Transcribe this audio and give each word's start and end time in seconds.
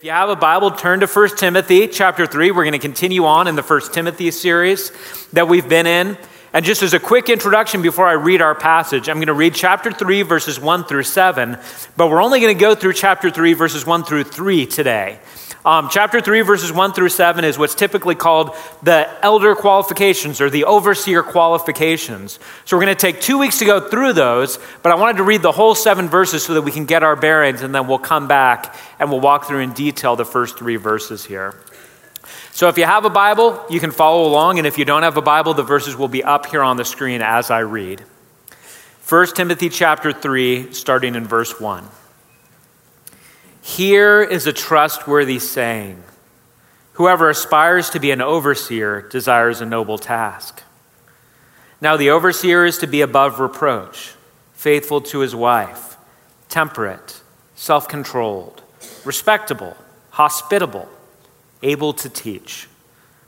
If 0.00 0.04
you 0.04 0.12
have 0.12 0.30
a 0.30 0.36
Bible, 0.36 0.70
turn 0.70 1.00
to 1.00 1.06
1 1.06 1.36
Timothy 1.36 1.86
chapter 1.86 2.24
3. 2.24 2.52
We're 2.52 2.64
going 2.64 2.72
to 2.72 2.78
continue 2.78 3.26
on 3.26 3.46
in 3.46 3.54
the 3.54 3.62
1 3.62 3.92
Timothy 3.92 4.30
series 4.30 4.92
that 5.34 5.46
we've 5.46 5.68
been 5.68 5.86
in. 5.86 6.16
And 6.54 6.64
just 6.64 6.82
as 6.82 6.94
a 6.94 6.98
quick 6.98 7.28
introduction 7.28 7.82
before 7.82 8.06
I 8.06 8.12
read 8.12 8.40
our 8.40 8.54
passage, 8.54 9.10
I'm 9.10 9.18
going 9.18 9.26
to 9.26 9.34
read 9.34 9.54
chapter 9.54 9.92
3, 9.92 10.22
verses 10.22 10.58
1 10.58 10.84
through 10.84 11.02
7, 11.02 11.58
but 11.98 12.08
we're 12.08 12.22
only 12.22 12.40
going 12.40 12.56
to 12.56 12.58
go 12.58 12.74
through 12.74 12.94
chapter 12.94 13.30
3, 13.30 13.52
verses 13.52 13.84
1 13.84 14.04
through 14.04 14.24
3 14.24 14.64
today. 14.64 15.18
Um, 15.62 15.90
chapter 15.90 16.22
3, 16.22 16.40
verses 16.40 16.72
1 16.72 16.94
through 16.94 17.10
7 17.10 17.44
is 17.44 17.58
what's 17.58 17.74
typically 17.74 18.14
called 18.14 18.56
the 18.82 19.06
elder 19.22 19.54
qualifications 19.54 20.40
or 20.40 20.48
the 20.48 20.64
overseer 20.64 21.22
qualifications. 21.22 22.38
So 22.64 22.76
we're 22.76 22.84
going 22.84 22.96
to 22.96 23.00
take 23.00 23.20
two 23.20 23.36
weeks 23.36 23.58
to 23.58 23.66
go 23.66 23.78
through 23.78 24.14
those, 24.14 24.58
but 24.82 24.90
I 24.90 24.94
wanted 24.94 25.18
to 25.18 25.22
read 25.22 25.42
the 25.42 25.52
whole 25.52 25.74
seven 25.74 26.08
verses 26.08 26.44
so 26.44 26.54
that 26.54 26.62
we 26.62 26.72
can 26.72 26.86
get 26.86 27.02
our 27.02 27.14
bearings, 27.14 27.60
and 27.60 27.74
then 27.74 27.88
we'll 27.88 27.98
come 27.98 28.26
back 28.26 28.74
and 28.98 29.10
we'll 29.10 29.20
walk 29.20 29.44
through 29.44 29.60
in 29.60 29.74
detail 29.74 30.16
the 30.16 30.24
first 30.24 30.56
three 30.58 30.76
verses 30.76 31.26
here. 31.26 31.54
So 32.52 32.68
if 32.68 32.78
you 32.78 32.84
have 32.84 33.04
a 33.04 33.10
Bible, 33.10 33.62
you 33.68 33.80
can 33.80 33.90
follow 33.90 34.26
along, 34.26 34.56
and 34.56 34.66
if 34.66 34.78
you 34.78 34.86
don't 34.86 35.02
have 35.02 35.18
a 35.18 35.22
Bible, 35.22 35.52
the 35.52 35.62
verses 35.62 35.94
will 35.94 36.08
be 36.08 36.24
up 36.24 36.46
here 36.46 36.62
on 36.62 36.78
the 36.78 36.86
screen 36.86 37.20
as 37.20 37.50
I 37.50 37.60
read. 37.60 38.02
1 39.06 39.26
Timothy 39.34 39.68
chapter 39.68 40.10
3, 40.10 40.72
starting 40.72 41.16
in 41.16 41.26
verse 41.26 41.60
1. 41.60 41.84
Here 43.62 44.22
is 44.22 44.46
a 44.46 44.52
trustworthy 44.52 45.38
saying. 45.38 46.02
Whoever 46.94 47.30
aspires 47.30 47.90
to 47.90 48.00
be 48.00 48.10
an 48.10 48.20
overseer 48.20 49.02
desires 49.02 49.60
a 49.60 49.66
noble 49.66 49.98
task. 49.98 50.62
Now, 51.80 51.96
the 51.96 52.10
overseer 52.10 52.64
is 52.66 52.78
to 52.78 52.86
be 52.86 53.00
above 53.00 53.40
reproach, 53.40 54.14
faithful 54.54 55.00
to 55.02 55.20
his 55.20 55.34
wife, 55.34 55.96
temperate, 56.48 57.22
self 57.54 57.88
controlled, 57.88 58.62
respectable, 59.04 59.76
hospitable, 60.10 60.88
able 61.62 61.92
to 61.94 62.08
teach, 62.08 62.68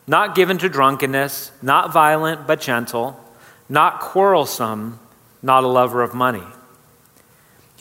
not 0.06 0.34
given 0.34 0.58
to 0.58 0.68
drunkenness, 0.68 1.52
not 1.62 1.92
violent, 1.92 2.46
but 2.46 2.60
gentle, 2.60 3.18
not 3.68 4.00
quarrelsome, 4.00 4.98
not 5.42 5.64
a 5.64 5.68
lover 5.68 6.02
of 6.02 6.12
money 6.12 6.44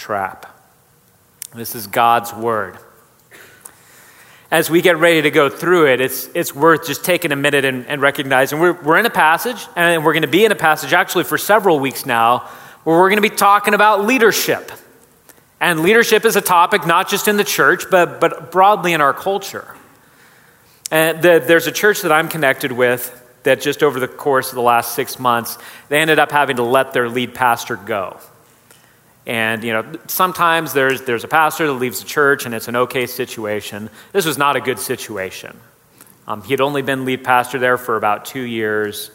trap. 0.00 0.46
This 1.54 1.74
is 1.74 1.86
God's 1.86 2.32
word. 2.32 2.78
As 4.50 4.70
we 4.70 4.80
get 4.80 4.96
ready 4.96 5.22
to 5.22 5.30
go 5.30 5.48
through 5.48 5.92
it, 5.92 6.00
it's, 6.00 6.28
it's 6.34 6.54
worth 6.54 6.86
just 6.86 7.04
taking 7.04 7.32
a 7.32 7.36
minute 7.36 7.64
and, 7.64 7.86
and 7.86 8.00
recognizing 8.00 8.58
we're, 8.58 8.72
we're 8.72 8.96
in 8.96 9.04
a 9.04 9.10
passage, 9.10 9.64
and 9.76 10.04
we're 10.04 10.14
going 10.14 10.22
to 10.22 10.28
be 10.28 10.44
in 10.44 10.52
a 10.52 10.56
passage 10.56 10.92
actually 10.92 11.24
for 11.24 11.38
several 11.38 11.78
weeks 11.78 12.06
now, 12.06 12.48
where 12.82 12.98
we're 12.98 13.10
going 13.10 13.22
to 13.22 13.28
be 13.28 13.36
talking 13.36 13.74
about 13.74 14.06
leadership. 14.06 14.72
And 15.60 15.80
leadership 15.80 16.24
is 16.24 16.34
a 16.34 16.40
topic 16.40 16.86
not 16.86 17.08
just 17.08 17.28
in 17.28 17.36
the 17.36 17.44
church, 17.44 17.84
but, 17.90 18.20
but 18.20 18.50
broadly 18.50 18.94
in 18.94 19.02
our 19.02 19.12
culture. 19.12 19.76
And 20.90 21.22
the, 21.22 21.44
there's 21.46 21.66
a 21.66 21.72
church 21.72 22.00
that 22.02 22.10
I'm 22.10 22.28
connected 22.28 22.72
with 22.72 23.16
that 23.42 23.60
just 23.60 23.82
over 23.82 24.00
the 24.00 24.08
course 24.08 24.48
of 24.48 24.54
the 24.54 24.62
last 24.62 24.94
six 24.94 25.18
months, 25.18 25.58
they 25.90 26.00
ended 26.00 26.18
up 26.18 26.32
having 26.32 26.56
to 26.56 26.62
let 26.62 26.94
their 26.94 27.08
lead 27.08 27.34
pastor 27.34 27.76
go. 27.76 28.18
And, 29.26 29.62
you 29.62 29.72
know, 29.72 29.92
sometimes 30.06 30.72
there's, 30.72 31.02
there's 31.02 31.24
a 31.24 31.28
pastor 31.28 31.66
that 31.66 31.74
leaves 31.74 32.00
the 32.00 32.06
church 32.06 32.46
and 32.46 32.54
it's 32.54 32.68
an 32.68 32.76
okay 32.76 33.06
situation. 33.06 33.90
This 34.12 34.24
was 34.24 34.38
not 34.38 34.56
a 34.56 34.60
good 34.60 34.78
situation. 34.78 35.58
Um, 36.26 36.42
he 36.42 36.52
had 36.52 36.60
only 36.60 36.82
been 36.82 37.04
lead 37.04 37.24
pastor 37.24 37.58
there 37.58 37.76
for 37.76 37.96
about 37.96 38.24
two 38.24 38.42
years, 38.42 39.10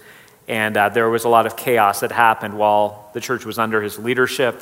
and 0.47 0.75
uh, 0.75 0.89
there 0.89 1.09
was 1.09 1.23
a 1.23 1.29
lot 1.29 1.45
of 1.45 1.55
chaos 1.55 2.01
that 2.01 2.11
happened 2.11 2.57
while 2.57 3.09
the 3.13 3.21
church 3.21 3.45
was 3.45 3.57
under 3.57 3.81
his 3.81 3.97
leadership. 3.97 4.61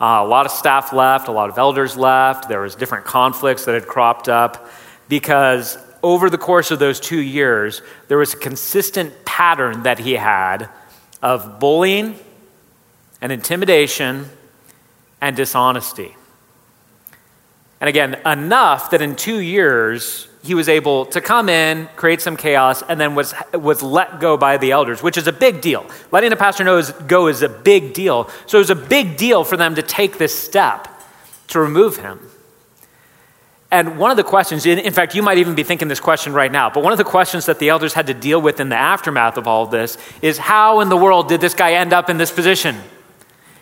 Uh, 0.00 0.22
a 0.22 0.26
lot 0.26 0.44
of 0.44 0.52
staff 0.52 0.92
left, 0.92 1.28
a 1.28 1.32
lot 1.32 1.50
of 1.50 1.58
elders 1.58 1.96
left. 1.96 2.48
There 2.48 2.60
was 2.60 2.74
different 2.74 3.04
conflicts 3.04 3.64
that 3.64 3.74
had 3.74 3.86
cropped 3.86 4.28
up 4.28 4.68
because 5.08 5.78
over 6.02 6.30
the 6.30 6.38
course 6.38 6.70
of 6.70 6.78
those 6.78 7.00
two 7.00 7.20
years, 7.20 7.82
there 8.08 8.18
was 8.18 8.34
a 8.34 8.36
consistent 8.36 9.24
pattern 9.24 9.84
that 9.84 9.98
he 9.98 10.14
had 10.14 10.68
of 11.22 11.58
bullying 11.58 12.18
and 13.20 13.32
intimidation 13.32 14.28
and 15.20 15.36
dishonesty. 15.36 16.16
And 17.80 17.88
again, 17.88 18.20
enough 18.26 18.90
that 18.90 19.00
in 19.02 19.14
two 19.14 19.38
years, 19.38 20.26
he 20.42 20.54
was 20.54 20.68
able 20.68 21.06
to 21.06 21.20
come 21.20 21.48
in, 21.48 21.88
create 21.94 22.20
some 22.20 22.36
chaos, 22.36 22.82
and 22.82 23.00
then 23.00 23.14
was, 23.14 23.34
was 23.52 23.82
let 23.82 24.20
go 24.20 24.36
by 24.36 24.56
the 24.56 24.72
elders, 24.72 25.02
which 25.02 25.16
is 25.16 25.26
a 25.26 25.32
big 25.32 25.60
deal. 25.60 25.86
Letting 26.10 26.32
a 26.32 26.36
pastor 26.36 26.64
know 26.64 26.78
is, 26.78 26.90
go 26.92 27.28
is 27.28 27.42
a 27.42 27.48
big 27.48 27.92
deal. 27.94 28.28
So 28.46 28.58
it 28.58 28.62
was 28.62 28.70
a 28.70 28.74
big 28.74 29.16
deal 29.16 29.44
for 29.44 29.56
them 29.56 29.74
to 29.76 29.82
take 29.82 30.18
this 30.18 30.36
step 30.36 30.88
to 31.48 31.60
remove 31.60 31.96
him. 31.96 32.20
And 33.70 33.98
one 33.98 34.10
of 34.10 34.16
the 34.16 34.24
questions, 34.24 34.64
in 34.64 34.92
fact, 34.94 35.14
you 35.14 35.22
might 35.22 35.36
even 35.38 35.54
be 35.54 35.62
thinking 35.62 35.88
this 35.88 36.00
question 36.00 36.32
right 36.32 36.50
now, 36.50 36.70
but 36.70 36.82
one 36.82 36.92
of 36.92 36.98
the 36.98 37.04
questions 37.04 37.46
that 37.46 37.58
the 37.58 37.68
elders 37.68 37.92
had 37.92 38.06
to 38.06 38.14
deal 38.14 38.40
with 38.40 38.60
in 38.60 38.70
the 38.70 38.76
aftermath 38.76 39.36
of 39.36 39.46
all 39.46 39.64
of 39.64 39.70
this 39.70 39.98
is 40.22 40.38
how 40.38 40.80
in 40.80 40.88
the 40.88 40.96
world 40.96 41.28
did 41.28 41.42
this 41.42 41.52
guy 41.52 41.74
end 41.74 41.92
up 41.92 42.08
in 42.08 42.16
this 42.16 42.32
position? 42.32 42.80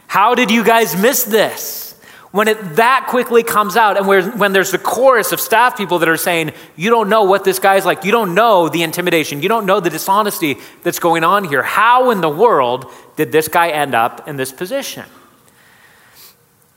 How 0.07 0.35
did 0.35 0.51
you 0.51 0.65
guys 0.65 0.97
miss 0.97 1.25
this? 1.25 1.87
When 2.33 2.49
it 2.49 2.77
that 2.77 3.07
quickly 3.09 3.43
comes 3.43 3.77
out, 3.77 3.97
and 3.97 4.07
when 4.07 4.53
there's 4.53 4.71
the 4.71 4.79
chorus 4.79 5.33
of 5.33 5.41
staff 5.41 5.77
people 5.77 6.01
that 6.01 6.09
are 6.09 6.19
saying, 6.19 6.53
You 6.77 6.91
don't 6.91 7.09
know 7.09 7.25
what 7.25 7.45
this 7.45 7.59
guy's 7.59 7.87
like, 7.87 8.05
you 8.05 8.13
don't 8.13 8.35
know 8.35 8.69
the 8.69 8.83
intimidation, 8.83 9.43
you 9.43 9.49
don't 9.49 9.65
know 9.65 9.81
the 9.81 9.91
dishonesty 9.91 10.59
that's 10.83 10.99
going 10.99 11.25
on 11.25 11.45
here. 11.45 11.63
How 11.63 12.11
in 12.11 12.21
the 12.21 12.29
world 12.29 12.93
did 13.17 13.33
this 13.33 13.49
guy 13.49 13.71
end 13.71 13.95
up 13.95 14.29
in 14.29 14.37
this 14.37 14.53
position? 14.53 15.05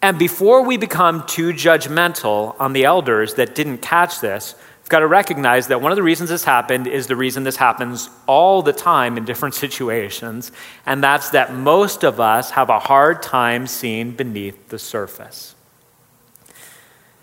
And 0.02 0.18
before 0.18 0.64
we 0.64 0.78
become 0.78 1.26
too 1.28 1.52
judgmental 1.52 2.56
on 2.58 2.72
the 2.72 2.86
elders 2.86 3.34
that 3.34 3.54
didn't 3.54 3.80
catch 3.80 4.22
this, 4.22 4.56
got 4.90 5.00
to 5.00 5.08
recognize 5.08 5.68
that 5.68 5.82
one 5.82 5.92
of 5.92 5.96
the 5.96 6.04
reasons 6.04 6.30
this 6.30 6.44
happened 6.44 6.88
is 6.88 7.08
the 7.08 7.16
reason 7.16 7.44
this 7.44 7.56
happens 7.56 8.10
all 8.26 8.64
the 8.64 8.74
time 8.74 9.18
in 9.18 9.24
different 9.24 9.56
situations, 9.66 10.52
and 10.86 11.04
that's 11.04 11.30
that 11.30 11.54
most 11.54 12.04
of 12.04 12.20
us 12.20 12.52
have 12.52 12.70
a 12.70 12.80
hard 12.80 13.22
time 13.22 13.68
seeing 13.68 14.12
beneath 14.12 14.70
the 14.70 14.80
surface. 14.80 15.56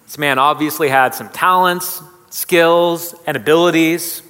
This 0.04 0.16
man 0.16 0.38
obviously 0.38 0.88
had 0.88 1.15
some 1.15 1.28
talents, 1.28 2.00
skills, 2.31 3.15
and 3.27 3.37
abilities. 3.37 4.22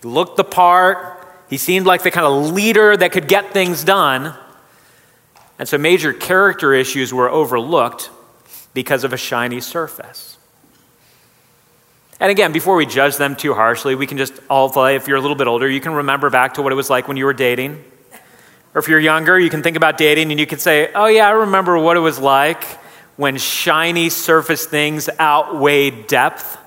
He 0.00 0.08
looked 0.08 0.36
the 0.36 0.44
part. 0.44 1.26
He 1.50 1.56
seemed 1.56 1.86
like 1.86 2.04
the 2.04 2.12
kind 2.12 2.26
of 2.26 2.52
leader 2.52 2.96
that 2.96 3.10
could 3.10 3.26
get 3.26 3.52
things 3.52 3.82
done. 3.82 4.34
And 5.58 5.68
so 5.68 5.78
major 5.78 6.12
character 6.12 6.72
issues 6.72 7.12
were 7.12 7.28
overlooked 7.28 8.10
because 8.74 9.02
of 9.02 9.12
a 9.12 9.16
shiny 9.16 9.60
surface. 9.60 10.35
And 12.18 12.30
again, 12.30 12.52
before 12.52 12.76
we 12.76 12.86
judge 12.86 13.16
them 13.16 13.36
too 13.36 13.52
harshly, 13.52 13.94
we 13.94 14.06
can 14.06 14.16
just 14.16 14.32
all 14.48 14.70
play. 14.70 14.96
If 14.96 15.06
you're 15.06 15.18
a 15.18 15.20
little 15.20 15.36
bit 15.36 15.46
older, 15.46 15.68
you 15.68 15.80
can 15.80 15.92
remember 15.92 16.30
back 16.30 16.54
to 16.54 16.62
what 16.62 16.72
it 16.72 16.76
was 16.76 16.88
like 16.88 17.08
when 17.08 17.16
you 17.16 17.26
were 17.26 17.34
dating. 17.34 17.84
Or 18.74 18.78
if 18.78 18.88
you're 18.88 19.00
younger, 19.00 19.38
you 19.38 19.50
can 19.50 19.62
think 19.62 19.76
about 19.76 19.98
dating 19.98 20.30
and 20.30 20.40
you 20.40 20.46
can 20.46 20.58
say, 20.58 20.90
oh, 20.94 21.06
yeah, 21.06 21.28
I 21.28 21.32
remember 21.32 21.78
what 21.78 21.96
it 21.96 22.00
was 22.00 22.18
like 22.18 22.64
when 23.16 23.36
shiny 23.36 24.10
surface 24.10 24.66
things 24.66 25.08
outweighed 25.18 26.06
depth. 26.06 26.58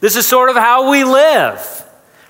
This 0.00 0.16
is 0.16 0.26
sort 0.26 0.50
of 0.50 0.56
how 0.56 0.90
we 0.90 1.04
live. 1.04 1.87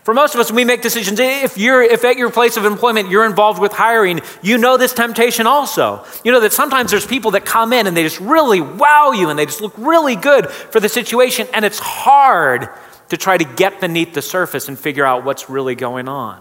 For 0.08 0.14
most 0.14 0.34
of 0.34 0.40
us, 0.40 0.48
when 0.48 0.56
we 0.56 0.64
make 0.64 0.80
decisions, 0.80 1.20
if 1.20 1.58
you're 1.58 1.82
if 1.82 2.02
at 2.02 2.16
your 2.16 2.30
place 2.30 2.56
of 2.56 2.64
employment 2.64 3.10
you're 3.10 3.26
involved 3.26 3.60
with 3.60 3.72
hiring, 3.72 4.22
you 4.40 4.56
know 4.56 4.78
this 4.78 4.94
temptation 4.94 5.46
also. 5.46 6.02
You 6.24 6.32
know 6.32 6.40
that 6.40 6.54
sometimes 6.54 6.90
there's 6.90 7.06
people 7.06 7.32
that 7.32 7.44
come 7.44 7.74
in 7.74 7.86
and 7.86 7.94
they 7.94 8.04
just 8.04 8.18
really 8.18 8.62
wow 8.62 9.12
you 9.12 9.28
and 9.28 9.38
they 9.38 9.44
just 9.44 9.60
look 9.60 9.74
really 9.76 10.16
good 10.16 10.48
for 10.48 10.80
the 10.80 10.88
situation, 10.88 11.46
and 11.52 11.62
it's 11.62 11.78
hard 11.78 12.70
to 13.10 13.18
try 13.18 13.36
to 13.36 13.44
get 13.44 13.82
beneath 13.82 14.14
the 14.14 14.22
surface 14.22 14.66
and 14.66 14.78
figure 14.78 15.04
out 15.04 15.26
what's 15.26 15.50
really 15.50 15.74
going 15.74 16.08
on. 16.08 16.40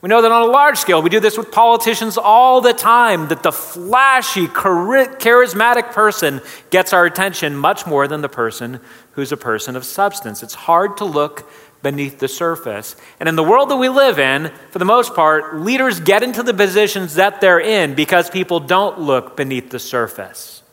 We 0.00 0.08
know 0.08 0.22
that 0.22 0.32
on 0.32 0.48
a 0.48 0.50
large 0.50 0.78
scale, 0.78 1.02
we 1.02 1.10
do 1.10 1.20
this 1.20 1.36
with 1.36 1.50
politicians 1.50 2.16
all 2.16 2.62
the 2.62 2.72
time, 2.72 3.28
that 3.28 3.42
the 3.42 3.52
flashy, 3.52 4.46
charismatic 4.46 5.92
person 5.92 6.40
gets 6.70 6.94
our 6.94 7.04
attention 7.04 7.54
much 7.56 7.86
more 7.86 8.08
than 8.08 8.20
the 8.20 8.28
person 8.28 8.80
who's 9.12 9.32
a 9.32 9.36
person 9.36 9.74
of 9.74 9.84
substance. 9.84 10.42
It's 10.42 10.54
hard 10.54 10.98
to 10.98 11.04
look 11.04 11.50
beneath 11.86 12.18
the 12.18 12.26
surface. 12.26 12.96
And 13.20 13.28
in 13.28 13.36
the 13.36 13.44
world 13.44 13.68
that 13.68 13.76
we 13.76 13.88
live 13.88 14.18
in, 14.18 14.50
for 14.72 14.80
the 14.80 14.84
most 14.84 15.14
part, 15.14 15.54
leaders 15.60 16.00
get 16.00 16.24
into 16.24 16.42
the 16.42 16.52
positions 16.52 17.14
that 17.14 17.40
they're 17.40 17.60
in 17.60 17.94
because 17.94 18.28
people 18.28 18.58
don't 18.58 18.98
look 18.98 19.36
beneath 19.36 19.70
the 19.70 19.78
surface. 19.78 20.64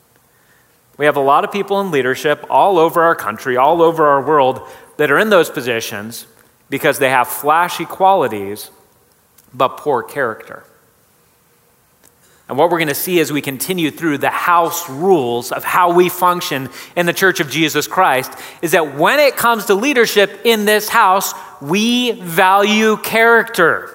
We 0.96 1.06
have 1.06 1.14
a 1.14 1.20
lot 1.20 1.44
of 1.44 1.52
people 1.52 1.80
in 1.80 1.92
leadership 1.92 2.44
all 2.50 2.80
over 2.80 3.00
our 3.00 3.14
country, 3.14 3.56
all 3.56 3.80
over 3.80 4.04
our 4.08 4.26
world, 4.26 4.60
that 4.96 5.12
are 5.12 5.18
in 5.20 5.30
those 5.30 5.50
positions 5.50 6.26
because 6.68 6.98
they 6.98 7.10
have 7.10 7.28
flashy 7.28 7.84
qualities 7.84 8.72
but 9.52 9.76
poor 9.76 10.02
character. 10.02 10.64
And 12.48 12.58
what 12.58 12.70
we're 12.70 12.78
going 12.78 12.88
to 12.88 12.94
see 12.94 13.20
as 13.20 13.32
we 13.32 13.40
continue 13.40 13.90
through 13.90 14.18
the 14.18 14.28
house 14.28 14.88
rules 14.90 15.50
of 15.50 15.64
how 15.64 15.94
we 15.94 16.10
function 16.10 16.68
in 16.94 17.06
the 17.06 17.14
Church 17.14 17.40
of 17.40 17.48
Jesus 17.48 17.86
Christ 17.86 18.32
is 18.60 18.72
that 18.72 18.96
when 18.96 19.18
it 19.18 19.36
comes 19.36 19.66
to 19.66 19.74
leadership 19.74 20.40
in 20.44 20.66
this 20.66 20.90
house, 20.90 21.32
we 21.62 22.12
value 22.12 22.98
character. 22.98 23.90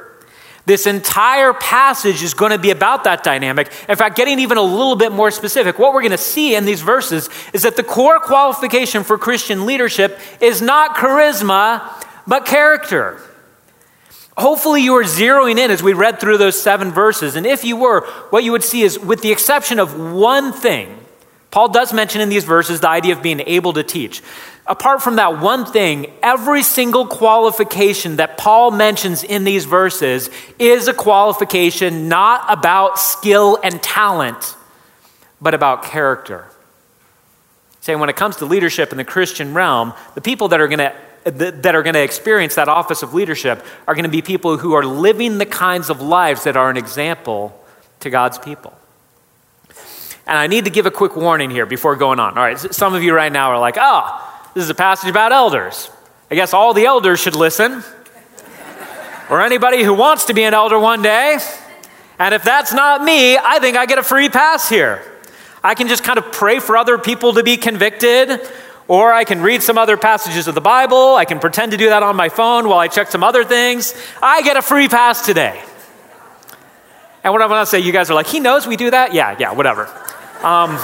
This 0.65 0.87
entire 0.87 1.53
passage 1.53 2.23
is 2.23 2.33
going 2.33 2.51
to 2.51 2.57
be 2.57 2.71
about 2.71 3.03
that 3.03 3.23
dynamic. 3.23 3.71
In 3.87 3.95
fact, 3.95 4.15
getting 4.15 4.39
even 4.39 4.57
a 4.57 4.63
little 4.63 4.95
bit 4.95 5.11
more 5.11 5.31
specific, 5.31 5.77
what 5.77 5.93
we're 5.93 6.01
going 6.01 6.11
to 6.11 6.17
see 6.17 6.55
in 6.55 6.65
these 6.65 6.81
verses 6.81 7.29
is 7.53 7.63
that 7.63 7.75
the 7.75 7.83
core 7.83 8.19
qualification 8.19 9.03
for 9.03 9.17
Christian 9.17 9.67
leadership 9.67 10.19
is 10.41 10.61
not 10.61 10.95
charisma, 10.95 12.03
but 12.25 12.45
character. 12.45 13.21
Hopefully, 14.39 14.81
you 14.81 14.93
were 14.93 15.03
zeroing 15.03 15.57
in 15.57 15.69
as 15.69 15.83
we 15.83 15.91
read 15.91 16.21
through 16.21 16.37
those 16.37 16.59
seven 16.59 16.91
verses. 16.91 17.35
And 17.35 17.45
if 17.45 17.65
you 17.65 17.75
were, 17.75 18.07
what 18.29 18.45
you 18.45 18.53
would 18.53 18.63
see 18.63 18.83
is, 18.83 18.97
with 18.97 19.21
the 19.21 19.33
exception 19.33 19.79
of 19.79 19.99
one 19.99 20.53
thing, 20.53 20.97
Paul 21.51 21.67
does 21.67 21.91
mention 21.91 22.21
in 22.21 22.29
these 22.29 22.45
verses 22.45 22.79
the 22.79 22.87
idea 22.87 23.13
of 23.13 23.21
being 23.21 23.41
able 23.41 23.73
to 23.73 23.83
teach. 23.83 24.23
Apart 24.65 25.01
from 25.01 25.17
that 25.17 25.41
one 25.41 25.65
thing, 25.65 26.13
every 26.23 26.63
single 26.63 27.05
qualification 27.05 28.15
that 28.15 28.37
Paul 28.37 28.71
mentions 28.71 29.25
in 29.25 29.43
these 29.43 29.65
verses 29.65 30.29
is 30.57 30.87
a 30.87 30.93
qualification 30.93 32.07
not 32.07 32.45
about 32.47 32.97
skill 32.97 33.57
and 33.61 33.83
talent, 33.83 34.55
but 35.41 35.53
about 35.53 35.83
character. 35.83 36.45
Say, 37.81 37.93
when 37.95 38.09
it 38.09 38.15
comes 38.15 38.37
to 38.37 38.45
leadership 38.45 38.91
in 38.91 38.97
the 38.97 39.03
Christian 39.03 39.53
realm, 39.53 39.93
the 40.15 40.21
people 40.21 40.47
that 40.49 40.61
are 40.61 40.67
going 40.69 40.79
to 40.79 40.95
that 41.23 41.75
are 41.75 41.83
going 41.83 41.95
to 41.95 42.01
experience 42.01 42.55
that 42.55 42.69
office 42.69 43.03
of 43.03 43.13
leadership 43.13 43.63
are 43.87 43.93
going 43.93 44.03
to 44.03 44.09
be 44.09 44.21
people 44.21 44.57
who 44.57 44.73
are 44.73 44.85
living 44.85 45.37
the 45.37 45.45
kinds 45.45 45.89
of 45.89 46.01
lives 46.01 46.45
that 46.45 46.55
are 46.55 46.69
an 46.69 46.77
example 46.77 47.59
to 47.99 48.09
God's 48.09 48.37
people. 48.37 48.73
And 50.25 50.37
I 50.37 50.47
need 50.47 50.65
to 50.65 50.71
give 50.71 50.85
a 50.85 50.91
quick 50.91 51.15
warning 51.15 51.49
here 51.49 51.65
before 51.65 51.95
going 51.95 52.19
on. 52.19 52.37
All 52.37 52.43
right, 52.43 52.57
some 52.57 52.93
of 52.93 53.03
you 53.03 53.13
right 53.13 53.31
now 53.31 53.51
are 53.51 53.59
like, 53.59 53.75
oh, 53.79 54.49
this 54.53 54.63
is 54.63 54.69
a 54.69 54.75
passage 54.75 55.09
about 55.09 55.31
elders. 55.31 55.89
I 56.31 56.35
guess 56.35 56.53
all 56.53 56.73
the 56.73 56.85
elders 56.85 57.19
should 57.19 57.35
listen, 57.35 57.83
or 59.29 59.41
anybody 59.41 59.83
who 59.83 59.93
wants 59.93 60.25
to 60.25 60.33
be 60.33 60.43
an 60.43 60.53
elder 60.53 60.77
one 60.79 61.01
day. 61.01 61.39
And 62.19 62.35
if 62.35 62.43
that's 62.43 62.73
not 62.73 63.03
me, 63.03 63.37
I 63.37 63.59
think 63.59 63.77
I 63.77 63.85
get 63.85 63.97
a 63.97 64.03
free 64.03 64.29
pass 64.29 64.69
here. 64.69 65.01
I 65.63 65.75
can 65.75 65.87
just 65.87 66.03
kind 66.03 66.19
of 66.19 66.31
pray 66.31 66.59
for 66.59 66.77
other 66.77 66.97
people 66.97 67.33
to 67.33 67.43
be 67.43 67.57
convicted 67.57 68.41
or 68.89 69.13
I 69.13 69.23
can 69.23 69.41
read 69.41 69.61
some 69.61 69.77
other 69.77 69.95
passages 69.95 70.47
of 70.47 70.55
the 70.55 70.61
Bible. 70.61 71.15
I 71.15 71.23
can 71.23 71.39
pretend 71.39 71.71
to 71.71 71.77
do 71.77 71.89
that 71.89 72.01
on 72.01 72.15
my 72.15 72.27
phone 72.27 72.67
while 72.67 72.79
I 72.79 72.87
check 72.87 73.09
some 73.11 73.23
other 73.23 73.45
things. 73.45 73.93
I 74.21 74.41
get 74.41 74.57
a 74.57 74.63
free 74.63 74.89
pass 74.89 75.25
today. 75.25 75.61
And 77.23 77.31
what 77.31 77.43
I 77.43 77.45
want 77.45 77.65
to 77.67 77.69
say, 77.69 77.79
you 77.79 77.91
guys 77.91 78.09
are 78.09 78.15
like, 78.15 78.25
he 78.25 78.39
knows 78.39 78.65
we 78.65 78.77
do 78.77 78.89
that? 78.89 79.13
Yeah, 79.13 79.35
yeah, 79.39 79.53
whatever. 79.53 79.85
Um, 80.41 80.79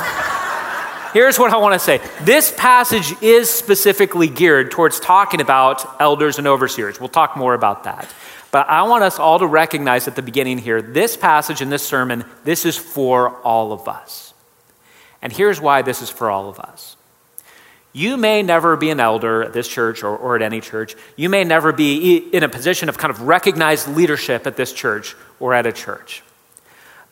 here's 1.14 1.40
what 1.40 1.52
I 1.52 1.58
want 1.58 1.74
to 1.74 1.80
say 1.80 2.00
this 2.22 2.54
passage 2.56 3.12
is 3.24 3.50
specifically 3.50 4.28
geared 4.28 4.70
towards 4.70 5.00
talking 5.00 5.42
about 5.42 6.00
elders 6.00 6.38
and 6.38 6.46
overseers. 6.46 7.00
We'll 7.00 7.10
talk 7.10 7.36
more 7.36 7.56
about 7.56 7.86
that. 7.86 8.08
But 8.52 8.70
I 8.70 8.84
want 8.84 9.04
us 9.04 9.18
all 9.18 9.40
to 9.40 9.48
recognize 9.48 10.08
at 10.08 10.16
the 10.16 10.22
beginning 10.22 10.60
here 10.60 10.80
this 10.80 11.18
passage 11.18 11.60
in 11.60 11.70
this 11.70 11.82
sermon, 11.82 12.24
this 12.44 12.66
is 12.66 12.78
for 12.78 13.42
all 13.42 13.74
of 13.74 13.88
us. 13.88 14.36
And 15.24 15.34
here's 15.34 15.60
why 15.60 15.82
this 15.82 16.04
is 16.04 16.12
for 16.12 16.30
all 16.30 16.50
of 16.50 16.60
us. 16.60 16.98
You 17.96 18.18
may 18.18 18.44
never 18.44 18.76
be 18.76 18.90
an 18.90 19.00
elder 19.00 19.42
at 19.42 19.54
this 19.54 19.70
church 19.70 20.04
or, 20.04 20.18
or 20.18 20.36
at 20.36 20.42
any 20.42 20.60
church. 20.60 20.98
You 21.16 21.30
may 21.30 21.46
never 21.46 21.72
be 21.72 22.18
in 22.18 22.44
a 22.44 22.50
position 22.50 22.90
of 22.90 22.98
kind 22.98 23.10
of 23.10 23.22
recognized 23.22 23.88
leadership 23.88 24.46
at 24.46 24.58
this 24.58 24.74
church 24.74 25.16
or 25.40 25.54
at 25.54 25.66
a 25.66 25.72
church. 25.72 26.22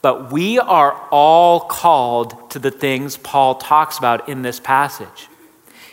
But 0.02 0.34
we 0.34 0.60
are 0.60 0.92
all 1.10 1.62
called 1.62 2.52
to 2.52 2.60
the 2.60 2.70
things 2.70 3.16
Paul 3.16 3.56
talks 3.56 3.98
about 3.98 4.28
in 4.28 4.42
this 4.42 4.60
passage. 4.60 5.30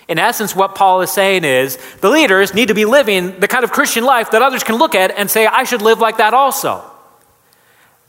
In 0.09 0.19
essence, 0.19 0.57
what 0.57 0.75
Paul 0.75 1.03
is 1.03 1.13
saying 1.13 1.45
is 1.45 1.79
the 2.01 2.11
leaders 2.11 2.53
need 2.53 2.67
to 2.67 2.75
be 2.75 2.85
living 2.85 3.39
the 3.39 3.47
kind 3.47 3.63
of 3.63 3.71
Christian 3.71 4.03
life 4.03 4.33
that 4.33 4.43
others 4.43 4.65
can 4.65 4.75
look 4.75 4.97
at 4.97 5.13
and 5.13 5.31
say, 5.31 5.47
I 5.47 5.63
should 5.63 5.83
live 5.83 6.01
like 6.01 6.17
that 6.17 6.35
also. 6.35 6.90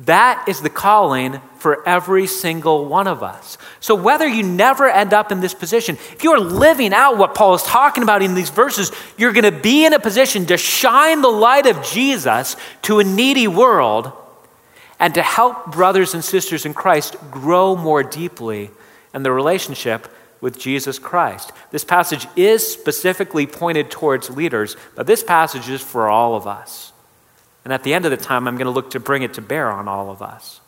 That 0.06 0.48
is 0.48 0.62
the 0.62 0.70
calling 0.70 1.42
for 1.58 1.88
every 1.88 2.26
single 2.26 2.86
one 2.86 3.08
of 3.08 3.22
us. 3.22 3.60
So, 3.80 3.94
whether 3.94 4.28
you 4.28 4.42
never 4.42 4.90
end 4.90 5.14
up 5.14 5.32
in 5.32 5.42
this 5.42 5.54
position, 5.54 5.96
if 6.12 6.24
you 6.24 6.32
are 6.32 6.40
living 6.40 6.92
out 6.92 7.18
what 7.18 7.36
Paul 7.36 7.54
is 7.54 7.62
talking 7.62 8.02
about 8.02 8.24
in 8.24 8.34
these 8.34 8.50
verses, 8.50 8.92
you're 9.16 9.34
going 9.34 9.44
to 9.44 9.52
be 9.52 9.86
in 9.86 9.94
a 9.94 10.00
position 10.00 10.48
to 10.48 10.58
shine 10.58 11.22
the 11.22 11.30
light 11.30 11.68
of 11.68 11.84
Jesus 11.84 12.56
to 12.84 13.00
a 13.00 13.04
needy 13.04 13.48
world 13.48 14.12
and 15.00 15.14
to 15.14 15.22
help 15.22 15.72
brothers 15.72 16.16
and 16.16 16.24
sisters 16.24 16.66
in 16.66 16.74
Christ 16.74 17.16
grow 17.30 17.76
more 17.76 18.02
deeply 18.02 18.72
in 19.14 19.22
the 19.22 19.32
relationship 19.32 20.08
with 20.40 20.58
Jesus 20.58 20.98
Christ. 20.98 21.52
This 21.70 21.84
passage 21.84 22.26
is 22.36 22.66
specifically 22.66 23.46
pointed 23.46 23.92
towards 23.92 24.32
leaders, 24.32 24.76
but 24.96 25.06
this 25.06 25.24
passage 25.24 25.70
is 25.70 25.82
for 25.82 26.10
all 26.10 26.34
of 26.34 26.48
us. 26.48 26.91
And 27.64 27.74
at 27.74 27.84
the 27.84 27.94
end 27.94 28.06
of 28.06 28.12
the 28.12 28.18
time, 28.18 28.48
I'm 28.48 28.56
going 28.56 28.66
to 28.66 28.72
look 28.72 28.92
to 28.92 29.00
bring 29.00 29.24
it 29.24 29.36
to 29.36 29.42
bear 29.42 29.72
on 29.72 29.88
all 29.88 30.10
of 30.10 30.22
us. 30.22 30.62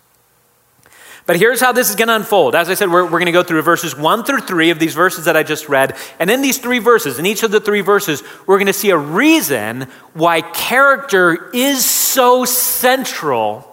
But 1.26 1.38
here's 1.38 1.62
how 1.62 1.72
this 1.72 1.90
is 1.90 1.96
going 1.96 2.10
to 2.10 2.16
unfold. 2.16 2.54
As 2.54 2.70
I 2.70 2.74
said, 2.74 2.92
we're, 2.92 3.04
we're 3.04 3.12
going 3.12 3.28
to 3.28 3.32
go 3.32 3.44
through 3.44 3.62
verses 3.62 3.96
1 3.96 4.26
through 4.26 4.42
3 4.42 4.72
of 4.72 4.80
these 4.80 4.94
verses 4.94 5.26
that 5.26 5.38
I 5.38 5.44
just 5.44 5.70
read. 5.70 5.96
And 6.20 6.30
in 6.30 6.42
these 6.42 6.58
three 6.58 6.80
verses, 6.80 7.18
in 7.18 7.26
each 7.26 7.44
of 7.44 7.52
the 7.52 7.62
three 7.62 7.82
verses, 7.82 8.24
we're 8.46 8.58
going 8.58 8.68
to 8.68 8.74
see 8.74 8.90
a 8.90 8.98
reason 8.98 9.88
why 10.14 10.42
character 10.42 11.50
is 11.54 11.86
so 11.86 12.44
central 12.44 13.70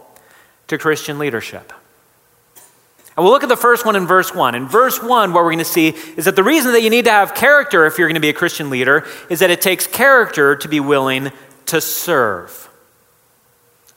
to 0.68 0.78
Christian 0.78 1.18
leadership. 1.18 1.72
And 3.16 3.24
we'll 3.24 3.32
look 3.32 3.42
at 3.42 3.48
the 3.48 3.56
first 3.56 3.84
one 3.84 3.96
in 3.96 4.06
verse 4.06 4.32
1. 4.32 4.54
In 4.54 4.68
verse 4.68 5.02
1, 5.02 5.32
what 5.32 5.42
we're 5.42 5.50
going 5.50 5.58
to 5.58 5.64
see 5.64 5.88
is 6.16 6.26
that 6.26 6.36
the 6.36 6.44
reason 6.44 6.72
that 6.72 6.82
you 6.82 6.90
need 6.90 7.06
to 7.06 7.10
have 7.10 7.34
character 7.34 7.84
if 7.84 7.98
you're 7.98 8.06
going 8.06 8.14
to 8.14 8.20
be 8.20 8.28
a 8.28 8.32
Christian 8.32 8.70
leader 8.70 9.06
is 9.28 9.40
that 9.40 9.50
it 9.50 9.60
takes 9.60 9.88
character 9.88 10.54
to 10.54 10.68
be 10.68 10.78
willing 10.78 11.32
to 11.66 11.80
serve. 11.80 12.69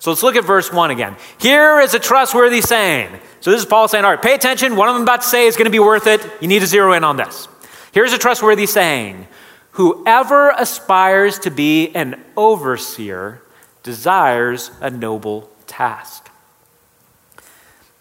So 0.03 0.11
let's 0.11 0.21
look 0.21 0.35
at 0.35 0.44
verse 0.44 0.69
1 0.69 0.91
again. 0.91 1.15
Here 1.39 1.79
is 1.79 1.94
a 1.94 2.00
trustworthy 2.00 2.59
saying. 2.59 3.09
So 3.39 3.51
this 3.51 3.61
is 3.61 3.65
Paul 3.65 3.88
saying, 3.88 4.03
all 4.03 4.11
right, 4.11 4.21
pay 4.21 4.35
attention. 4.35 4.75
What 4.75 4.89
I'm 4.89 5.01
about 5.01 5.21
to 5.21 5.27
say 5.29 5.47
is 5.47 5.55
going 5.55 5.63
to 5.63 5.71
be 5.71 5.79
worth 5.79 6.07
it. 6.07 6.19
You 6.41 6.50
need 6.50 6.59
to 6.59 6.67
zero 6.67 6.91
in 6.91 7.05
on 7.05 7.15
this. 7.15 7.47
Here's 7.94 8.11
a 8.11 8.17
trustworthy 8.17 8.65
saying 8.65 9.27
Whoever 9.71 10.50
aspires 10.50 11.39
to 11.39 11.50
be 11.51 11.95
an 11.95 12.22
overseer 12.36 13.43
desires 13.81 14.72
a 14.81 14.89
noble 14.89 15.50
task. 15.67 16.29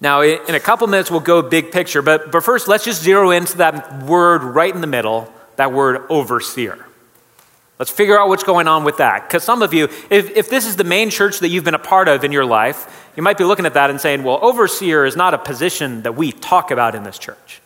Now, 0.00 0.23
in 0.23 0.56
a 0.56 0.61
couple 0.61 0.88
minutes, 0.88 1.09
we'll 1.09 1.21
go 1.21 1.40
big 1.40 1.71
picture, 1.71 2.02
but, 2.02 2.32
but 2.32 2.42
first, 2.42 2.66
let's 2.66 2.85
just 2.85 3.00
zero 3.00 3.30
into 3.30 3.59
that 3.59 4.02
word 4.02 4.42
right 4.42 4.75
in 4.75 4.80
the 4.80 4.88
middle, 4.88 5.32
that 5.54 5.73
word 5.73 6.02
overseer. 6.11 6.85
Let's 7.79 7.91
figure 7.91 8.19
out 8.19 8.29
what's 8.29 8.45
going 8.45 8.69
on 8.69 8.85
with 8.85 8.99
that. 8.99 9.26
Because 9.26 9.43
some 9.43 9.62
of 9.62 9.75
you, 9.75 9.88
if, 10.11 10.37
if 10.37 10.50
this 10.50 10.67
is 10.67 10.76
the 10.76 10.85
main 10.85 11.11
church 11.11 11.41
that 11.41 11.49
you've 11.49 11.64
been 11.64 11.75
a 11.75 11.81
part 11.81 12.07
of 12.07 12.23
in 12.23 12.31
your 12.31 12.45
life, 12.45 13.11
you 13.17 13.23
might 13.23 13.38
be 13.38 13.45
looking 13.45 13.67
at 13.67 13.75
that 13.75 13.91
and 13.91 14.00
saying, 14.00 14.23
well, 14.23 14.38
overseer 14.43 15.05
is 15.05 15.17
not 15.17 15.35
a 15.35 15.38
position 15.38 16.02
that 16.02 16.14
we 16.14 16.33
talk 16.33 16.71
about 16.71 16.95
in 16.95 17.02
this 17.02 17.19
church. 17.19 17.61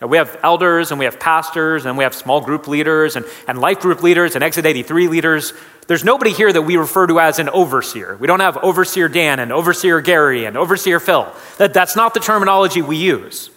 Now, 0.00 0.08
we 0.08 0.16
have 0.16 0.38
elders 0.42 0.90
and 0.90 0.98
we 0.98 1.04
have 1.04 1.20
pastors 1.20 1.86
and 1.86 1.96
we 1.96 2.04
have 2.04 2.14
small 2.14 2.40
group 2.40 2.66
leaders 2.66 3.16
and, 3.16 3.24
and 3.46 3.60
life 3.60 3.80
group 3.80 4.02
leaders 4.02 4.34
and 4.34 4.42
Exit 4.42 4.66
83 4.66 5.08
leaders. 5.08 5.52
There's 5.86 6.04
nobody 6.04 6.32
here 6.32 6.52
that 6.52 6.62
we 6.62 6.76
refer 6.76 7.06
to 7.06 7.20
as 7.20 7.38
an 7.38 7.48
overseer. 7.48 8.16
We 8.16 8.26
don't 8.26 8.40
have 8.40 8.56
overseer 8.58 9.08
Dan 9.08 9.38
and 9.38 9.52
overseer 9.52 10.00
Gary 10.00 10.46
and 10.46 10.56
overseer 10.56 11.00
Phil. 11.00 11.32
That, 11.58 11.72
that's 11.72 11.96
not 11.96 12.12
the 12.12 12.20
terminology 12.20 12.82
we 12.82 12.96
use. 12.96 13.50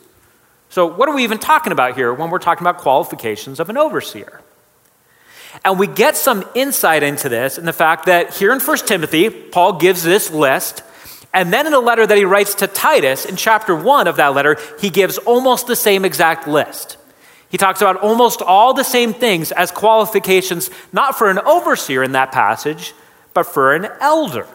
So, 0.69 0.85
what 0.85 1.09
are 1.09 1.15
we 1.15 1.23
even 1.23 1.39
talking 1.39 1.71
about 1.71 1.95
here 1.95 2.13
when 2.13 2.29
we're 2.29 2.39
talking 2.39 2.65
about 2.65 2.77
qualifications 2.81 3.59
of 3.59 3.69
an 3.69 3.77
overseer? 3.77 4.41
And 5.63 5.79
we 5.79 5.87
get 5.87 6.15
some 6.15 6.43
insight 6.55 7.03
into 7.03 7.29
this 7.29 7.57
in 7.57 7.65
the 7.65 7.73
fact 7.73 8.05
that 8.05 8.33
here 8.33 8.53
in 8.53 8.59
1 8.59 8.77
Timothy, 8.79 9.29
Paul 9.29 9.73
gives 9.73 10.03
this 10.03 10.31
list. 10.31 10.83
And 11.33 11.51
then 11.51 11.67
in 11.67 11.73
a 11.73 11.79
letter 11.79 12.07
that 12.07 12.17
he 12.17 12.25
writes 12.25 12.55
to 12.55 12.67
Titus, 12.67 13.25
in 13.25 13.35
chapter 13.35 13.75
1 13.75 14.07
of 14.07 14.15
that 14.15 14.33
letter, 14.33 14.57
he 14.79 14.89
gives 14.89 15.17
almost 15.19 15.67
the 15.67 15.75
same 15.75 16.05
exact 16.05 16.47
list. 16.47 16.97
He 17.49 17.57
talks 17.57 17.81
about 17.81 17.97
almost 17.97 18.41
all 18.41 18.73
the 18.73 18.83
same 18.83 19.13
things 19.13 19.51
as 19.51 19.71
qualifications, 19.71 20.69
not 20.91 21.17
for 21.17 21.29
an 21.29 21.39
overseer 21.39 22.03
in 22.03 22.13
that 22.13 22.31
passage, 22.31 22.93
but 23.33 23.43
for 23.43 23.73
an 23.73 23.87
elder. 24.01 24.47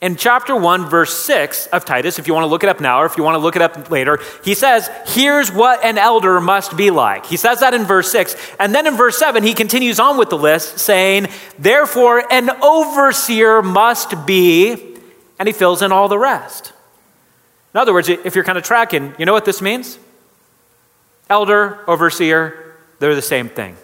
In 0.00 0.16
chapter 0.16 0.56
1, 0.56 0.88
verse 0.88 1.14
6 1.24 1.66
of 1.66 1.84
Titus, 1.84 2.18
if 2.18 2.26
you 2.26 2.32
want 2.32 2.44
to 2.44 2.48
look 2.48 2.64
it 2.64 2.70
up 2.70 2.80
now 2.80 3.02
or 3.02 3.06
if 3.06 3.18
you 3.18 3.22
want 3.22 3.34
to 3.34 3.38
look 3.38 3.54
it 3.54 3.60
up 3.60 3.90
later, 3.90 4.18
he 4.42 4.54
says, 4.54 4.88
Here's 5.06 5.52
what 5.52 5.84
an 5.84 5.98
elder 5.98 6.40
must 6.40 6.74
be 6.74 6.90
like. 6.90 7.26
He 7.26 7.36
says 7.36 7.60
that 7.60 7.74
in 7.74 7.84
verse 7.84 8.10
6. 8.10 8.34
And 8.58 8.74
then 8.74 8.86
in 8.86 8.96
verse 8.96 9.18
7, 9.18 9.42
he 9.42 9.52
continues 9.52 10.00
on 10.00 10.16
with 10.16 10.30
the 10.30 10.38
list, 10.38 10.78
saying, 10.78 11.28
Therefore, 11.58 12.24
an 12.32 12.48
overseer 12.62 13.60
must 13.60 14.26
be, 14.26 14.96
and 15.38 15.46
he 15.46 15.52
fills 15.52 15.82
in 15.82 15.92
all 15.92 16.08
the 16.08 16.18
rest. 16.18 16.72
In 17.74 17.80
other 17.80 17.92
words, 17.92 18.08
if 18.08 18.34
you're 18.34 18.44
kind 18.44 18.58
of 18.58 18.64
tracking, 18.64 19.14
you 19.18 19.26
know 19.26 19.34
what 19.34 19.44
this 19.44 19.60
means? 19.60 19.98
Elder, 21.28 21.78
overseer, 21.86 22.74
they're 23.00 23.14
the 23.14 23.20
same 23.20 23.50
thing. 23.50 23.76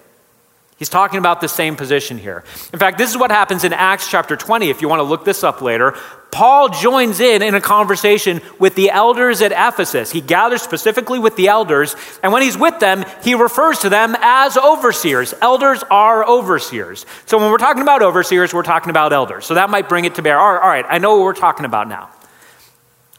He's 0.79 0.91
talking 0.91 1.19
about 1.19 1.41
the 1.41 1.49
same 1.49 1.75
position 1.75 2.19
here. 2.19 2.45
In 2.71 2.79
fact, 2.79 2.99
this 2.99 3.11
is 3.11 3.17
what 3.17 3.31
happens 3.31 3.65
in 3.65 3.73
Acts 3.73 4.11
chapter 4.11 4.37
20. 4.37 4.69
If 4.69 4.83
you 4.83 4.91
want 4.91 5.01
to 5.01 5.05
look 5.05 5.25
this 5.25 5.43
up 5.43 5.63
later, 5.63 5.97
Paul 6.31 6.69
joins 6.69 7.19
in 7.19 7.41
in 7.41 7.55
a 7.55 7.63
conversation 7.63 8.43
with 8.59 8.75
the 8.75 8.91
elders 8.91 9.41
at 9.41 9.53
Ephesus. 9.53 10.13
He 10.13 10.21
gathers 10.21 10.61
specifically 10.61 11.19
with 11.19 11.35
the 11.37 11.49
elders, 11.49 11.97
and 12.23 12.31
when 12.31 12.43
he's 12.43 12.59
with 12.59 12.79
them, 12.79 13.07
he 13.25 13.35
refers 13.35 13.79
to 13.81 13.89
them 13.89 14.15
as 14.21 14.59
overseers. 14.59 15.33
Elders 15.41 15.83
are 15.91 16.29
overseers. 16.29 17.07
So 17.25 17.39
when 17.39 17.51
we're 17.51 17.57
talking 17.57 17.81
about 17.81 18.03
overseers, 18.03 18.53
we're 18.53 18.63
talking 18.63 18.91
about 18.91 19.15
elders. 19.15 19.47
So 19.47 19.55
that 19.55 19.71
might 19.71 19.89
bring 19.89 20.05
it 20.05 20.17
to 20.17 20.23
bear. 20.23 20.39
All 20.39 20.53
right, 20.53 20.63
all 20.63 20.69
right 20.69 20.85
I 20.87 20.99
know 20.99 21.17
what 21.17 21.25
we're 21.25 21.33
talking 21.33 21.65
about 21.65 21.89
now. 21.89 22.11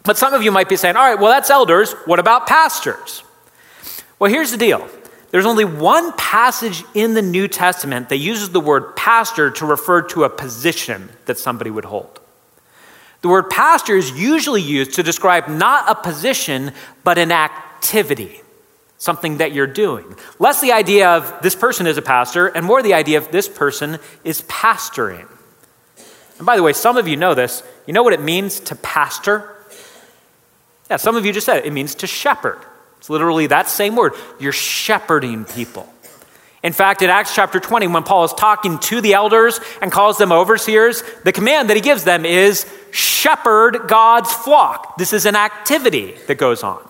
But 0.04 0.16
some 0.16 0.36
of 0.36 0.44
you 0.44 0.52
might 0.52 0.70
be 0.70 0.76
saying, 0.76 0.96
all 0.96 1.02
right, 1.02 1.20
well, 1.20 1.32
that's 1.32 1.50
elders. 1.50 1.94
What 2.06 2.20
about 2.20 2.46
pastors? 2.46 3.24
Well, 4.20 4.32
here's 4.32 4.52
the 4.52 4.58
deal 4.58 4.88
there's 5.38 5.46
only 5.46 5.66
one 5.66 6.14
passage 6.14 6.84
in 6.96 7.14
the 7.14 7.22
New 7.22 7.48
Testament 7.48 8.10
that 8.10 8.18
uses 8.18 8.50
the 8.50 8.60
word 8.60 8.96
pastor 8.96 9.52
to 9.52 9.68
refer 9.68 10.02
to 10.02 10.24
a 10.24 10.32
position 10.32 11.10
that 11.28 11.38
somebody 11.38 11.70
would 11.70 11.86
hold. 11.86 12.20
The 13.22 13.28
word 13.28 13.52
pastor 13.52 13.96
is 13.96 14.10
usually 14.10 14.64
used 14.64 14.96
to 14.96 15.04
describe 15.04 15.48
not 15.48 15.88
a 15.88 15.94
position, 15.94 16.72
but 17.04 17.20
an 17.20 17.32
activity, 17.32 18.42
something 18.98 19.38
that 19.38 19.52
you're 19.52 19.68
doing. 19.68 20.16
Less 20.40 20.60
the 20.60 20.72
idea 20.72 21.08
of 21.08 21.32
this 21.44 21.54
person 21.54 21.86
is 21.86 22.00
a 22.00 22.02
pastor, 22.02 22.48
and 22.48 22.66
more 22.66 22.82
the 22.82 22.96
idea 22.96 23.20
of 23.20 23.30
this 23.30 23.48
person 23.48 24.00
is 24.24 24.42
pastoring. 24.42 25.28
And 26.40 26.48
by 26.48 26.56
the 26.56 26.64
way, 26.64 26.74
some 26.74 26.98
of 26.98 27.08
you 27.08 27.16
know 27.16 27.36
this. 27.36 27.62
You 27.86 27.94
know 27.94 28.02
what 28.02 28.14
it 28.14 28.22
means 28.22 28.60
to 28.62 28.76
pastor? 28.76 29.56
Yeah, 30.90 30.98
some 30.98 31.16
of 31.16 31.28
you 31.28 31.32
just 31.32 31.46
said 31.46 31.58
it. 31.58 31.68
It 31.68 31.74
means 31.74 31.94
to 31.94 32.08
shepherd. 32.08 32.58
It's 33.00 33.10
literally 33.10 33.48
that 33.48 33.68
same 33.68 33.96
word. 33.96 34.14
You're 34.40 34.52
shepherding 34.52 35.46
people. 35.46 35.92
In 36.64 36.74
fact, 36.74 37.02
in 37.02 37.10
Acts 37.10 37.36
chapter 37.36 37.60
20, 37.60 37.88
when 37.88 38.04
Paul 38.04 38.24
is 38.24 38.34
talking 38.34 38.80
to 38.80 39.00
the 39.00 39.14
elders 39.14 39.60
and 39.82 39.92
calls 39.92 40.18
them 40.18 40.32
overseers, 40.32 41.04
the 41.24 41.32
command 41.32 41.70
that 41.70 41.78
he 41.78 41.82
gives 41.82 42.04
them 42.04 42.26
is 42.26 42.66
shepherd 42.92 43.88
God's 43.88 44.34
flock. 44.34 44.98
This 44.98 45.14
is 45.14 45.26
an 45.26 45.36
activity 45.36 46.16
that 46.28 46.36
goes 46.36 46.64
on. 46.64 46.82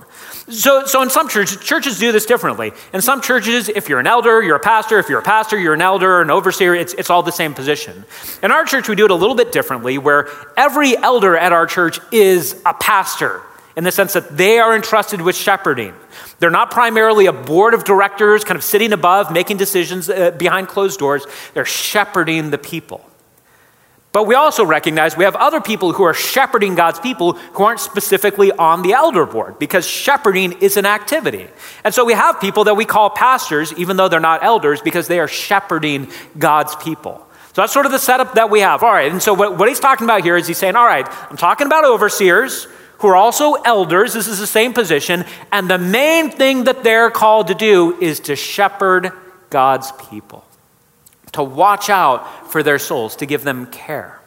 So, 0.50 0.86
so 0.86 1.02
in 1.02 1.10
some 1.10 1.28
churches, 1.28 1.58
churches 1.58 2.00
do 2.00 2.14
this 2.14 2.26
differently. 2.26 2.72
In 2.94 3.02
some 3.02 3.22
churches, 3.22 3.68
if 3.68 3.90
you're 3.90 4.00
an 4.00 4.08
elder, 4.08 4.42
you're 4.42 4.56
a 4.56 4.62
pastor. 4.62 4.98
If 4.98 5.10
you're 5.10 5.20
a 5.20 5.24
pastor, 5.24 5.60
you're 5.60 5.74
an 5.74 5.82
elder, 5.82 6.22
an 6.22 6.32
overseer. 6.32 6.74
It's, 6.74 6.94
it's 6.94 7.10
all 7.10 7.22
the 7.22 7.34
same 7.34 7.54
position. 7.54 8.06
In 8.42 8.52
our 8.52 8.64
church, 8.64 8.88
we 8.88 8.96
do 8.96 9.04
it 9.04 9.12
a 9.12 9.16
little 9.16 9.36
bit 9.36 9.52
differently, 9.52 9.98
where 9.98 10.30
every 10.56 10.96
elder 10.96 11.36
at 11.36 11.52
our 11.52 11.68
church 11.68 12.00
is 12.14 12.62
a 12.66 12.74
pastor 12.74 13.42
in 13.78 13.84
the 13.84 13.92
sense 13.92 14.14
that 14.14 14.36
they 14.36 14.58
are 14.58 14.76
entrusted 14.76 15.22
with 15.22 15.36
shepherding. 15.36 15.94
They're 16.40 16.50
not 16.50 16.72
primarily 16.72 17.28
a 17.28 17.32
board 17.32 17.76
of 17.76 17.84
directors 17.84 18.44
kind 18.44 18.58
of 18.58 18.64
sitting 18.64 18.92
above, 18.92 19.32
making 19.32 19.58
decisions 19.58 20.10
uh, 20.10 20.32
behind 20.32 20.68
closed 20.68 21.00
doors. 21.00 21.28
They're 21.54 21.64
shepherding 21.64 22.50
the 22.50 22.58
people. 22.58 23.08
But 24.14 24.26
we 24.26 24.34
also 24.34 24.66
recognize 24.66 25.16
we 25.16 25.26
have 25.26 25.36
other 25.36 25.62
people 25.62 25.94
who 25.94 26.02
are 26.04 26.16
shepherding 26.16 26.74
God's 26.74 27.00
people 27.00 27.34
who 27.34 27.66
aren't 27.66 27.80
specifically 27.80 28.52
on 28.52 28.82
the 28.82 28.94
elder 28.94 29.28
board 29.28 29.60
because 29.60 29.88
shepherding 29.88 30.54
is 30.54 30.76
an 30.76 30.88
activity. 30.88 31.46
And 31.84 31.94
so 31.94 32.04
we 32.04 32.14
have 32.14 32.42
people 32.42 32.64
that 32.64 32.76
we 32.76 32.86
call 32.86 33.12
pastors, 33.12 33.72
even 33.74 33.96
though 33.96 34.08
they're 34.08 34.20
not 34.20 34.44
elders, 34.44 34.82
because 34.82 35.08
they 35.08 35.20
are 35.20 35.28
shepherding 35.28 36.10
God's 36.40 36.76
people. 36.78 37.24
So 37.54 37.62
that's 37.62 37.74
sort 37.74 37.86
of 37.86 37.92
the 37.92 38.00
setup 38.00 38.36
that 38.36 38.50
we 38.50 38.62
have. 38.62 38.82
All 38.82 38.92
right, 38.92 39.12
and 39.12 39.22
so 39.22 39.36
what, 39.36 39.56
what 39.56 39.70
he's 39.70 39.80
talking 39.80 40.06
about 40.06 40.24
here 40.24 40.36
is 40.36 40.48
he's 40.48 40.58
saying, 40.58 40.76
all 40.76 40.86
right, 40.86 41.08
I'm 41.30 41.38
talking 41.38 41.68
about 41.68 41.86
overseers 41.86 42.68
who 43.00 43.08
are 43.08 43.16
also 43.16 43.54
elders. 43.54 44.14
This 44.14 44.28
is 44.28 44.40
the 44.40 44.48
same 44.48 44.74
position. 44.74 45.26
And 45.52 45.70
the 45.70 45.78
main 45.78 46.32
thing 46.32 46.66
that 46.66 46.84
they're 46.84 47.12
called 47.12 47.48
to 47.48 47.56
do 47.56 48.00
is 48.02 48.20
to 48.22 48.36
shepherd 48.36 49.12
God's 49.50 49.92
people, 50.10 50.46
to 51.34 51.44
watch 51.44 51.90
out 51.90 52.52
for 52.52 52.64
their 52.64 52.80
souls, 52.80 53.16
to 53.18 53.26
give 53.26 53.44
them 53.44 53.68
care. 53.68 54.20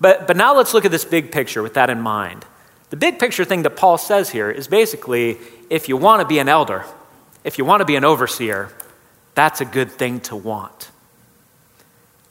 But, 0.00 0.26
but 0.26 0.36
now 0.36 0.56
let's 0.56 0.74
look 0.74 0.84
at 0.84 0.90
this 0.90 1.04
big 1.04 1.32
picture 1.32 1.62
with 1.62 1.74
that 1.74 1.90
in 1.90 2.00
mind. 2.00 2.44
The 2.90 2.96
big 2.96 3.18
picture 3.18 3.44
thing 3.44 3.62
that 3.62 3.70
Paul 3.70 3.98
says 3.98 4.30
here 4.30 4.50
is 4.50 4.68
basically 4.68 5.38
if 5.70 5.88
you 5.88 5.96
want 5.96 6.20
to 6.20 6.26
be 6.26 6.38
an 6.38 6.48
elder, 6.48 6.84
if 7.42 7.58
you 7.58 7.64
want 7.64 7.80
to 7.80 7.84
be 7.84 7.96
an 7.96 8.04
overseer, 8.04 8.70
that's 9.34 9.60
a 9.60 9.64
good 9.64 9.90
thing 9.90 10.20
to 10.20 10.36
want. 10.36 10.90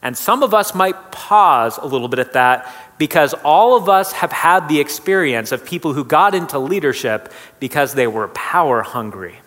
And 0.02 0.18
some 0.18 0.44
of 0.44 0.54
us 0.54 0.76
might 0.76 1.12
pause 1.12 1.78
a 1.78 1.86
little 1.86 2.10
bit 2.10 2.20
at 2.20 2.34
that 2.34 2.72
because 2.98 3.34
all 3.44 3.76
of 3.76 3.90
us 3.90 4.12
have 4.14 4.32
had 4.32 4.68
the 4.68 4.80
experience 4.80 5.52
of 5.52 5.66
people 5.66 5.94
who 5.94 6.04
got 6.04 6.36
into 6.36 6.60
leadership 6.60 7.32
because 7.60 7.94
they 7.94 8.08
were 8.08 8.28
power 8.30 8.82
hungry. 8.82 9.34
You 9.34 9.40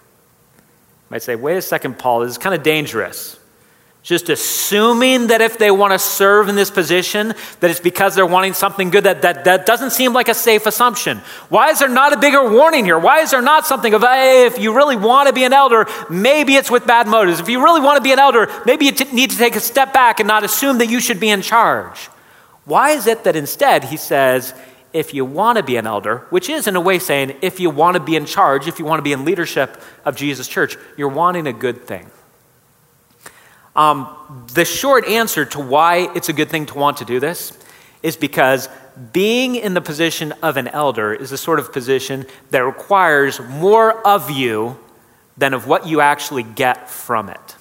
might 1.11 1.23
say, 1.23 1.37
wait 1.37 1.57
a 1.57 1.63
second, 1.63 1.99
Paul, 1.99 2.21
this 2.21 2.33
is 2.33 2.39
kind 2.39 2.55
of 2.55 2.63
dangerous. 2.63 3.39
Just 4.03 4.29
assuming 4.29 5.29
that 5.29 5.41
if 5.41 5.59
they 5.59 5.73
want 5.73 5.93
to 5.93 5.99
serve 5.99 6.49
in 6.49 6.55
this 6.55 6.71
position, 6.71 7.35
that 7.59 7.71
it's 7.71 7.81
because 7.81 8.15
they're 8.15 8.25
wanting 8.25 8.55
something 8.55 8.91
good, 8.91 9.03
that, 9.03 9.23
that, 9.23 9.45
that 9.47 9.67
doesn't 9.67 9.91
seem 9.91 10.13
like 10.13 10.29
a 10.29 10.35
safe 10.35 10.67
assumption. 10.67 11.19
Why 11.49 11.71
is 11.71 11.81
there 11.81 11.89
not 11.89 12.13
a 12.13 12.19
bigger 12.19 12.49
warning 12.49 12.85
here? 12.85 13.01
Why 13.01 13.23
is 13.23 13.33
there 13.33 13.43
not 13.43 13.67
something 13.67 13.95
of, 13.95 14.03
hey, 14.03 14.47
if 14.47 14.61
you 14.61 14.77
really 14.77 14.95
want 14.95 15.27
to 15.27 15.33
be 15.33 15.43
an 15.43 15.53
elder, 15.53 15.87
maybe 16.09 16.55
it's 16.55 16.71
with 16.71 16.87
bad 16.87 17.09
motives. 17.09 17.41
If 17.41 17.49
you 17.49 17.61
really 17.65 17.81
want 17.81 17.97
to 17.97 18.03
be 18.03 18.13
an 18.13 18.21
elder, 18.21 18.49
maybe 18.65 18.85
you 18.85 18.93
t- 18.93 19.13
need 19.13 19.31
to 19.31 19.39
take 19.39 19.57
a 19.57 19.61
step 19.61 19.93
back 19.93 20.21
and 20.21 20.29
not 20.29 20.45
assume 20.45 20.79
that 20.79 20.87
you 20.87 21.01
should 21.01 21.19
be 21.19 21.31
in 21.31 21.43
charge. 21.43 22.09
Why 22.67 22.91
is 22.91 23.07
it 23.07 23.25
that 23.25 23.37
instead 23.37 23.85
he 23.85 23.97
says, 23.97 24.53
if 24.93 25.15
you 25.15 25.25
want 25.25 25.57
to 25.57 25.63
be 25.63 25.77
an 25.77 25.87
elder, 25.87 26.27
which 26.31 26.49
is 26.49 26.67
in 26.67 26.77
a 26.77 26.81
way 26.81 26.99
saying, 26.99 27.37
if 27.43 27.61
you 27.61 27.71
want 27.71 27.97
to 27.97 28.03
be 28.03 28.17
in 28.17 28.27
charge, 28.27 28.67
if 28.67 28.79
you 28.79 28.85
want 28.85 28.99
to 28.99 29.03
be 29.03 29.13
in 29.13 29.25
leadership 29.25 29.81
of 30.05 30.17
Jesus' 30.17 30.49
church, 30.49 30.77
you're 30.97 31.09
wanting 31.09 31.47
a 31.47 31.53
good 31.53 31.85
thing. 31.85 32.11
Um, 33.75 34.09
the 34.55 34.65
short 34.65 35.07
answer 35.07 35.45
to 35.45 35.61
why 35.61 36.11
it's 36.15 36.29
a 36.29 36.33
good 36.33 36.49
thing 36.49 36.67
to 36.67 36.79
want 36.79 36.97
to 36.99 37.05
do 37.05 37.21
this 37.21 37.53
is 38.03 38.17
because 38.17 38.69
being 39.13 39.57
in 39.57 39.75
the 39.75 39.81
position 39.81 40.33
of 40.43 40.57
an 40.57 40.69
elder 40.69 41.13
is 41.13 41.31
a 41.31 41.37
sort 41.37 41.59
of 41.59 41.73
position 41.73 42.25
that 42.51 42.61
requires 42.61 43.39
more 43.41 44.07
of 44.07 44.31
you 44.31 44.79
than 45.37 45.53
of 45.53 45.67
what 45.67 45.87
you 45.87 46.01
actually 46.01 46.43
get 46.43 46.89
from 46.89 47.29
it. 47.29 47.56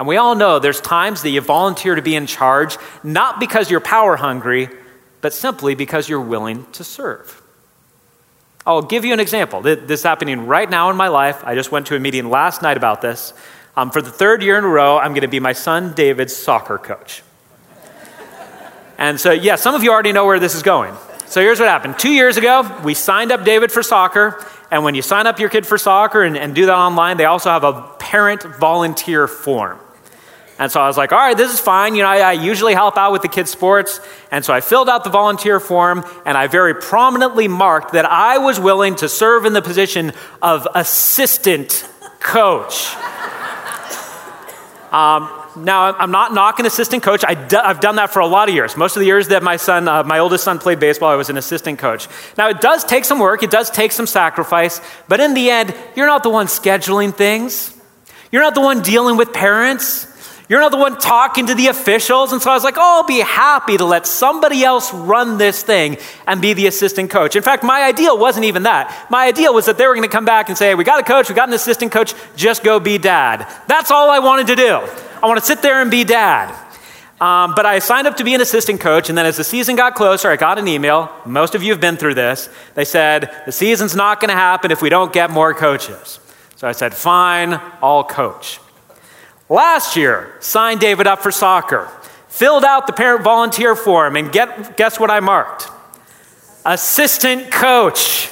And 0.00 0.08
we 0.08 0.16
all 0.16 0.34
know 0.34 0.58
there's 0.58 0.80
times 0.80 1.20
that 1.24 1.28
you 1.28 1.42
volunteer 1.42 1.94
to 1.94 2.00
be 2.00 2.16
in 2.16 2.26
charge, 2.26 2.78
not 3.04 3.38
because 3.38 3.70
you're 3.70 3.80
power 3.80 4.16
hungry, 4.16 4.70
but 5.20 5.34
simply 5.34 5.74
because 5.74 6.08
you're 6.08 6.22
willing 6.22 6.64
to 6.72 6.84
serve. 6.84 7.42
I'll 8.64 8.80
give 8.80 9.04
you 9.04 9.12
an 9.12 9.20
example. 9.20 9.60
This 9.60 10.00
is 10.00 10.02
happening 10.02 10.46
right 10.46 10.70
now 10.70 10.88
in 10.88 10.96
my 10.96 11.08
life. 11.08 11.44
I 11.44 11.54
just 11.54 11.70
went 11.70 11.88
to 11.88 11.96
a 11.96 12.00
meeting 12.00 12.30
last 12.30 12.62
night 12.62 12.78
about 12.78 13.02
this. 13.02 13.34
Um, 13.76 13.90
for 13.90 14.00
the 14.00 14.10
third 14.10 14.42
year 14.42 14.56
in 14.56 14.64
a 14.64 14.68
row, 14.68 14.96
I'm 14.96 15.12
going 15.12 15.20
to 15.20 15.28
be 15.28 15.38
my 15.38 15.52
son 15.52 15.92
David's 15.92 16.34
soccer 16.34 16.78
coach. 16.78 17.22
and 18.96 19.20
so, 19.20 19.32
yeah, 19.32 19.56
some 19.56 19.74
of 19.74 19.82
you 19.82 19.90
already 19.90 20.12
know 20.12 20.24
where 20.24 20.38
this 20.38 20.54
is 20.54 20.62
going. 20.62 20.94
So 21.26 21.42
here's 21.42 21.60
what 21.60 21.68
happened. 21.68 21.98
Two 21.98 22.12
years 22.12 22.38
ago, 22.38 22.80
we 22.82 22.94
signed 22.94 23.32
up 23.32 23.44
David 23.44 23.70
for 23.70 23.82
soccer. 23.82 24.42
And 24.70 24.82
when 24.82 24.94
you 24.94 25.02
sign 25.02 25.26
up 25.26 25.38
your 25.38 25.50
kid 25.50 25.66
for 25.66 25.76
soccer 25.76 26.22
and, 26.22 26.38
and 26.38 26.54
do 26.54 26.64
that 26.64 26.74
online, 26.74 27.18
they 27.18 27.26
also 27.26 27.50
have 27.50 27.64
a 27.64 27.82
parent 27.98 28.44
volunteer 28.44 29.28
form. 29.28 29.78
And 30.60 30.70
so 30.70 30.78
I 30.78 30.86
was 30.86 30.98
like, 30.98 31.10
all 31.10 31.18
right, 31.18 31.34
this 31.34 31.54
is 31.54 31.58
fine. 31.58 31.94
You 31.94 32.02
know, 32.02 32.10
I, 32.10 32.18
I, 32.18 32.32
usually 32.32 32.74
help 32.74 32.98
out 32.98 33.12
with 33.12 33.22
the 33.22 33.28
kids' 33.28 33.50
sports. 33.50 33.98
And 34.30 34.44
so 34.44 34.52
I 34.52 34.60
filled 34.60 34.90
out 34.90 35.04
the 35.04 35.10
volunteer 35.10 35.58
form 35.58 36.04
and 36.26 36.36
I 36.36 36.48
very 36.48 36.74
prominently 36.74 37.48
marked 37.48 37.94
that 37.94 38.04
I 38.04 38.36
was 38.36 38.60
willing 38.60 38.94
to 38.96 39.08
serve 39.08 39.46
in 39.46 39.54
the 39.54 39.62
position 39.62 40.12
of 40.42 40.68
assistant 40.74 41.88
coach. 42.20 42.94
um, 44.92 45.30
now, 45.56 45.94
I'm 45.94 46.10
not 46.10 46.34
knocking 46.34 46.66
assistant 46.66 47.02
coach. 47.02 47.24
I 47.24 47.36
have 47.50 47.80
done 47.80 47.96
that 47.96 48.10
for 48.10 48.20
a 48.20 48.26
lot 48.26 48.50
of 48.50 48.54
years. 48.54 48.76
Most 48.76 48.96
of 48.96 49.00
the 49.00 49.06
years 49.06 49.28
that 49.28 49.42
my 49.42 49.56
son, 49.56 49.88
uh, 49.88 50.02
my 50.04 50.18
oldest 50.18 50.44
son, 50.44 50.58
played 50.58 50.78
baseball, 50.78 51.08
I 51.08 51.16
was 51.16 51.30
an 51.30 51.38
assistant 51.38 51.78
coach. 51.78 52.06
Now, 52.36 52.50
it 52.50 52.60
does 52.60 52.84
take 52.84 53.06
some 53.06 53.18
work, 53.18 53.42
it 53.42 53.50
does 53.50 53.70
take 53.70 53.92
some 53.92 54.06
sacrifice, 54.06 54.82
but 55.08 55.20
in 55.20 55.32
the 55.32 55.48
end, 55.48 55.74
you're 55.96 56.06
not 56.06 56.22
the 56.22 56.28
one 56.28 56.48
scheduling 56.48 57.14
things. 57.14 57.74
You're 58.30 58.42
not 58.42 58.54
the 58.54 58.60
one 58.60 58.82
dealing 58.82 59.16
with 59.16 59.32
parents. 59.32 60.06
You're 60.50 60.60
not 60.60 60.72
the 60.72 60.78
one 60.78 60.98
talking 60.98 61.46
to 61.46 61.54
the 61.54 61.68
officials. 61.68 62.32
And 62.32 62.42
so 62.42 62.50
I 62.50 62.54
was 62.54 62.64
like, 62.64 62.74
oh, 62.76 62.96
I'll 62.96 63.06
be 63.06 63.20
happy 63.20 63.76
to 63.76 63.84
let 63.84 64.04
somebody 64.04 64.64
else 64.64 64.92
run 64.92 65.38
this 65.38 65.62
thing 65.62 65.96
and 66.26 66.42
be 66.42 66.54
the 66.54 66.66
assistant 66.66 67.08
coach. 67.08 67.36
In 67.36 67.44
fact, 67.44 67.62
my 67.62 67.84
idea 67.84 68.12
wasn't 68.12 68.46
even 68.46 68.64
that. 68.64 69.06
My 69.10 69.26
idea 69.26 69.52
was 69.52 69.66
that 69.66 69.78
they 69.78 69.86
were 69.86 69.94
going 69.94 70.08
to 70.08 70.12
come 70.12 70.24
back 70.24 70.48
and 70.48 70.58
say, 70.58 70.74
we 70.74 70.82
got 70.82 70.98
a 70.98 71.04
coach, 71.04 71.28
we 71.28 71.36
got 71.36 71.46
an 71.46 71.54
assistant 71.54 71.92
coach, 71.92 72.14
just 72.34 72.64
go 72.64 72.80
be 72.80 72.98
dad. 72.98 73.46
That's 73.68 73.92
all 73.92 74.10
I 74.10 74.18
wanted 74.18 74.48
to 74.48 74.56
do. 74.56 74.74
I 75.22 75.26
want 75.28 75.38
to 75.38 75.46
sit 75.46 75.62
there 75.62 75.80
and 75.80 75.88
be 75.88 76.02
dad. 76.02 76.52
Um, 77.20 77.52
but 77.54 77.64
I 77.64 77.78
signed 77.78 78.08
up 78.08 78.16
to 78.16 78.24
be 78.24 78.34
an 78.34 78.40
assistant 78.40 78.80
coach, 78.80 79.08
and 79.08 79.16
then 79.16 79.26
as 79.26 79.36
the 79.36 79.44
season 79.44 79.76
got 79.76 79.94
closer, 79.94 80.30
I 80.30 80.36
got 80.36 80.58
an 80.58 80.66
email. 80.66 81.12
Most 81.24 81.54
of 81.54 81.62
you 81.62 81.70
have 81.70 81.80
been 81.80 81.96
through 81.96 82.14
this. 82.14 82.48
They 82.74 82.84
said, 82.84 83.30
the 83.46 83.52
season's 83.52 83.94
not 83.94 84.18
going 84.18 84.30
to 84.30 84.34
happen 84.34 84.72
if 84.72 84.82
we 84.82 84.88
don't 84.88 85.12
get 85.12 85.30
more 85.30 85.54
coaches. 85.54 86.18
So 86.56 86.66
I 86.66 86.72
said, 86.72 86.92
fine, 86.92 87.60
I'll 87.80 88.02
coach. 88.02 88.58
Last 89.50 89.96
year, 89.96 90.32
signed 90.38 90.78
David 90.78 91.08
up 91.08 91.18
for 91.18 91.32
soccer, 91.32 91.90
filled 92.28 92.64
out 92.64 92.86
the 92.86 92.92
parent 92.92 93.24
volunteer 93.24 93.74
form, 93.74 94.14
and 94.14 94.30
get, 94.30 94.76
guess 94.76 95.00
what 95.00 95.10
I 95.10 95.18
marked? 95.18 95.68
Assistant 96.64 97.50
coach. 97.50 98.30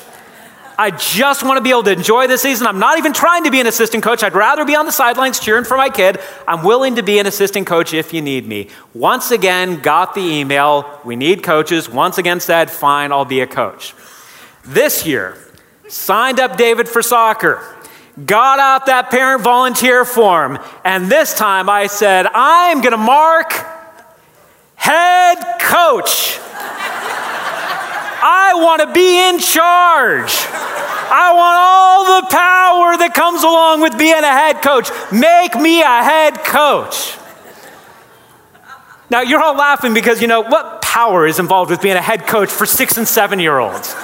I 0.78 0.92
just 0.92 1.42
want 1.42 1.56
to 1.56 1.60
be 1.60 1.70
able 1.70 1.82
to 1.82 1.90
enjoy 1.90 2.28
this 2.28 2.42
season. 2.42 2.68
I'm 2.68 2.78
not 2.78 2.98
even 2.98 3.12
trying 3.12 3.42
to 3.42 3.50
be 3.50 3.58
an 3.58 3.66
assistant 3.66 4.04
coach. 4.04 4.22
I'd 4.22 4.34
rather 4.34 4.64
be 4.64 4.76
on 4.76 4.86
the 4.86 4.92
sidelines 4.92 5.40
cheering 5.40 5.64
for 5.64 5.76
my 5.76 5.90
kid. 5.90 6.20
I'm 6.46 6.62
willing 6.62 6.94
to 6.94 7.02
be 7.02 7.18
an 7.18 7.26
assistant 7.26 7.66
coach 7.66 7.92
if 7.92 8.14
you 8.14 8.22
need 8.22 8.46
me. 8.46 8.68
Once 8.94 9.32
again, 9.32 9.80
got 9.80 10.14
the 10.14 10.20
email. 10.20 11.00
We 11.04 11.16
need 11.16 11.42
coaches. 11.42 11.88
Once 11.88 12.18
again, 12.18 12.38
said, 12.38 12.70
fine, 12.70 13.10
I'll 13.10 13.24
be 13.24 13.40
a 13.40 13.46
coach. 13.48 13.92
This 14.64 15.04
year, 15.04 15.36
signed 15.88 16.38
up 16.38 16.56
David 16.56 16.88
for 16.88 17.02
soccer, 17.02 17.76
got 18.24 18.58
out 18.58 18.86
that 18.86 19.10
parent 19.10 19.42
volunteer 19.42 20.04
form, 20.04 20.58
and 20.84 21.10
this 21.10 21.34
time 21.34 21.68
I 21.68 21.86
said, 21.86 22.26
I'm 22.32 22.80
going 22.80 22.92
to 22.92 22.96
mark 22.96 23.52
head 24.74 25.38
coach. 25.60 26.38
I 28.20 28.52
want 28.56 28.82
to 28.82 28.92
be 28.92 29.28
in 29.28 29.38
charge. 29.38 30.32
I 31.10 31.32
want 31.32 31.56
all 31.58 32.20
the 32.20 32.26
power 32.28 32.96
that 32.98 33.14
comes 33.14 33.42
along 33.42 33.80
with 33.80 33.96
being 33.96 34.12
a 34.12 34.26
head 34.26 34.62
coach. 34.62 34.90
Make 35.12 35.54
me 35.54 35.80
a 35.80 36.02
head 36.02 36.44
coach. 36.44 37.16
Now, 39.10 39.22
you're 39.22 39.40
all 39.40 39.56
laughing 39.56 39.94
because, 39.94 40.20
you 40.20 40.28
know, 40.28 40.42
what 40.42 40.82
power 40.82 41.26
is 41.26 41.38
involved 41.38 41.70
with 41.70 41.80
being 41.80 41.96
a 41.96 42.02
head 42.02 42.26
coach 42.26 42.50
for 42.50 42.66
six 42.66 42.98
and 42.98 43.08
seven 43.08 43.38
year 43.38 43.58
olds? 43.58 43.94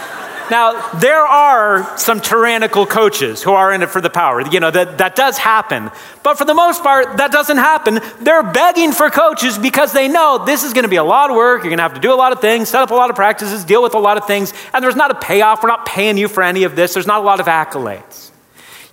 Now, 0.50 0.90
there 0.92 1.24
are 1.24 1.96
some 1.96 2.20
tyrannical 2.20 2.86
coaches 2.86 3.42
who 3.42 3.52
are 3.52 3.72
in 3.72 3.82
it 3.82 3.90
for 3.90 4.00
the 4.00 4.10
power. 4.10 4.40
You 4.42 4.60
know, 4.60 4.70
that, 4.70 4.98
that 4.98 5.16
does 5.16 5.38
happen. 5.38 5.90
But 6.22 6.36
for 6.36 6.44
the 6.44 6.54
most 6.54 6.82
part, 6.82 7.16
that 7.16 7.32
doesn't 7.32 7.56
happen. 7.56 8.00
They're 8.20 8.42
begging 8.42 8.92
for 8.92 9.10
coaches 9.10 9.58
because 9.58 9.92
they 9.92 10.08
know 10.08 10.44
this 10.44 10.62
is 10.62 10.72
going 10.72 10.84
to 10.84 10.88
be 10.88 10.96
a 10.96 11.04
lot 11.04 11.30
of 11.30 11.36
work. 11.36 11.62
You're 11.62 11.70
going 11.70 11.78
to 11.78 11.84
have 11.84 11.94
to 11.94 12.00
do 12.00 12.12
a 12.12 12.16
lot 12.16 12.32
of 12.32 12.40
things, 12.40 12.68
set 12.68 12.82
up 12.82 12.90
a 12.90 12.94
lot 12.94 13.10
of 13.10 13.16
practices, 13.16 13.64
deal 13.64 13.82
with 13.82 13.94
a 13.94 13.98
lot 13.98 14.16
of 14.16 14.26
things. 14.26 14.52
And 14.72 14.84
there's 14.84 14.96
not 14.96 15.10
a 15.10 15.14
payoff. 15.14 15.62
We're 15.62 15.68
not 15.68 15.86
paying 15.86 16.18
you 16.18 16.28
for 16.28 16.42
any 16.42 16.64
of 16.64 16.76
this. 16.76 16.94
There's 16.94 17.06
not 17.06 17.20
a 17.20 17.24
lot 17.24 17.40
of 17.40 17.46
accolades. 17.46 18.30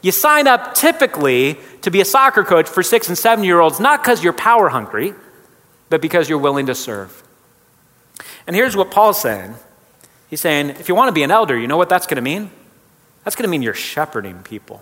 You 0.02 0.12
sign 0.12 0.48
up 0.48 0.74
typically 0.74 1.60
to 1.82 1.92
be 1.92 2.02
a 2.02 2.06
soccer 2.06 2.44
coach 2.44 2.68
for 2.68 2.82
six 2.82 3.08
and 3.08 3.18
seven 3.18 3.44
year 3.44 3.60
olds, 3.60 3.80
not 3.80 4.02
because 4.02 4.24
you're 4.24 4.34
power 4.34 4.70
hungry, 4.70 5.14
but 5.90 6.02
because 6.02 6.30
you're 6.30 6.40
willing 6.40 6.68
to 6.68 6.76
serve. 6.76 7.24
And 8.48 8.56
here's 8.56 8.76
what 8.76 8.90
Paul's 8.90 9.22
saying 9.22 9.56
He's 10.32 10.40
saying, 10.42 10.70
if 10.70 10.88
you 10.88 10.96
want 10.96 11.10
to 11.10 11.12
be 11.12 11.24
an 11.24 11.30
elder, 11.30 11.60
you 11.60 11.68
know 11.68 11.76
what 11.76 11.90
that's 11.90 12.08
going 12.08 12.16
to 12.16 12.22
mean? 12.22 12.50
That's 13.26 13.36
going 13.36 13.44
to 13.44 13.50
mean 13.50 13.62
you're 13.62 13.74
shepherding 13.74 14.44
people. 14.44 14.82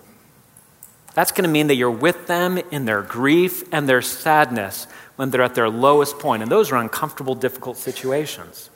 That's 1.12 1.32
going 1.32 1.42
to 1.42 1.50
mean 1.50 1.66
that 1.66 1.74
you're 1.74 1.90
with 1.90 2.28
them 2.28 2.56
in 2.70 2.84
their 2.84 3.02
grief 3.02 3.64
and 3.72 3.88
their 3.88 4.00
sadness 4.00 4.86
when 5.16 5.30
they're 5.30 5.42
at 5.42 5.56
their 5.56 5.68
lowest 5.68 6.20
point. 6.20 6.44
And 6.44 6.52
those 6.52 6.70
are 6.70 6.76
uncomfortable, 6.76 7.34
difficult 7.34 7.76
situations. 7.76 8.69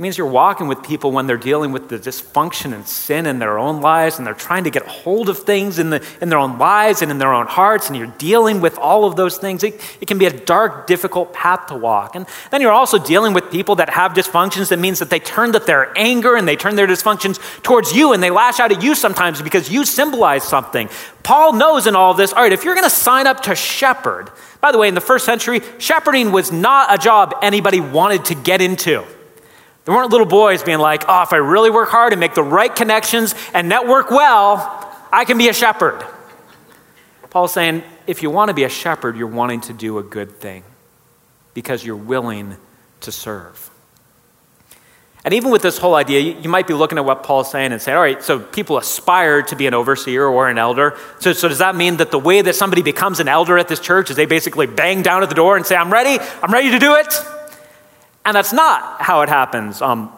It 0.00 0.02
means 0.02 0.16
you're 0.16 0.26
walking 0.26 0.66
with 0.66 0.82
people 0.82 1.12
when 1.12 1.26
they're 1.26 1.36
dealing 1.36 1.72
with 1.72 1.90
the 1.90 1.98
dysfunction 1.98 2.72
and 2.72 2.88
sin 2.88 3.26
in 3.26 3.38
their 3.38 3.58
own 3.58 3.82
lives 3.82 4.16
and 4.16 4.26
they're 4.26 4.32
trying 4.32 4.64
to 4.64 4.70
get 4.70 4.86
hold 4.86 5.28
of 5.28 5.40
things 5.40 5.78
in, 5.78 5.90
the, 5.90 6.02
in 6.22 6.30
their 6.30 6.38
own 6.38 6.58
lives 6.58 7.02
and 7.02 7.10
in 7.10 7.18
their 7.18 7.34
own 7.34 7.46
hearts, 7.46 7.88
and 7.88 7.98
you're 7.98 8.06
dealing 8.16 8.62
with 8.62 8.78
all 8.78 9.04
of 9.04 9.16
those 9.16 9.36
things. 9.36 9.62
It, 9.62 9.78
it 10.00 10.06
can 10.06 10.16
be 10.16 10.24
a 10.24 10.32
dark, 10.32 10.86
difficult 10.86 11.34
path 11.34 11.66
to 11.66 11.76
walk. 11.76 12.16
And 12.16 12.24
then 12.50 12.62
you're 12.62 12.72
also 12.72 12.98
dealing 12.98 13.34
with 13.34 13.50
people 13.50 13.76
that 13.76 13.90
have 13.90 14.14
dysfunctions 14.14 14.70
that 14.70 14.78
means 14.78 15.00
that 15.00 15.10
they 15.10 15.18
turn 15.18 15.52
their 15.52 15.92
anger 15.98 16.34
and 16.34 16.48
they 16.48 16.56
turn 16.56 16.76
their 16.76 16.86
dysfunctions 16.86 17.38
towards 17.62 17.94
you 17.94 18.14
and 18.14 18.22
they 18.22 18.30
lash 18.30 18.58
out 18.58 18.72
at 18.72 18.82
you 18.82 18.94
sometimes 18.94 19.42
because 19.42 19.70
you 19.70 19.84
symbolize 19.84 20.44
something. 20.44 20.88
Paul 21.22 21.52
knows 21.52 21.86
in 21.86 21.94
all 21.94 22.12
of 22.12 22.16
this 22.16 22.32
all 22.32 22.42
right, 22.42 22.54
if 22.54 22.64
you're 22.64 22.74
going 22.74 22.84
to 22.84 22.90
sign 22.90 23.26
up 23.26 23.42
to 23.42 23.54
shepherd, 23.54 24.30
by 24.62 24.72
the 24.72 24.78
way, 24.78 24.88
in 24.88 24.94
the 24.94 25.02
first 25.02 25.26
century, 25.26 25.60
shepherding 25.76 26.32
was 26.32 26.50
not 26.50 26.94
a 26.94 26.96
job 26.96 27.34
anybody 27.42 27.80
wanted 27.80 28.24
to 28.24 28.34
get 28.34 28.62
into. 28.62 29.04
There 29.84 29.94
weren't 29.94 30.10
little 30.10 30.26
boys 30.26 30.62
being 30.62 30.78
like, 30.78 31.04
oh, 31.08 31.22
if 31.22 31.32
I 31.32 31.36
really 31.36 31.70
work 31.70 31.88
hard 31.88 32.12
and 32.12 32.20
make 32.20 32.34
the 32.34 32.42
right 32.42 32.74
connections 32.74 33.34
and 33.54 33.68
network 33.68 34.10
well, 34.10 34.86
I 35.10 35.24
can 35.24 35.38
be 35.38 35.48
a 35.48 35.52
shepherd. 35.52 36.04
Paul's 37.30 37.52
saying, 37.52 37.82
if 38.06 38.22
you 38.22 38.30
want 38.30 38.48
to 38.48 38.54
be 38.54 38.64
a 38.64 38.68
shepherd, 38.68 39.16
you're 39.16 39.26
wanting 39.26 39.60
to 39.62 39.72
do 39.72 39.98
a 39.98 40.02
good 40.02 40.32
thing 40.32 40.64
because 41.54 41.84
you're 41.84 41.96
willing 41.96 42.56
to 43.00 43.12
serve. 43.12 43.70
And 45.24 45.34
even 45.34 45.50
with 45.50 45.62
this 45.62 45.76
whole 45.76 45.94
idea, 45.94 46.20
you 46.40 46.48
might 46.48 46.66
be 46.66 46.72
looking 46.72 46.96
at 46.96 47.04
what 47.04 47.22
Paul's 47.22 47.50
saying 47.50 47.72
and 47.72 47.80
saying, 47.80 47.96
all 47.96 48.02
right, 48.02 48.22
so 48.22 48.38
people 48.40 48.78
aspire 48.78 49.42
to 49.42 49.56
be 49.56 49.66
an 49.66 49.74
overseer 49.74 50.24
or 50.24 50.48
an 50.48 50.56
elder. 50.56 50.96
So, 51.18 51.34
so 51.34 51.46
does 51.46 51.58
that 51.58 51.76
mean 51.76 51.98
that 51.98 52.10
the 52.10 52.18
way 52.18 52.40
that 52.40 52.54
somebody 52.54 52.82
becomes 52.82 53.20
an 53.20 53.28
elder 53.28 53.58
at 53.58 53.68
this 53.68 53.80
church 53.80 54.10
is 54.10 54.16
they 54.16 54.26
basically 54.26 54.66
bang 54.66 55.02
down 55.02 55.22
at 55.22 55.28
the 55.28 55.34
door 55.34 55.56
and 55.56 55.66
say, 55.66 55.76
I'm 55.76 55.92
ready, 55.92 56.18
I'm 56.42 56.52
ready 56.52 56.70
to 56.70 56.78
do 56.78 56.94
it? 56.94 57.14
And 58.24 58.36
that's 58.36 58.52
not 58.52 59.00
how 59.02 59.22
it 59.22 59.28
happens 59.28 59.80
um, 59.80 60.12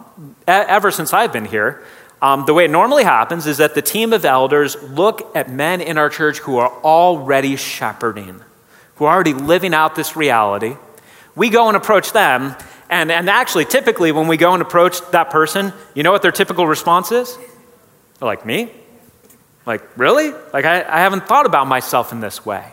ever 0.47 0.91
since 0.91 1.13
I've 1.13 1.33
been 1.33 1.45
here. 1.45 1.83
Um, 2.21 2.45
the 2.45 2.53
way 2.53 2.65
it 2.65 2.71
normally 2.71 3.03
happens 3.03 3.47
is 3.47 3.57
that 3.57 3.75
the 3.75 3.81
team 3.81 4.13
of 4.13 4.23
elders 4.23 4.81
look 4.81 5.35
at 5.35 5.49
men 5.49 5.81
in 5.81 5.97
our 5.97 6.09
church 6.09 6.39
who 6.39 6.57
are 6.57 6.71
already 6.81 7.57
shepherding, 7.57 8.39
who 8.95 9.05
are 9.05 9.13
already 9.13 9.33
living 9.33 9.73
out 9.73 9.95
this 9.95 10.15
reality. 10.15 10.77
We 11.35 11.49
go 11.49 11.67
and 11.67 11.75
approach 11.75 12.13
them, 12.13 12.55
and, 12.89 13.11
and 13.11 13.29
actually, 13.29 13.65
typically, 13.65 14.11
when 14.11 14.27
we 14.27 14.37
go 14.37 14.53
and 14.53 14.61
approach 14.61 15.01
that 15.11 15.31
person, 15.31 15.73
you 15.95 16.03
know 16.03 16.11
what 16.11 16.21
their 16.21 16.31
typical 16.31 16.67
response 16.67 17.11
is? 17.11 17.35
They're 18.19 18.27
like, 18.27 18.45
Me? 18.45 18.71
Like, 19.65 19.81
really? 19.97 20.31
Like, 20.53 20.65
I, 20.65 20.83
I 20.83 20.99
haven't 20.99 21.27
thought 21.27 21.45
about 21.45 21.67
myself 21.67 22.11
in 22.11 22.19
this 22.19 22.45
way. 22.45 22.71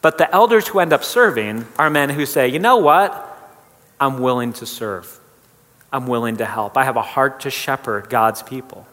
But 0.00 0.18
the 0.18 0.32
elders 0.32 0.68
who 0.68 0.78
end 0.78 0.92
up 0.92 1.04
serving 1.04 1.66
are 1.78 1.90
men 1.90 2.08
who 2.10 2.24
say, 2.24 2.48
You 2.48 2.58
know 2.58 2.78
what? 2.78 3.28
I'm 4.02 4.18
willing 4.18 4.52
to 4.54 4.66
serve. 4.66 5.20
I'm 5.92 6.08
willing 6.08 6.38
to 6.38 6.44
help. 6.44 6.76
I 6.76 6.82
have 6.82 6.96
a 6.96 7.02
heart 7.02 7.42
to 7.42 7.50
shepherd 7.50 8.10
God's 8.10 8.42
people. 8.42 8.84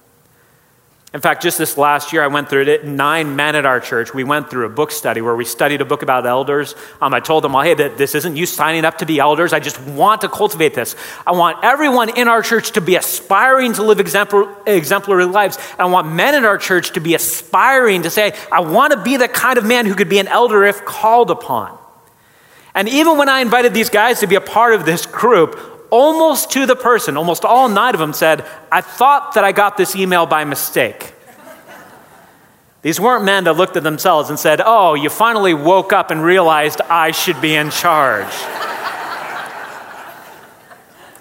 In 1.15 1.19
fact, 1.19 1.41
just 1.41 1.58
this 1.58 1.80
last 1.80 2.13
year, 2.13 2.22
I 2.22 2.28
went 2.28 2.48
through 2.48 2.67
it. 2.67 2.86
Nine 2.86 3.36
men 3.36 3.56
at 3.56 3.65
our 3.65 3.80
church, 3.80 4.13
we 4.13 4.24
went 4.24 4.52
through 4.52 4.67
a 4.67 4.69
book 4.69 4.91
study 4.91 5.22
where 5.22 5.36
we 5.36 5.45
studied 5.45 5.82
a 5.82 5.86
book 5.86 6.04
about 6.04 6.28
elders. 6.28 6.76
Um, 7.02 7.15
I 7.15 7.22
told 7.22 7.43
them, 7.43 7.54
well, 7.54 7.63
hey, 7.63 7.74
this 7.74 8.13
isn't 8.13 8.36
you 8.36 8.45
signing 8.45 8.86
up 8.86 9.00
to 9.00 9.08
be 9.08 9.17
elders. 9.17 9.52
I 9.52 9.60
just 9.60 9.82
want 9.82 10.22
to 10.22 10.30
cultivate 10.30 10.76
this. 10.76 10.95
I 11.26 11.32
want 11.32 11.63
everyone 11.63 12.15
in 12.15 12.28
our 12.28 12.43
church 12.43 12.74
to 12.74 12.82
be 12.82 12.95
aspiring 12.95 13.74
to 13.74 13.82
live 13.82 14.00
exemplary 14.00 15.26
lives. 15.26 15.58
I 15.80 15.86
want 15.86 16.13
men 16.13 16.36
in 16.36 16.45
our 16.45 16.60
church 16.60 16.91
to 16.93 17.00
be 17.00 17.15
aspiring 17.15 18.04
to 18.04 18.12
say, 18.12 18.36
I 18.52 18.60
want 18.60 18.93
to 18.93 19.02
be 19.02 19.17
the 19.17 19.28
kind 19.28 19.58
of 19.58 19.65
man 19.65 19.88
who 19.88 19.95
could 19.95 20.10
be 20.10 20.19
an 20.19 20.28
elder 20.28 20.65
if 20.65 20.86
called 20.86 21.32
upon. 21.32 21.80
And 22.75 22.88
even 22.88 23.17
when 23.17 23.29
I 23.29 23.41
invited 23.41 23.73
these 23.73 23.89
guys 23.89 24.19
to 24.19 24.27
be 24.27 24.36
a 24.36 24.41
part 24.41 24.73
of 24.73 24.86
this 24.86 25.05
group, 25.05 25.60
almost 25.89 26.51
to 26.51 26.65
the 26.65 26.75
person, 26.75 27.17
almost 27.17 27.45
all 27.45 27.67
nine 27.67 27.93
of 27.93 27.99
them 27.99 28.13
said, 28.13 28.45
I 28.71 28.82
thought 28.82 29.34
that 29.34 29.43
I 29.43 29.51
got 29.51 29.77
this 29.77 29.95
email 29.95 30.25
by 30.25 30.43
mistake. 30.43 31.13
These 32.82 32.99
weren't 32.99 33.25
men 33.25 33.43
that 33.43 33.58
looked 33.58 33.75
at 33.75 33.84
themselves 33.84 34.29
and 34.29 34.39
said, 34.39 34.62
Oh, 34.63 34.93
you 34.93 35.10
finally 35.10 35.53
woke 35.53 35.91
up 35.91 36.12
and 36.12 36.23
realized 36.23 36.79
I 36.82 37.12
should 37.12 37.41
be 37.41 37.55
in 37.55 37.71
charge. 37.71 38.34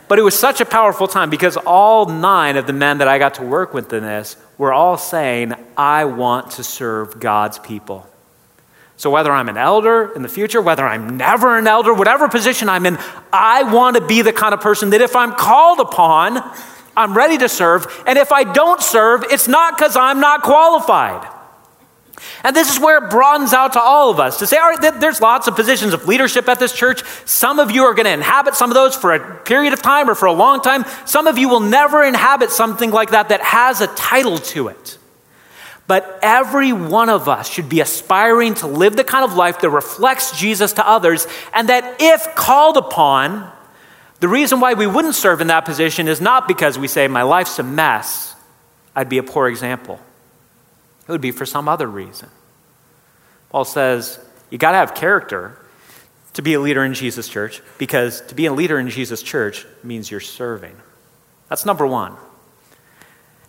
but 0.07 0.21
it 0.21 0.23
was 0.23 0.39
such 0.39 0.61
a 0.61 0.65
powerful 0.65 1.09
time 1.09 1.31
because 1.31 1.57
all 1.57 2.07
nine 2.07 2.57
of 2.57 2.69
the 2.69 2.73
men 2.73 2.99
that 2.99 3.09
I 3.09 3.19
got 3.19 3.35
to 3.35 3.43
work 3.43 3.75
with 3.75 3.93
in 3.93 4.05
this 4.05 4.37
were 4.57 4.73
all 4.73 4.97
saying, 4.97 5.55
I 5.77 6.05
want 6.05 6.53
to 6.53 6.65
serve 6.65 7.19
God's 7.19 7.59
people. 7.59 8.09
So, 8.99 9.11
whether 9.11 9.31
I'm 9.31 9.49
an 9.49 9.57
elder 9.57 10.13
in 10.17 10.23
the 10.23 10.29
future, 10.29 10.61
whether 10.61 10.85
I'm 10.85 11.17
never 11.17 11.57
an 11.57 11.69
elder, 11.69 11.95
whatever 11.95 12.29
position 12.29 12.69
I'm 12.69 12.85
in, 12.85 12.99
I 13.33 13.63
want 13.63 13.97
to 13.97 14.05
be 14.05 14.23
the 14.23 14.33
kind 14.33 14.53
of 14.53 14.61
person 14.61 14.91
that 14.91 15.01
if 15.01 15.15
I'm 15.15 15.33
called 15.35 15.79
upon, 15.79 16.43
I'm 16.97 17.17
ready 17.17 17.39
to 17.39 17.49
serve. 17.49 17.87
And 18.09 18.19
if 18.19 18.33
I 18.33 18.43
don't 18.43 18.83
serve, 18.83 19.23
it's 19.31 19.47
not 19.47 19.79
because 19.79 19.97
I'm 19.97 20.19
not 20.19 20.43
qualified. 20.43 21.29
And 22.43 22.57
this 22.57 22.73
is 22.73 22.81
where 22.81 23.05
it 23.05 23.09
broadens 23.09 23.53
out 23.53 23.75
to 23.75 23.81
all 23.81 24.11
of 24.11 24.19
us 24.19 24.41
to 24.41 24.49
say, 24.49 24.57
all 24.57 24.69
right, 24.69 25.01
there's 25.01 25.21
lots 25.21 25.47
of 25.47 25.55
positions 25.55 25.95
of 25.95 26.09
leadership 26.09 26.49
at 26.49 26.59
this 26.59 26.73
church. 26.73 27.05
Some 27.25 27.61
of 27.61 27.71
you 27.71 27.85
are 27.85 27.95
going 27.95 28.07
to 28.07 28.13
inhabit 28.13 28.57
some 28.57 28.69
of 28.69 28.75
those 28.75 28.97
for 28.97 29.15
a 29.15 29.37
period 29.43 29.75
of 29.75 29.81
time 29.81 30.11
or 30.11 30.17
for 30.17 30.27
a 30.27 30.33
long 30.33 30.61
time. 30.61 30.85
Some 31.07 31.29
of 31.29 31.39
you 31.39 31.49
will 31.49 31.61
never 31.61 32.03
inhabit 32.03 32.51
something 32.51 32.91
like 32.91 33.11
that 33.11 33.29
that 33.29 33.43
has 33.43 33.81
a 33.81 33.87
title 33.87 34.39
to 34.39 34.67
it. 34.67 34.98
But 35.89 36.19
every 36.21 36.75
one 36.75 37.09
of 37.09 37.31
us 37.31 37.49
should 37.49 37.71
be 37.71 37.81
aspiring 37.81 38.55
to 38.57 38.67
live 38.67 38.95
the 38.95 39.05
kind 39.05 39.25
of 39.25 39.35
life 39.35 39.63
that 39.63 39.71
reflects 39.71 40.39
Jesus 40.39 40.75
to 40.75 40.87
others, 40.87 41.27
and 41.55 41.71
that 41.71 41.97
if 41.99 42.35
called 42.35 42.77
upon, 42.77 43.51
the 44.21 44.29
reason 44.29 44.61
why 44.61 44.75
we 44.75 44.87
wouldn't 44.87 45.15
serve 45.15 45.41
in 45.41 45.47
that 45.47 45.65
position 45.65 46.07
is 46.07 46.21
not 46.21 46.47
because 46.47 46.79
we 46.79 46.89
say, 46.89 47.09
My 47.09 47.23
life's 47.23 47.59
a 47.59 47.63
mess, 47.63 48.37
I'd 48.95 49.09
be 49.09 49.17
a 49.17 49.23
poor 49.23 49.49
example. 49.49 49.99
It 51.09 51.11
would 51.11 51.23
be 51.23 51.31
for 51.31 51.47
some 51.47 51.71
other 51.71 51.87
reason. 51.87 52.29
Paul 53.49 53.65
says, 53.65 54.21
You 54.51 54.59
got 54.59 54.73
to 54.73 54.77
have 54.77 54.95
character 54.95 55.59
to 56.35 56.43
be 56.43 56.53
a 56.53 56.61
leader 56.61 56.85
in 56.85 56.93
Jesus' 56.93 57.31
church, 57.31 57.63
because 57.79 58.21
to 58.27 58.35
be 58.35 58.45
a 58.45 58.53
leader 58.53 58.79
in 58.79 58.91
Jesus' 58.91 59.23
church 59.23 59.67
means 59.83 60.11
you're 60.11 60.21
serving. 60.21 60.77
That's 61.49 61.65
number 61.65 61.87
one. 61.87 62.15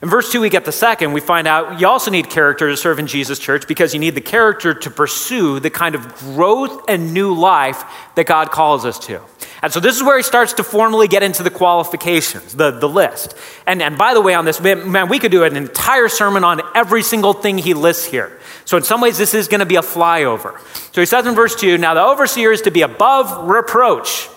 In 0.01 0.07
verse 0.07 0.31
2, 0.31 0.39
we 0.39 0.49
get 0.49 0.63
the 0.63 0.71
second. 0.71 1.12
We 1.12 1.19
find 1.19 1.45
out 1.45 1.81
you 1.81 1.88
also 1.88 2.09
need 2.09 2.29
character 2.29 2.69
to 2.69 2.77
serve 2.77 2.99
in 2.99 3.07
Jesus' 3.07 3.38
church 3.38 3.67
because 3.67 3.93
you 3.93 3.99
need 3.99 4.15
the 4.15 4.21
character 4.21 4.73
to 4.73 4.89
pursue 4.89 5.59
the 5.59 5.69
kind 5.69 5.93
of 5.93 6.17
growth 6.19 6.85
and 6.88 7.13
new 7.13 7.33
life 7.33 7.83
that 8.15 8.25
God 8.25 8.49
calls 8.49 8.85
us 8.85 8.97
to. 9.07 9.21
And 9.62 9.73
so 9.73 9.81
this 9.81 9.97
is 9.97 10.03
where 10.03 10.15
he 10.15 10.23
starts 10.23 10.53
to 10.53 10.63
formally 10.63 11.09
get 11.09 11.21
into 11.21 11.43
the 11.43 11.49
qualifications, 11.49 12.55
the, 12.55 12.71
the 12.71 12.88
list. 12.88 13.35
And, 13.67 13.81
and 13.81 13.97
by 13.97 14.13
the 14.13 14.21
way, 14.21 14.35
on 14.35 14.45
this, 14.45 14.62
man, 14.62 15.09
we 15.09 15.19
could 15.19 15.33
do 15.33 15.43
an 15.43 15.57
entire 15.57 16.07
sermon 16.07 16.45
on 16.45 16.62
every 16.73 17.03
single 17.03 17.33
thing 17.33 17.57
he 17.57 17.73
lists 17.73 18.05
here. 18.05 18.39
So 18.63 18.77
in 18.77 18.83
some 18.83 19.01
ways, 19.01 19.17
this 19.17 19.33
is 19.33 19.49
going 19.49 19.59
to 19.59 19.65
be 19.65 19.75
a 19.75 19.81
flyover. 19.81 20.57
So 20.93 21.01
he 21.01 21.05
says 21.05 21.25
in 21.25 21.35
verse 21.35 21.57
2 21.57 21.77
Now 21.77 21.93
the 21.93 22.03
overseer 22.03 22.53
is 22.53 22.62
to 22.62 22.71
be 22.71 22.83
above 22.83 23.49
reproach. 23.49 24.29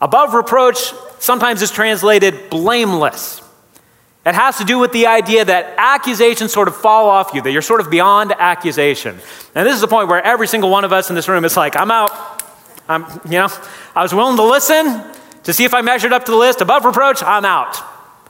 Above 0.00 0.34
reproach 0.34 0.92
sometimes 1.20 1.62
is 1.62 1.70
translated 1.70 2.50
blameless. 2.50 3.39
It 4.26 4.34
has 4.34 4.58
to 4.58 4.64
do 4.64 4.78
with 4.78 4.92
the 4.92 5.06
idea 5.06 5.44
that 5.44 5.74
accusations 5.78 6.52
sort 6.52 6.68
of 6.68 6.76
fall 6.76 7.08
off 7.08 7.32
you, 7.32 7.40
that 7.40 7.52
you're 7.52 7.62
sort 7.62 7.80
of 7.80 7.90
beyond 7.90 8.32
accusation. 8.32 9.18
And 9.54 9.66
this 9.66 9.74
is 9.74 9.80
the 9.80 9.88
point 9.88 10.08
where 10.08 10.22
every 10.22 10.46
single 10.46 10.68
one 10.68 10.84
of 10.84 10.92
us 10.92 11.08
in 11.08 11.16
this 11.16 11.26
room 11.26 11.44
is 11.44 11.56
like, 11.56 11.74
I'm 11.74 11.90
out. 11.90 12.10
I'm, 12.86 13.04
you 13.24 13.38
know, 13.38 13.48
I 13.94 14.02
was 14.02 14.12
willing 14.12 14.36
to 14.36 14.42
listen 14.42 15.02
to 15.44 15.52
see 15.52 15.64
if 15.64 15.72
I 15.72 15.80
measured 15.80 16.12
up 16.12 16.26
to 16.26 16.32
the 16.32 16.36
list. 16.36 16.60
Above 16.60 16.84
reproach, 16.84 17.22
I'm 17.22 17.46
out. 17.46 17.76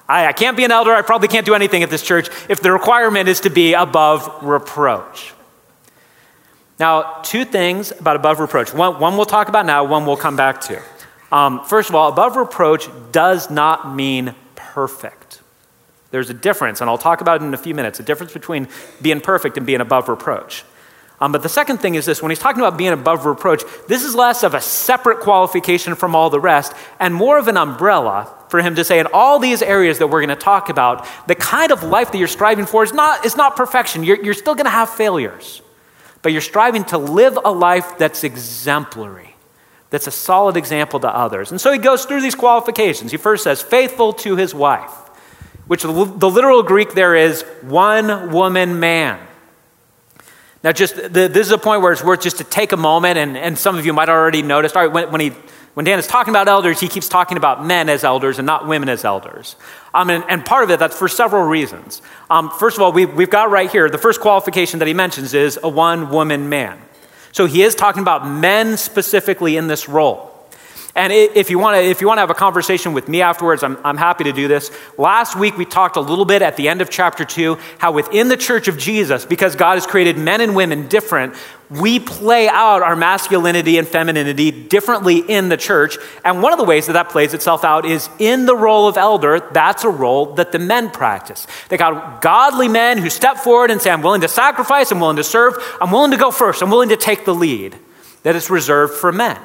I, 0.09 0.27
I 0.27 0.33
can't 0.33 0.57
be 0.57 0.65
an 0.65 0.71
elder. 0.71 0.93
I 0.93 1.03
probably 1.03 1.29
can't 1.29 1.47
do 1.47 1.55
anything 1.55 1.83
at 1.83 1.91
this 1.91 2.03
church 2.03 2.29
if 2.49 2.61
the 2.61 2.71
requirement 2.71 3.29
is 3.29 3.41
to 3.41 3.51
be 3.51 3.75
above 3.75 4.45
reproach. 4.45 5.35
Now, 6.79 7.21
two 7.23 7.45
things 7.45 7.91
about 7.91 8.17
above 8.17 8.39
reproach. 8.39 8.73
One, 8.73 9.01
one 9.01 9.17
we'll 9.17 9.27
talk 9.27 9.49
about 9.49 9.67
now, 9.67 9.85
one 9.85 10.07
we'll 10.07 10.17
come 10.17 10.37
back 10.37 10.61
to. 10.63 10.81
Um, 11.33 11.65
first 11.65 11.89
of 11.89 11.95
all, 11.95 12.09
above 12.11 12.37
reproach 12.37 12.89
does 13.13 13.51
not 13.51 13.95
mean 13.95 14.35
perfect. 14.55 15.40
There's 16.11 16.31
a 16.31 16.35
difference, 16.35 16.81
and 16.81 16.91
I'll 16.91 16.99
talk 16.99 17.21
about 17.21 17.41
it 17.41 17.45
in 17.45 17.55
a 17.55 17.59
few 17.59 17.75
minutes 17.75 18.01
a 18.01 18.03
difference 18.03 18.33
between 18.33 18.69
being 19.01 19.21
perfect 19.21 19.57
and 19.57 19.67
being 19.67 19.81
above 19.81 20.09
reproach. 20.09 20.65
Um, 21.21 21.33
but 21.33 21.43
the 21.43 21.51
second 21.51 21.79
thing 21.79 21.97
is 21.97 22.07
this 22.07 22.23
when 22.23 22.31
he's 22.31 22.39
talking 22.39 22.63
about 22.63 22.79
being 22.79 22.93
above 22.93 23.27
reproach, 23.27 23.63
this 23.89 24.03
is 24.03 24.15
less 24.15 24.43
of 24.43 24.55
a 24.55 24.61
separate 24.61 25.21
qualification 25.21 25.95
from 25.95 26.17
all 26.17 26.31
the 26.31 26.41
rest 26.41 26.73
and 26.99 27.15
more 27.15 27.39
of 27.39 27.47
an 27.47 27.59
umbrella 27.59 28.35
for 28.49 28.61
him 28.63 28.75
to 28.75 28.85
say, 28.85 28.99
in 28.99 29.07
all 29.13 29.39
these 29.39 29.63
areas 29.63 29.99
that 29.99 30.09
we're 30.09 30.21
going 30.21 30.31
to 30.31 30.35
talk 30.35 30.71
about, 30.71 31.07
the 31.29 31.35
kind 31.35 31.71
of 31.71 31.85
life 31.85 32.11
that 32.11 32.19
you're 32.19 32.27
striving 32.27 32.67
for 32.67 32.83
is 32.83 32.93
not, 32.93 33.25
is 33.25 33.37
not 33.37 33.55
perfection. 33.55 34.03
You're, 34.03 34.21
you're 34.25 34.35
still 34.35 34.55
going 34.55 34.65
to 34.65 34.71
have 34.71 34.89
failures, 34.89 35.61
but 36.23 36.33
you're 36.33 36.41
striving 36.41 36.85
to 36.87 36.99
live 36.99 37.39
a 37.45 37.53
life 37.53 37.99
that's 37.99 38.25
exemplary, 38.25 39.37
that's 39.91 40.07
a 40.07 40.11
solid 40.11 40.57
example 40.57 40.99
to 41.01 41.09
others. 41.09 41.53
And 41.53 41.61
so 41.61 41.71
he 41.71 41.79
goes 41.79 42.07
through 42.07 42.23
these 42.23 42.35
qualifications. 42.35 43.13
He 43.13 43.19
first 43.19 43.45
says, 43.45 43.63
faithful 43.63 44.15
to 44.15 44.37
his 44.37 44.55
wife 44.55 44.91
which 45.71 45.83
the, 45.85 45.93
literal 45.93 46.65
Greek 46.65 46.95
there 46.95 47.15
is 47.15 47.43
one 47.63 48.33
woman 48.33 48.81
man. 48.81 49.25
Now, 50.65 50.73
just 50.73 50.97
the, 50.97 51.29
this 51.29 51.47
is 51.47 51.53
a 51.53 51.59
point 51.59 51.81
where 51.81 51.93
it's 51.93 52.03
worth 52.03 52.23
just 52.23 52.39
to 52.39 52.45
take 52.45 52.73
a 52.73 52.77
moment, 52.77 53.19
and, 53.19 53.37
and 53.37 53.57
some 53.57 53.79
of 53.79 53.87
you 53.87 53.93
might 53.93 54.09
already 54.09 54.43
noticed. 54.43 54.77
All 54.77 54.83
right, 54.83 54.93
when, 54.93 55.13
when, 55.13 55.21
he, 55.21 55.29
when 55.75 55.85
Dan 55.85 56.01
is 56.01 56.09
talking 56.09 56.33
about 56.33 56.49
elders, 56.49 56.81
he 56.81 56.89
keeps 56.89 57.09
talking 57.09 57.37
about 57.37 57.65
men 57.65 57.89
as 57.89 58.03
elders 58.03 58.41
and 58.41 58.47
not 58.47 58.67
women 58.67 58.89
as 58.89 59.05
elders. 59.05 59.55
Um, 59.95 60.11
and, 60.11 60.25
and 60.29 60.45
part 60.45 60.65
of 60.65 60.73
it, 60.73 60.81
that's 60.81 60.99
for 60.99 61.07
several 61.07 61.45
reasons. 61.45 62.03
Um, 62.29 62.51
first 62.51 62.77
of 62.77 62.83
all, 62.83 62.91
we, 62.91 63.07
we've 63.07 63.31
got 63.31 63.53
right 63.53 63.71
here 63.71 63.89
the 63.89 63.97
first 63.97 64.21
qualification 64.21 64.81
that 64.81 64.89
he 64.89 64.95
mentions 64.95 65.35
is 65.35 65.57
a 65.63 65.69
one 65.69 66.11
woman 66.11 66.49
man. 66.49 66.81
So 67.31 67.47
he 67.47 67.63
is 67.63 67.77
talking 67.77 68.03
about 68.03 68.27
men 68.27 68.77
specifically 68.77 69.57
in 69.57 69.69
this 69.69 69.89
role. 69.89 70.30
And 70.95 71.13
if 71.13 71.51
you 71.51 71.59
want 71.59 71.77
to, 71.77 71.83
if 71.83 72.01
you 72.01 72.09
want 72.09 72.19
to 72.19 72.23
have 72.23 72.31
a 72.31 72.35
conversation 72.35 72.93
with 72.95 73.09
me 73.09 73.23
afterwards, 73.23 73.63
I'm, 73.63 73.79
I'm 73.85 73.97
happy 73.97 74.25
to 74.25 74.33
do 74.33 74.49
this. 74.49 74.71
Last 74.99 75.37
week 75.37 75.57
we 75.57 75.65
talked 75.65 75.97
a 75.97 76.01
little 76.01 76.25
bit 76.25 76.43
at 76.43 76.57
the 76.57 76.69
end 76.69 76.83
of 76.83 76.91
chapter 76.91 77.25
two 77.25 77.59
how 77.79 77.93
within 77.93 78.29
the 78.29 78.37
church 78.37 78.67
of 78.67 78.77
Jesus, 78.77 79.25
because 79.25 79.55
God 79.55 79.75
has 79.75 79.87
created 79.87 80.19
men 80.19 80.41
and 80.41 80.57
women 80.57 80.89
different, 80.89 81.35
we 81.71 82.01
play 82.01 82.49
out 82.49 82.83
our 82.83 82.97
masculinity 82.97 83.79
and 83.79 83.87
femininity 83.87 84.51
differently 84.51 85.19
in 85.19 85.49
the 85.49 85.57
church. 85.57 85.97
And 86.25 86.43
one 86.43 86.53
of 86.53 86.59
the 86.59 86.65
ways 86.65 86.87
that 86.87 86.95
that 86.95 87.11
plays 87.11 87.35
itself 87.35 87.65
out 87.65 87.85
is 87.85 88.09
in 88.19 88.47
the 88.47 88.57
role 88.57 88.89
of 88.89 88.97
elder. 88.97 89.39
That's 89.39 89.85
a 89.85 89.89
role 89.89 90.35
that 90.35 90.51
the 90.51 90.59
men 90.59 90.91
practice. 90.91 91.47
They 91.69 91.77
got 91.77 92.21
godly 92.21 92.67
men 92.67 92.99
who 92.99 93.09
step 93.09 93.37
forward 93.37 93.71
and 93.71 93.81
say, 93.81 93.91
"I'm 93.91 94.03
willing 94.03 94.23
to 94.23 94.29
sacrifice. 94.29 94.91
I'm 94.91 94.99
willing 94.99 95.17
to 95.17 95.25
serve. 95.25 95.55
I'm 95.81 95.93
willing 95.93 96.11
to 96.11 96.17
go 96.17 96.33
first. 96.33 96.63
I'm 96.63 96.71
willing 96.71 96.89
to 96.89 96.97
take 96.97 97.25
the 97.25 97.35
lead." 97.35 97.77
That 98.25 98.35
is 98.35 98.51
reserved 98.51 98.95
for 98.95 99.13
men. 99.13 99.39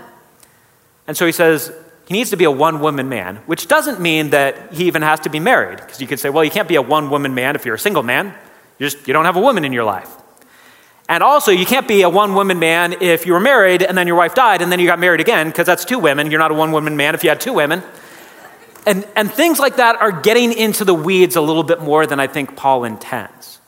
And 1.08 1.16
so 1.16 1.26
he 1.26 1.32
says 1.32 1.72
he 2.08 2.14
needs 2.14 2.30
to 2.32 2.38
be 2.38 2.44
a 2.44 2.52
one 2.52 2.80
woman 2.80 3.10
man, 3.10 3.38
which 3.46 3.68
doesn't 3.68 4.00
mean 4.00 4.32
that 4.32 4.74
he 4.74 4.86
even 4.86 5.02
has 5.02 5.20
to 5.22 5.30
be 5.30 5.40
married. 5.40 5.78
Because 5.78 6.02
you 6.02 6.08
could 6.08 6.20
say, 6.20 6.30
well, 6.30 6.44
you 6.44 6.52
can't 6.52 6.68
be 6.68 6.76
a 6.76 6.82
one 6.82 7.10
woman 7.10 7.34
man 7.34 7.56
if 7.56 7.66
you're 7.66 7.76
a 7.76 7.80
single 7.80 8.04
man. 8.04 8.34
You 8.80 8.88
just 8.90 9.08
you 9.08 9.14
don't 9.14 9.26
have 9.26 9.38
a 9.38 9.42
woman 9.42 9.66
in 9.66 9.74
your 9.74 9.84
life. 9.84 10.10
And 11.08 11.22
also, 11.22 11.52
you 11.52 11.66
can't 11.66 11.88
be 11.88 12.02
a 12.02 12.10
one 12.10 12.34
woman 12.34 12.58
man 12.58 12.94
if 13.02 13.28
you 13.28 13.34
were 13.34 13.40
married 13.40 13.84
and 13.84 13.96
then 13.96 14.08
your 14.08 14.16
wife 14.16 14.34
died 14.34 14.62
and 14.62 14.72
then 14.72 14.80
you 14.80 14.88
got 14.88 15.00
married 15.00 15.22
again, 15.22 15.48
because 15.48 15.68
that's 15.68 15.86
two 15.86 16.00
women. 16.00 16.32
You're 16.32 16.40
not 16.40 16.52
a 16.52 16.56
one 16.56 16.72
woman 16.72 16.98
man 16.98 17.14
if 17.14 17.24
you 17.24 17.30
had 17.30 17.40
two 17.40 17.54
women. 17.54 17.84
And, 18.88 19.08
and 19.16 19.32
things 19.32 19.60
like 19.60 19.78
that 19.78 20.00
are 20.02 20.12
getting 20.12 20.54
into 20.54 20.84
the 20.84 20.94
weeds 20.94 21.36
a 21.36 21.42
little 21.42 21.64
bit 21.64 21.82
more 21.82 22.06
than 22.06 22.20
I 22.20 22.28
think 22.28 22.56
Paul 22.56 22.84
intends. 22.84 23.60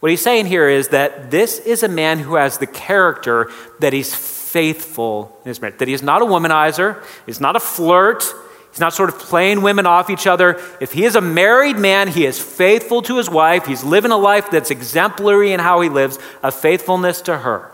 What 0.00 0.10
he's 0.10 0.22
saying 0.22 0.46
here 0.46 0.68
is 0.68 0.88
that 0.88 1.30
this 1.30 1.58
is 1.60 1.82
a 1.82 1.88
man 1.88 2.18
who 2.18 2.36
has 2.36 2.58
the 2.58 2.66
character 2.66 3.50
that 3.80 3.92
he's 3.92 4.14
faithful 4.52 5.38
in 5.44 5.48
his 5.48 5.60
marriage. 5.60 5.78
That 5.78 5.88
he 5.88 5.94
is 5.94 6.02
not 6.02 6.22
a 6.22 6.24
womanizer, 6.24 7.02
he's 7.26 7.40
not 7.40 7.56
a 7.56 7.60
flirt, 7.60 8.24
he's 8.70 8.80
not 8.80 8.92
sort 8.92 9.08
of 9.08 9.18
playing 9.18 9.62
women 9.62 9.86
off 9.86 10.10
each 10.10 10.26
other. 10.26 10.60
If 10.80 10.92
he 10.92 11.04
is 11.04 11.14
a 11.14 11.20
married 11.20 11.78
man, 11.78 12.08
he 12.08 12.26
is 12.26 12.40
faithful 12.40 13.02
to 13.02 13.16
his 13.16 13.30
wife. 13.30 13.66
He's 13.66 13.84
living 13.84 14.10
a 14.10 14.16
life 14.16 14.50
that's 14.50 14.70
exemplary 14.70 15.52
in 15.52 15.60
how 15.60 15.80
he 15.80 15.88
lives, 15.88 16.18
a 16.42 16.50
faithfulness 16.50 17.20
to 17.22 17.38
her. 17.38 17.72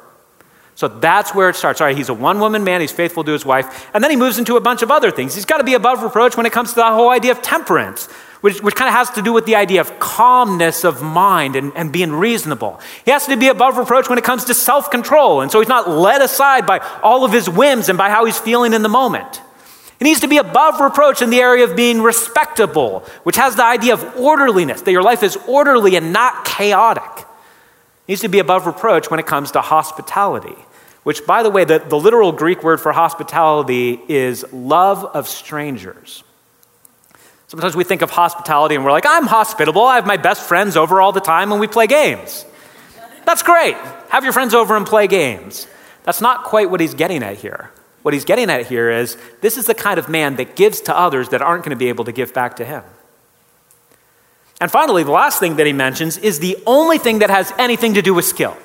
So 0.75 0.89
that's 0.89 1.35
where 1.35 1.49
it 1.49 1.57
starts. 1.57 1.81
All 1.81 1.87
right, 1.87 1.97
he's 1.97 2.11
a 2.11 2.15
one 2.15 2.39
woman 2.39 2.63
man, 2.63 2.83
he's 2.83 2.93
faithful 2.93 3.25
to 3.25 3.33
his 3.33 3.47
wife. 3.47 3.89
And 3.95 4.05
then 4.05 4.11
he 4.11 4.17
moves 4.17 4.39
into 4.39 4.57
a 4.57 4.61
bunch 4.61 4.83
of 4.83 4.91
other 4.91 5.11
things. 5.11 5.35
He's 5.35 5.47
got 5.47 5.59
to 5.59 5.65
be 5.65 5.75
above 5.75 6.03
reproach 6.03 6.37
when 6.37 6.45
it 6.45 6.53
comes 6.53 6.71
to 6.71 6.75
the 6.77 6.85
whole 6.85 7.09
idea 7.09 7.33
of 7.33 7.41
temperance 7.41 8.09
which, 8.41 8.63
which 8.63 8.75
kind 8.75 8.89
of 8.89 8.95
has 8.95 9.11
to 9.11 9.23
do 9.23 9.33
with 9.33 9.47
the 9.47 9.57
idea 9.57 9.81
of 9.81 9.99
calmness 9.99 10.85
of 10.85 11.03
mind 11.03 11.57
and, 11.57 11.73
and 11.75 11.93
being 11.93 12.13
reasonable. 12.13 12.81
He 13.05 13.11
has 13.11 13.27
to 13.27 13.37
be 13.37 13.49
above 13.49 13.79
reproach 13.79 14.09
when 14.09 14.19
it 14.19 14.25
comes 14.25 14.45
to 14.47 14.55
self 14.55 14.91
control. 14.91 15.41
And 15.41 15.51
so 15.51 15.61
he's 15.61 15.69
not 15.69 15.89
led 15.89 16.23
aside 16.23 16.67
by 16.67 16.79
all 17.03 17.25
of 17.25 17.33
his 17.33 17.49
whims 17.49 17.89
and 17.89 17.97
by 17.97 18.11
how 18.11 18.25
he's 18.25 18.39
feeling 18.39 18.73
in 18.73 18.83
the 18.83 18.89
moment. 18.89 19.41
He 19.99 20.05
needs 20.05 20.21
to 20.21 20.29
be 20.29 20.37
above 20.37 20.81
reproach 20.81 21.23
in 21.23 21.31
the 21.31 21.41
area 21.41 21.65
of 21.65 21.75
being 21.75 22.03
respectable, 22.03 23.01
which 23.23 23.37
has 23.37 23.57
the 23.57 23.65
idea 23.65 23.95
of 23.95 24.17
orderliness, 24.17 24.83
that 24.83 24.93
your 24.93 25.03
life 25.03 25.23
is 25.23 25.39
orderly 25.49 25.97
and 25.97 26.13
not 26.13 26.45
chaotic. 26.45 27.27
He 28.07 28.13
needs 28.13 28.21
to 28.21 28.29
be 28.29 28.39
above 28.39 28.67
reproach 28.67 29.11
when 29.11 29.19
it 29.19 29.27
comes 29.27 29.53
to 29.53 29.63
hospitality, 29.63 30.57
which, 31.03 31.27
by 31.27 31.43
the 31.43 31.51
way, 31.51 31.65
the, 31.65 31.79
the 31.79 31.97
literal 31.97 32.33
Greek 32.33 32.63
word 32.63 32.81
for 32.81 32.93
hospitality 32.93 33.99
is 34.07 34.45
love 34.53 35.05
of 35.05 35.27
strangers. 35.27 36.23
Sometimes 37.49 37.77
we 37.77 37.85
think 37.85 38.03
of 38.03 38.11
hospitality 38.11 38.75
and 38.75 38.85
we're 38.85 38.91
like, 38.91 39.07
I'm 39.07 39.27
hospitable. 39.27 39.83
I 39.83 39.97
have 39.97 40.07
my 40.07 40.17
best 40.17 40.43
friends 40.43 40.77
over 40.77 41.01
all 41.01 41.13
the 41.13 41.21
time 41.21 41.53
and 41.53 41.61
we 41.61 41.69
play 41.69 41.87
games. 41.87 42.45
That's 43.25 43.43
great. 43.43 43.77
Have 44.09 44.25
your 44.25 44.33
friends 44.33 44.55
over 44.55 44.77
and 44.77 44.87
play 44.87 45.07
games. 45.07 45.67
That's 46.05 46.21
not 46.21 46.45
quite 46.45 46.71
what 46.71 46.81
he's 46.81 46.95
getting 46.95 47.23
at 47.23 47.37
here. 47.37 47.71
What 48.03 48.15
he's 48.15 48.25
getting 48.25 48.51
at 48.51 48.67
here 48.67 48.91
is 48.91 49.17
this 49.41 49.57
is 49.57 49.67
the 49.67 49.75
kind 49.75 49.99
of 49.99 50.09
man 50.09 50.37
that 50.37 50.55
gives 50.55 50.81
to 50.83 50.97
others 50.97 51.31
that 51.31 51.43
aren't 51.43 51.65
going 51.65 51.71
to 51.71 51.77
be 51.77 51.89
able 51.89 52.05
to 52.05 52.13
give 52.13 52.33
back 52.33 52.57
to 52.57 52.65
him. 52.65 52.85
And 54.61 54.71
finally, 54.71 55.03
the 55.03 55.11
last 55.11 55.41
thing 55.41 55.57
that 55.57 55.67
he 55.67 55.73
mentions 55.73 56.17
is 56.17 56.39
the 56.39 56.57
only 56.67 56.99
thing 56.99 57.19
that 57.19 57.31
has 57.31 57.53
anything 57.59 57.95
to 57.95 58.03
do 58.03 58.15
with 58.15 58.25
skill 58.25 58.57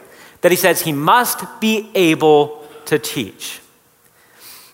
that 0.41 0.51
he 0.51 0.55
says 0.55 0.81
he 0.81 0.91
must 0.91 1.43
be 1.59 1.89
able 1.95 2.63
to 2.85 2.99
teach. 2.99 3.60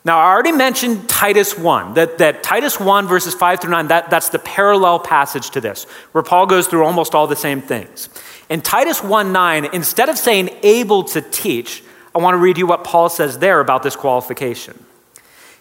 Now, 0.07 0.19
I 0.19 0.31
already 0.31 0.53
mentioned 0.53 1.09
Titus 1.09 1.57
1, 1.57 1.95
that, 1.95 2.19
that 2.19 2.41
Titus 2.41 2.79
1, 2.79 3.07
verses 3.07 3.33
5 3.33 3.59
through 3.59 3.71
9, 3.71 3.89
that, 3.89 4.09
that's 4.09 4.29
the 4.29 4.39
parallel 4.39 4.99
passage 4.99 5.49
to 5.49 5.59
this, 5.59 5.83
where 6.13 6.23
Paul 6.23 6.45
goes 6.45 6.65
through 6.65 6.85
almost 6.85 7.13
all 7.13 7.27
the 7.27 7.35
same 7.35 7.61
things. 7.61 8.07
In 8.47 8.61
Titus 8.61 9.03
1 9.03 9.33
9, 9.33 9.65
instead 9.73 10.07
of 10.07 10.17
saying 10.17 10.49
able 10.63 11.03
to 11.03 11.19
teach, 11.19 11.83
I 12.15 12.19
want 12.19 12.35
to 12.35 12.37
read 12.37 12.57
you 12.57 12.65
what 12.65 12.85
Paul 12.85 13.09
says 13.09 13.39
there 13.39 13.59
about 13.59 13.83
this 13.83 13.97
qualification. 13.97 14.81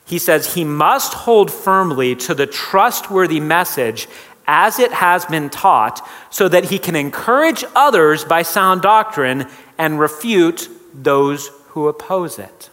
He 0.05 0.21
says, 0.21 0.55
He 0.55 0.63
must 0.63 1.13
hold 1.13 1.51
firmly 1.51 2.15
to 2.15 2.33
the 2.33 2.47
trustworthy 2.47 3.41
message 3.41 4.07
as 4.47 4.79
it 4.79 4.93
has 4.93 5.27
been 5.27 5.51
taught, 5.51 6.09
so 6.31 6.49
that 6.49 6.67
he 6.67 6.79
can 6.79 6.95
encourage 6.95 7.65
others 7.75 8.25
by 8.25 8.43
sound 8.43 8.81
doctrine 8.81 9.49
and 9.77 9.99
refute 9.99 10.69
those 10.95 11.49
who 11.71 11.89
oppose 11.89 12.39
it. 12.39 12.71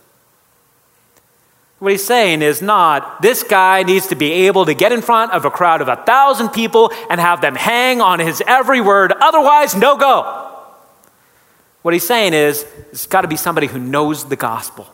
What 1.83 1.91
he's 1.91 2.05
saying 2.05 2.43
is 2.43 2.61
not, 2.61 3.21
this 3.21 3.43
guy 3.43 3.83
needs 3.83 4.07
to 4.07 4.15
be 4.15 4.31
able 4.47 4.67
to 4.67 4.73
get 4.73 4.93
in 4.93 5.01
front 5.01 5.33
of 5.33 5.43
a 5.43 5.51
crowd 5.51 5.81
of 5.81 5.89
a 5.89 5.97
thousand 5.97 6.51
people 6.51 6.93
and 7.09 7.19
have 7.19 7.41
them 7.41 7.55
hang 7.55 7.99
on 7.99 8.19
his 8.19 8.41
every 8.47 8.79
word, 8.79 9.11
otherwise, 9.11 9.75
no 9.75 9.97
go. 9.97 10.49
What 11.81 11.93
he's 11.93 12.07
saying 12.07 12.33
is, 12.33 12.65
it's 12.93 13.05
got 13.05 13.23
to 13.23 13.27
be 13.27 13.35
somebody 13.35 13.67
who 13.67 13.79
knows 13.79 14.23
the 14.29 14.37
gospel, 14.37 14.87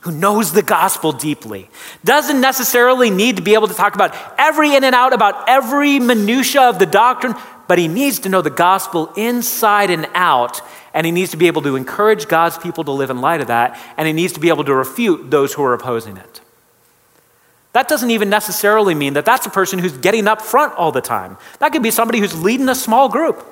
who 0.00 0.10
knows 0.10 0.50
the 0.50 0.64
gospel 0.64 1.12
deeply. 1.12 1.70
Doesn't 2.04 2.40
necessarily 2.40 3.08
need 3.08 3.36
to 3.36 3.42
be 3.42 3.54
able 3.54 3.68
to 3.68 3.74
talk 3.74 3.94
about 3.94 4.12
every 4.36 4.74
in 4.74 4.82
and 4.82 4.96
out, 4.96 5.12
about 5.12 5.48
every 5.48 6.00
minutia 6.00 6.62
of 6.62 6.80
the 6.80 6.86
doctrine, 6.86 7.36
but 7.68 7.78
he 7.78 7.86
needs 7.86 8.18
to 8.18 8.28
know 8.28 8.42
the 8.42 8.50
gospel 8.50 9.12
inside 9.16 9.90
and 9.90 10.08
out, 10.12 10.60
and 10.94 11.06
he 11.06 11.12
needs 11.12 11.30
to 11.30 11.36
be 11.36 11.46
able 11.46 11.62
to 11.62 11.76
encourage 11.76 12.28
God's 12.28 12.58
people 12.58 12.84
to 12.84 12.92
live 12.92 13.10
in 13.10 13.20
light 13.20 13.40
of 13.40 13.46
that, 13.48 13.78
and 13.96 14.06
he 14.06 14.12
needs 14.12 14.32
to 14.34 14.40
be 14.40 14.48
able 14.48 14.64
to 14.64 14.74
refute 14.74 15.30
those 15.30 15.54
who 15.54 15.62
are 15.62 15.74
opposing 15.74 16.16
it. 16.16 16.40
That 17.72 17.88
doesn't 17.88 18.10
even 18.10 18.28
necessarily 18.28 18.94
mean 18.94 19.14
that 19.14 19.24
that's 19.24 19.46
a 19.46 19.50
person 19.50 19.78
who's 19.78 19.96
getting 19.96 20.28
up 20.28 20.42
front 20.42 20.74
all 20.74 20.92
the 20.92 21.00
time. 21.00 21.38
That 21.58 21.72
could 21.72 21.82
be 21.82 21.90
somebody 21.90 22.18
who's 22.20 22.38
leading 22.40 22.68
a 22.68 22.74
small 22.74 23.08
group. 23.08 23.46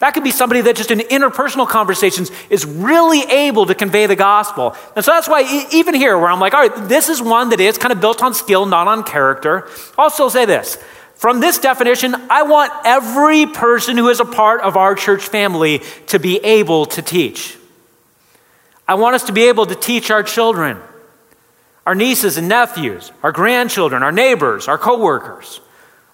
That 0.00 0.14
could 0.14 0.24
be 0.24 0.32
somebody 0.32 0.62
that 0.62 0.74
just 0.74 0.90
in 0.90 0.98
interpersonal 0.98 1.68
conversations 1.68 2.32
is 2.50 2.66
really 2.66 3.22
able 3.22 3.66
to 3.66 3.74
convey 3.76 4.06
the 4.06 4.16
gospel. 4.16 4.74
And 4.96 5.04
so 5.04 5.12
that's 5.12 5.28
why, 5.28 5.68
even 5.70 5.94
here, 5.94 6.18
where 6.18 6.28
I'm 6.28 6.40
like, 6.40 6.54
all 6.54 6.68
right, 6.68 6.88
this 6.88 7.08
is 7.08 7.22
one 7.22 7.50
that 7.50 7.60
is 7.60 7.78
kind 7.78 7.92
of 7.92 8.00
built 8.00 8.20
on 8.20 8.34
skill, 8.34 8.66
not 8.66 8.88
on 8.88 9.04
character. 9.04 9.68
I'll 9.96 10.10
still 10.10 10.28
say 10.28 10.44
this. 10.44 10.76
From 11.22 11.38
this 11.38 11.60
definition, 11.60 12.16
I 12.30 12.42
want 12.42 12.72
every 12.84 13.46
person 13.46 13.96
who 13.96 14.08
is 14.08 14.18
a 14.18 14.24
part 14.24 14.60
of 14.60 14.76
our 14.76 14.96
church 14.96 15.22
family 15.22 15.80
to 16.08 16.18
be 16.18 16.38
able 16.38 16.86
to 16.86 17.00
teach. 17.00 17.56
I 18.88 18.94
want 18.94 19.14
us 19.14 19.22
to 19.26 19.32
be 19.32 19.44
able 19.44 19.66
to 19.66 19.76
teach 19.76 20.10
our 20.10 20.24
children 20.24 20.80
our 21.86 21.94
nieces 21.94 22.38
and 22.38 22.48
nephews, 22.48 23.12
our 23.22 23.30
grandchildren, 23.30 24.02
our 24.02 24.10
neighbors, 24.10 24.66
our 24.66 24.78
coworkers. 24.78 25.60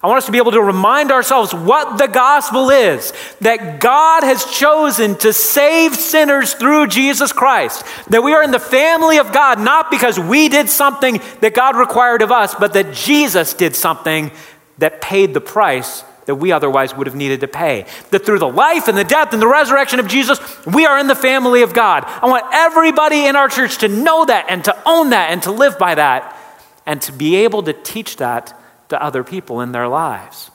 I 0.03 0.09
want 0.09 0.19
us 0.19 0.27
to 0.27 0.33
be 0.33 0.37
able 0.37 0.53
to 0.53 0.61
remind 0.61 1.11
ourselves 1.11 1.55
what 1.55 1.97
the 1.97 2.07
gospel 2.07 2.69
is 2.69 3.15
that 3.41 3.81
God 3.81 4.25
has 4.25 4.45
chosen 4.45 5.17
to 5.21 5.33
save 5.33 5.95
sinners 5.95 6.53
through 6.53 6.89
Jesus 6.89 7.33
Christ. 7.33 7.83
That 8.11 8.23
we 8.23 8.35
are 8.35 8.43
in 8.43 8.51
the 8.51 8.59
family 8.59 9.17
of 9.17 9.33
God 9.33 9.59
not 9.59 9.91
because 9.91 10.21
we 10.21 10.51
did 10.51 10.69
something 10.69 11.23
that 11.41 11.55
God 11.55 11.77
required 11.77 12.21
of 12.21 12.31
us, 12.31 12.55
but 12.55 12.75
that 12.75 12.93
Jesus 12.93 13.55
did 13.55 13.75
something 13.75 14.33
that 14.79 15.01
paid 15.01 15.35
the 15.35 15.41
price 15.41 16.05
that 16.27 16.35
we 16.35 16.53
otherwise 16.53 16.95
would 16.95 17.07
have 17.07 17.17
needed 17.17 17.41
to 17.41 17.49
pay. 17.49 17.87
That 18.11 18.27
through 18.27 18.39
the 18.39 18.49
life 18.49 18.87
and 18.87 18.99
the 18.99 19.05
death 19.05 19.33
and 19.33 19.41
the 19.41 19.49
resurrection 19.49 19.99
of 19.99 20.09
Jesus, 20.09 20.39
we 20.67 20.85
are 20.85 20.99
in 20.99 21.07
the 21.07 21.15
family 21.15 21.63
of 21.63 21.73
God. 21.73 22.05
I 22.07 22.27
want 22.27 22.45
everybody 22.53 23.27
in 23.27 23.35
our 23.35 23.49
church 23.49 23.79
to 23.79 23.89
know 23.89 24.27
that 24.27 24.47
and 24.51 24.63
to 24.67 24.77
own 24.87 25.11
that 25.11 25.31
and 25.31 25.43
to 25.45 25.51
live 25.51 25.79
by 25.79 25.95
that 25.95 26.37
and 26.85 27.01
to 27.03 27.13
be 27.13 27.37
able 27.37 27.63
to 27.63 27.73
teach 27.73 28.19
that 28.19 28.55
to 28.91 29.03
other 29.03 29.25
people 29.25 29.63
in 29.63 29.73
their 29.73 29.89
lives. 29.89 30.51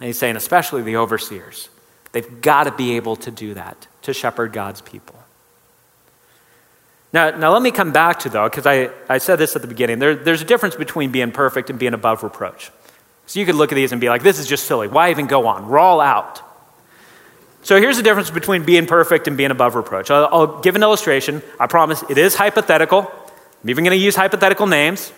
And 0.00 0.08
he's 0.08 0.18
saying, 0.18 0.34
especially 0.34 0.82
the 0.82 0.96
overseers, 0.96 1.68
they've 2.10 2.40
got 2.40 2.64
to 2.64 2.72
be 2.72 2.96
able 2.96 3.16
to 3.16 3.30
do 3.30 3.54
that 3.54 3.86
to 4.02 4.12
shepherd 4.12 4.52
God's 4.52 4.80
people. 4.80 5.14
Now, 7.12 7.30
now 7.30 7.52
let 7.52 7.62
me 7.62 7.70
come 7.70 7.92
back 7.92 8.18
to, 8.20 8.28
though, 8.28 8.48
because 8.48 8.66
I, 8.66 8.90
I 9.08 9.18
said 9.18 9.36
this 9.36 9.54
at 9.54 9.62
the 9.62 9.68
beginning. 9.68 10.00
There, 10.00 10.16
there's 10.16 10.42
a 10.42 10.44
difference 10.44 10.74
between 10.74 11.12
being 11.12 11.30
perfect 11.30 11.70
and 11.70 11.78
being 11.78 11.94
above 11.94 12.22
reproach. 12.22 12.70
So 13.26 13.40
you 13.40 13.46
could 13.46 13.56
look 13.56 13.72
at 13.72 13.74
these 13.74 13.92
and 13.92 14.00
be 14.00 14.08
like, 14.08 14.22
this 14.22 14.38
is 14.38 14.46
just 14.46 14.66
silly. 14.66 14.88
Why 14.88 15.10
even 15.10 15.26
go 15.26 15.46
on? 15.46 15.68
We're 15.68 15.78
all 15.78 16.00
out. 16.00 16.42
So 17.62 17.80
here's 17.80 17.96
the 17.96 18.02
difference 18.04 18.30
between 18.30 18.64
being 18.64 18.86
perfect 18.86 19.26
and 19.26 19.36
being 19.36 19.50
above 19.50 19.74
reproach. 19.74 20.08
I'll, 20.10 20.28
I'll 20.30 20.60
give 20.60 20.76
an 20.76 20.82
illustration. 20.84 21.42
I 21.58 21.66
promise 21.66 22.04
it 22.08 22.16
is 22.16 22.36
hypothetical. 22.36 23.10
I'm 23.62 23.70
even 23.70 23.82
going 23.82 23.98
to 23.98 24.04
use 24.04 24.14
hypothetical 24.14 24.68
names. 24.68 25.12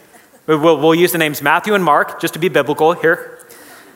We'll, 0.46 0.78
we'll, 0.78 0.94
use 0.94 1.12
the 1.12 1.18
names 1.18 1.42
Matthew 1.42 1.74
and 1.74 1.84
Mark 1.84 2.22
just 2.22 2.32
to 2.32 2.40
be 2.40 2.48
biblical 2.48 2.94
here. 2.94 3.38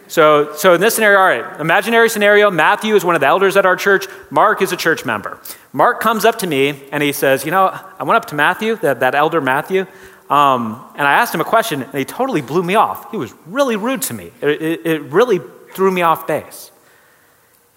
So, 0.06 0.54
so 0.54 0.74
in 0.74 0.82
this 0.82 0.94
scenario, 0.94 1.18
all 1.18 1.24
right, 1.24 1.60
imaginary 1.60 2.10
scenario, 2.10 2.50
Matthew 2.50 2.94
is 2.94 3.02
one 3.02 3.14
of 3.14 3.22
the 3.22 3.26
elders 3.26 3.56
at 3.56 3.64
our 3.64 3.76
church. 3.76 4.04
Mark 4.28 4.60
is 4.60 4.70
a 4.70 4.76
church 4.76 5.06
member. 5.06 5.40
Mark 5.72 6.00
comes 6.00 6.26
up 6.26 6.38
to 6.40 6.46
me 6.46 6.82
and 6.92 7.02
he 7.02 7.12
says, 7.12 7.46
You 7.46 7.52
know, 7.52 7.68
I 7.98 8.02
went 8.02 8.18
up 8.18 8.26
to 8.26 8.34
Matthew, 8.34 8.76
that, 8.76 9.00
that 9.00 9.14
elder 9.14 9.40
Matthew. 9.40 9.86
Um, 10.30 10.84
and 10.96 11.06
I 11.06 11.12
asked 11.14 11.34
him 11.34 11.40
a 11.40 11.44
question, 11.44 11.82
and 11.82 11.94
he 11.94 12.04
totally 12.04 12.40
blew 12.40 12.62
me 12.62 12.74
off. 12.74 13.10
He 13.10 13.16
was 13.16 13.34
really 13.46 13.76
rude 13.76 14.02
to 14.02 14.14
me. 14.14 14.32
It, 14.40 14.62
it, 14.62 14.86
it 14.86 15.02
really 15.02 15.40
threw 15.74 15.90
me 15.90 16.02
off 16.02 16.26
base. 16.26 16.70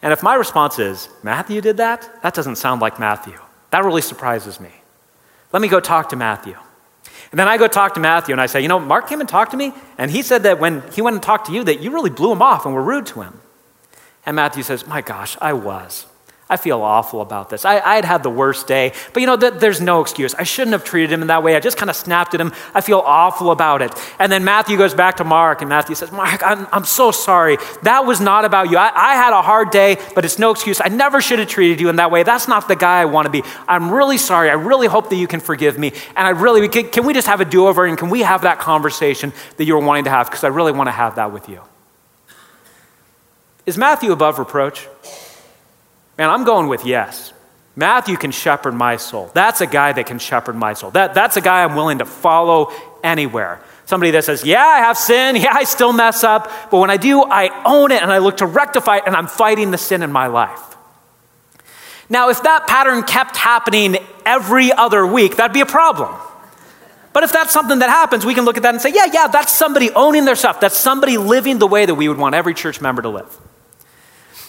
And 0.02 0.14
if 0.14 0.22
my 0.22 0.36
response 0.36 0.80
is, 0.80 1.10
Matthew 1.24 1.62
did 1.62 1.78
that? 1.78 2.22
That 2.22 2.34
doesn't 2.34 2.58
sound 2.58 2.82
like 2.82 3.00
Matthew. 3.00 3.38
That 3.72 3.84
really 3.84 4.02
surprises 4.02 4.60
me. 4.60 4.70
Let 5.52 5.62
me 5.62 5.68
go 5.68 5.80
talk 5.80 6.10
to 6.10 6.16
Matthew. 6.16 6.56
And 7.32 7.40
then 7.40 7.48
I 7.48 7.58
go 7.58 7.68
talk 7.68 7.96
to 7.96 8.00
Matthew 8.00 8.34
and 8.34 8.42
I 8.42 8.46
say, 8.46 8.62
You 8.62 8.68
know, 8.68 8.80
Mark 8.80 9.10
came 9.10 9.20
and 9.20 9.28
talked 9.28 9.52
to 9.52 9.58
me, 9.58 9.74
and 9.98 10.12
he 10.12 10.22
said 10.22 10.44
that 10.44 10.60
when 10.60 10.84
he 10.92 11.02
went 11.02 11.16
and 11.16 11.24
talked 11.24 11.48
to 11.48 11.54
you, 11.54 11.64
that 11.64 11.82
you 11.82 11.92
really 11.92 12.10
blew 12.10 12.32
him 12.32 12.42
off 12.42 12.66
and 12.66 12.74
were 12.74 12.84
rude 12.84 13.06
to 13.08 13.22
him. 13.22 13.40
And 14.26 14.36
Matthew 14.36 14.64
says, 14.64 14.88
My 14.88 15.02
gosh, 15.02 15.38
I 15.42 15.54
was. 15.54 16.06
I 16.48 16.58
feel 16.58 16.82
awful 16.84 17.22
about 17.22 17.50
this. 17.50 17.66
I, 17.66 17.96
had 17.96 18.06
had 18.06 18.22
the 18.22 18.30
worst 18.30 18.68
day, 18.68 18.94
but 19.14 19.22
you 19.22 19.26
know, 19.26 19.36
th- 19.36 19.56
there's 19.56 19.82
no 19.82 20.02
excuse. 20.02 20.36
I 20.36 20.44
shouldn't 20.44 20.74
have 20.74 20.84
treated 20.84 21.12
him 21.12 21.24
in 21.24 21.28
that 21.30 21.42
way. 21.42 21.56
I 21.56 21.60
just 21.60 21.76
kind 21.76 21.90
of 21.90 21.96
snapped 21.96 22.36
at 22.36 22.42
him. 22.42 22.54
I 22.76 22.82
feel 22.82 23.00
awful 23.00 23.50
about 23.50 23.82
it. 23.82 23.92
And 24.20 24.32
then 24.32 24.44
Matthew 24.44 24.78
goes 24.78 24.94
back 24.94 25.18
to 25.18 25.24
Mark, 25.24 25.62
and 25.62 25.70
Matthew 25.70 25.96
says, 25.96 26.12
Mark, 26.12 26.44
I'm, 26.46 26.68
I'm 26.72 26.86
so 26.86 27.10
sorry. 27.10 27.58
That 27.82 28.06
was 28.06 28.22
not 28.22 28.46
about 28.46 28.70
you. 28.70 28.78
I, 28.78 28.92
I 28.94 29.16
had 29.16 29.34
a 29.34 29.42
hard 29.42 29.72
day, 29.72 29.98
but 30.14 30.24
it's 30.24 30.38
no 30.38 30.52
excuse. 30.52 30.80
I 30.80 30.90
never 30.90 31.20
should 31.20 31.40
have 31.40 31.48
treated 31.48 31.82
you 31.82 31.90
in 31.90 31.96
that 31.96 32.12
way. 32.12 32.22
That's 32.22 32.48
not 32.48 32.68
the 32.68 32.76
guy 32.76 33.02
I 33.02 33.06
want 33.06 33.26
to 33.26 33.32
be. 33.32 33.42
I'm 33.68 33.92
really 33.92 34.20
sorry. 34.20 34.52
I 34.52 34.54
really 34.54 34.86
hope 34.86 35.10
that 35.10 35.16
you 35.16 35.28
can 35.28 35.40
forgive 35.40 35.80
me. 35.80 35.94
And 36.16 36.28
I 36.28 36.30
really, 36.30 36.70
can, 36.70 36.90
can 36.90 37.08
we 37.08 37.16
just 37.16 37.26
have 37.26 37.42
a 37.42 37.46
do 37.46 37.66
over 37.66 37.86
and 37.86 37.98
can 37.98 38.12
we 38.12 38.22
have 38.22 38.44
that 38.44 38.60
conversation 38.60 39.34
that 39.58 39.66
you 39.66 39.74
were 39.74 39.84
wanting 39.84 40.04
to 40.04 40.12
have? 40.12 40.28
Because 40.28 40.44
I 40.44 40.50
really 40.50 40.74
want 40.74 40.90
to 40.90 40.92
have 40.92 41.16
that 41.16 41.34
with 41.34 41.50
you. 41.50 41.62
Is 43.66 43.80
Matthew 43.80 44.12
above 44.12 44.38
reproach? 44.38 44.88
Man, 46.18 46.30
I'm 46.30 46.44
going 46.44 46.68
with 46.68 46.86
yes. 46.86 47.34
Matthew 47.76 48.16
can 48.16 48.32
shepherd 48.32 48.74
my 48.74 48.96
soul. 48.98 49.30
That's 49.34 49.60
a 49.62 49.68
guy 49.68 49.92
that 49.92 50.06
can 50.06 50.18
shepherd 50.18 50.56
my 50.56 50.74
soul. 50.74 50.92
That, 50.92 51.14
that's 51.14 51.36
a 51.36 51.42
guy 51.42 51.64
I'm 51.64 51.76
willing 51.76 51.98
to 51.98 52.06
follow 52.06 52.72
anywhere. 53.04 53.62
Somebody 53.86 54.12
that 54.12 54.24
says, 54.24 54.44
Yeah, 54.46 54.64
I 54.64 54.80
have 54.80 54.98
sin. 54.98 55.36
Yeah, 55.46 55.54
I 55.54 55.66
still 55.66 55.94
mess 55.94 56.24
up. 56.24 56.50
But 56.72 56.80
when 56.80 56.90
I 56.90 56.98
do, 56.98 57.24
I 57.24 57.64
own 57.66 57.92
it 57.92 58.02
and 58.02 58.12
I 58.12 58.20
look 58.20 58.38
to 58.38 58.46
rectify 58.46 58.98
it 58.98 59.04
and 59.06 59.16
I'm 59.16 59.28
fighting 59.28 59.72
the 59.72 59.78
sin 59.78 60.04
in 60.04 60.12
my 60.12 60.28
life. 60.28 60.62
Now, 62.10 62.30
if 62.30 62.44
that 62.44 62.68
pattern 62.68 63.04
kept 63.04 63.36
happening 63.36 63.98
every 64.26 64.72
other 64.72 65.06
week, 65.06 65.38
that'd 65.38 65.54
be 65.54 65.62
a 65.62 65.66
problem. 65.66 66.16
But 67.14 67.24
if 67.24 67.32
that's 67.32 67.52
something 67.52 67.80
that 67.80 67.90
happens, 67.90 68.26
we 68.26 68.36
can 68.36 68.46
look 68.46 68.58
at 68.58 68.64
that 68.64 68.74
and 68.74 68.82
say, 68.82 68.92
Yeah, 68.94 69.06
yeah, 69.12 69.28
that's 69.28 69.54
somebody 69.54 69.92
owning 69.92 70.26
their 70.26 70.36
stuff. 70.36 70.62
That's 70.62 70.78
somebody 70.78 71.18
living 71.18 71.60
the 71.60 71.68
way 71.68 71.86
that 71.86 71.96
we 71.96 72.08
would 72.08 72.18
want 72.18 72.36
every 72.36 72.54
church 72.54 72.80
member 72.80 73.02
to 73.02 73.10
live. 73.10 73.38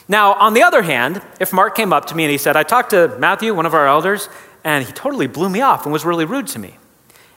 Now, 0.09 0.35
on 0.35 0.55
the 0.55 0.63
other 0.63 0.83
hand, 0.83 1.21
if 1.41 1.53
Mark 1.53 1.75
came 1.75 1.93
up 1.93 2.07
to 2.07 2.15
me 2.15 2.25
and 2.25 2.31
he 2.31 2.39
said, 2.39 2.57
I 2.57 2.63
talked 2.63 2.91
to 2.91 3.17
Matthew, 3.19 3.55
one 3.55 3.67
of 3.67 3.75
our 3.75 3.89
elders, 3.89 4.29
and 4.63 4.85
he 4.85 4.93
totally 4.93 5.27
blew 5.27 5.49
me 5.49 5.61
off 5.61 5.85
and 5.85 5.93
was 5.93 6.05
really 6.05 6.25
rude 6.25 6.47
to 6.49 6.59
me. 6.59 6.77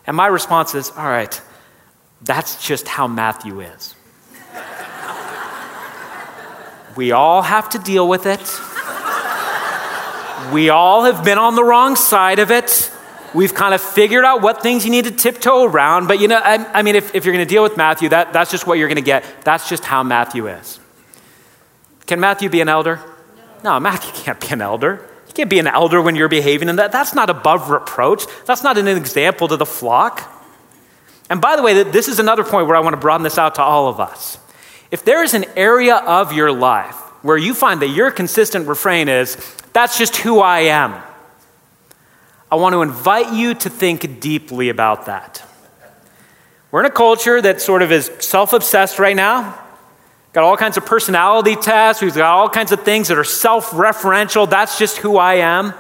And 0.06 0.16
my 0.16 0.28
response 0.28 0.76
is, 0.76 0.92
All 0.92 1.06
right, 1.06 1.42
that's 2.22 2.66
just 2.66 2.88
how 2.88 3.08
Matthew 3.08 3.62
is. 3.62 3.96
we 6.96 7.12
all 7.12 7.42
have 7.42 7.70
to 7.70 7.80
deal 7.80 8.08
with 8.08 8.26
it. 8.26 8.40
We 10.54 10.70
all 10.70 11.04
have 11.04 11.24
been 11.24 11.38
on 11.38 11.56
the 11.56 11.64
wrong 11.64 11.96
side 11.96 12.40
of 12.40 12.50
it. 12.50 12.92
We've 13.36 13.54
kind 13.54 13.76
of 13.76 13.82
figured 13.82 14.26
out 14.26 14.42
what 14.42 14.64
things 14.64 14.84
you 14.84 14.90
need 14.90 15.06
to 15.06 15.12
tiptoe 15.12 15.66
around. 15.66 16.08
But 16.08 16.20
you 16.20 16.28
know, 16.28 16.42
I, 16.44 16.80
I 16.80 16.82
mean, 16.82 16.96
if, 16.96 17.14
if 17.14 17.26
you're 17.26 17.34
going 17.34 17.46
to 17.46 17.50
deal 17.50 17.62
with 17.62 17.78
Matthew, 17.78 18.10
that, 18.10 18.34
that's 18.34 18.50
just 18.50 18.66
what 18.66 18.80
you're 18.80 18.88
going 18.88 18.96
to 18.96 19.02
get. 19.02 19.24
That's 19.44 19.70
just 19.70 19.86
how 19.86 20.02
Matthew 20.02 20.48
is. 20.48 20.80
Can 22.10 22.20
Matthew 22.20 22.50
be 22.50 22.60
an 22.60 22.70
elder? 22.70 23.00
No, 23.64 23.76
no 23.76 23.80
Matthew 23.80 24.12
can't 24.24 24.42
be 24.42 24.48
an 24.48 24.64
elder. 24.64 25.08
You 25.28 25.34
can't 25.36 25.50
be 25.50 25.60
an 25.60 25.68
elder 25.68 26.02
when 26.02 26.16
you're 26.16 26.28
behaving 26.28 26.68
in 26.68 26.78
that. 26.78 26.92
That's 26.92 27.14
not 27.14 27.30
above 27.30 27.70
reproach. 27.70 28.24
That's 28.48 28.64
not 28.64 28.80
an 28.80 28.88
example 28.88 29.48
to 29.48 29.58
the 29.58 29.66
flock. 29.68 30.28
And 31.30 31.40
by 31.40 31.56
the 31.56 31.62
way, 31.62 31.84
this 31.84 32.08
is 32.08 32.18
another 32.18 32.44
point 32.44 32.66
where 32.66 32.76
I 32.76 32.80
want 32.80 32.96
to 32.96 33.00
broaden 33.00 33.24
this 33.24 33.38
out 33.38 33.54
to 33.56 33.62
all 33.62 33.88
of 33.90 34.00
us. 34.00 34.40
If 34.90 35.06
there 35.06 35.24
is 35.24 35.36
an 35.36 35.46
area 35.56 35.98
of 35.98 36.34
your 36.34 36.52
life 36.52 36.96
where 37.22 37.38
you 37.38 37.54
find 37.54 37.80
that 37.84 37.90
your 37.90 38.10
consistent 38.10 38.68
refrain 38.68 39.08
is, 39.08 39.36
that's 39.74 39.96
just 39.96 40.18
who 40.18 40.40
I 40.40 40.62
am, 40.62 41.00
I 42.52 42.56
want 42.56 42.74
to 42.74 42.82
invite 42.82 43.34
you 43.34 43.54
to 43.54 43.70
think 43.70 44.20
deeply 44.20 44.70
about 44.70 45.06
that. 45.06 45.44
We're 46.72 46.80
in 46.80 46.88
a 46.88 46.90
culture 46.90 47.40
that 47.40 47.62
sort 47.62 47.84
of 47.84 47.92
is 47.92 48.10
self 48.18 48.54
obsessed 48.54 48.98
right 48.98 49.16
now. 49.16 49.69
Got 50.34 50.44
all 50.44 50.58
kinds 50.58 50.78
of 50.78 50.86
personality 50.86 51.56
tests. 51.56 52.02
We've 52.02 52.14
got 52.14 52.32
all 52.32 52.50
kinds 52.50 52.72
of 52.72 52.84
things 52.84 53.08
that 53.08 53.18
are 53.18 53.24
self 53.24 53.72
referential. 53.72 54.50
That's 54.50 54.78
just 54.78 54.98
who 54.98 55.18
I 55.18 55.36
am. 55.36 55.74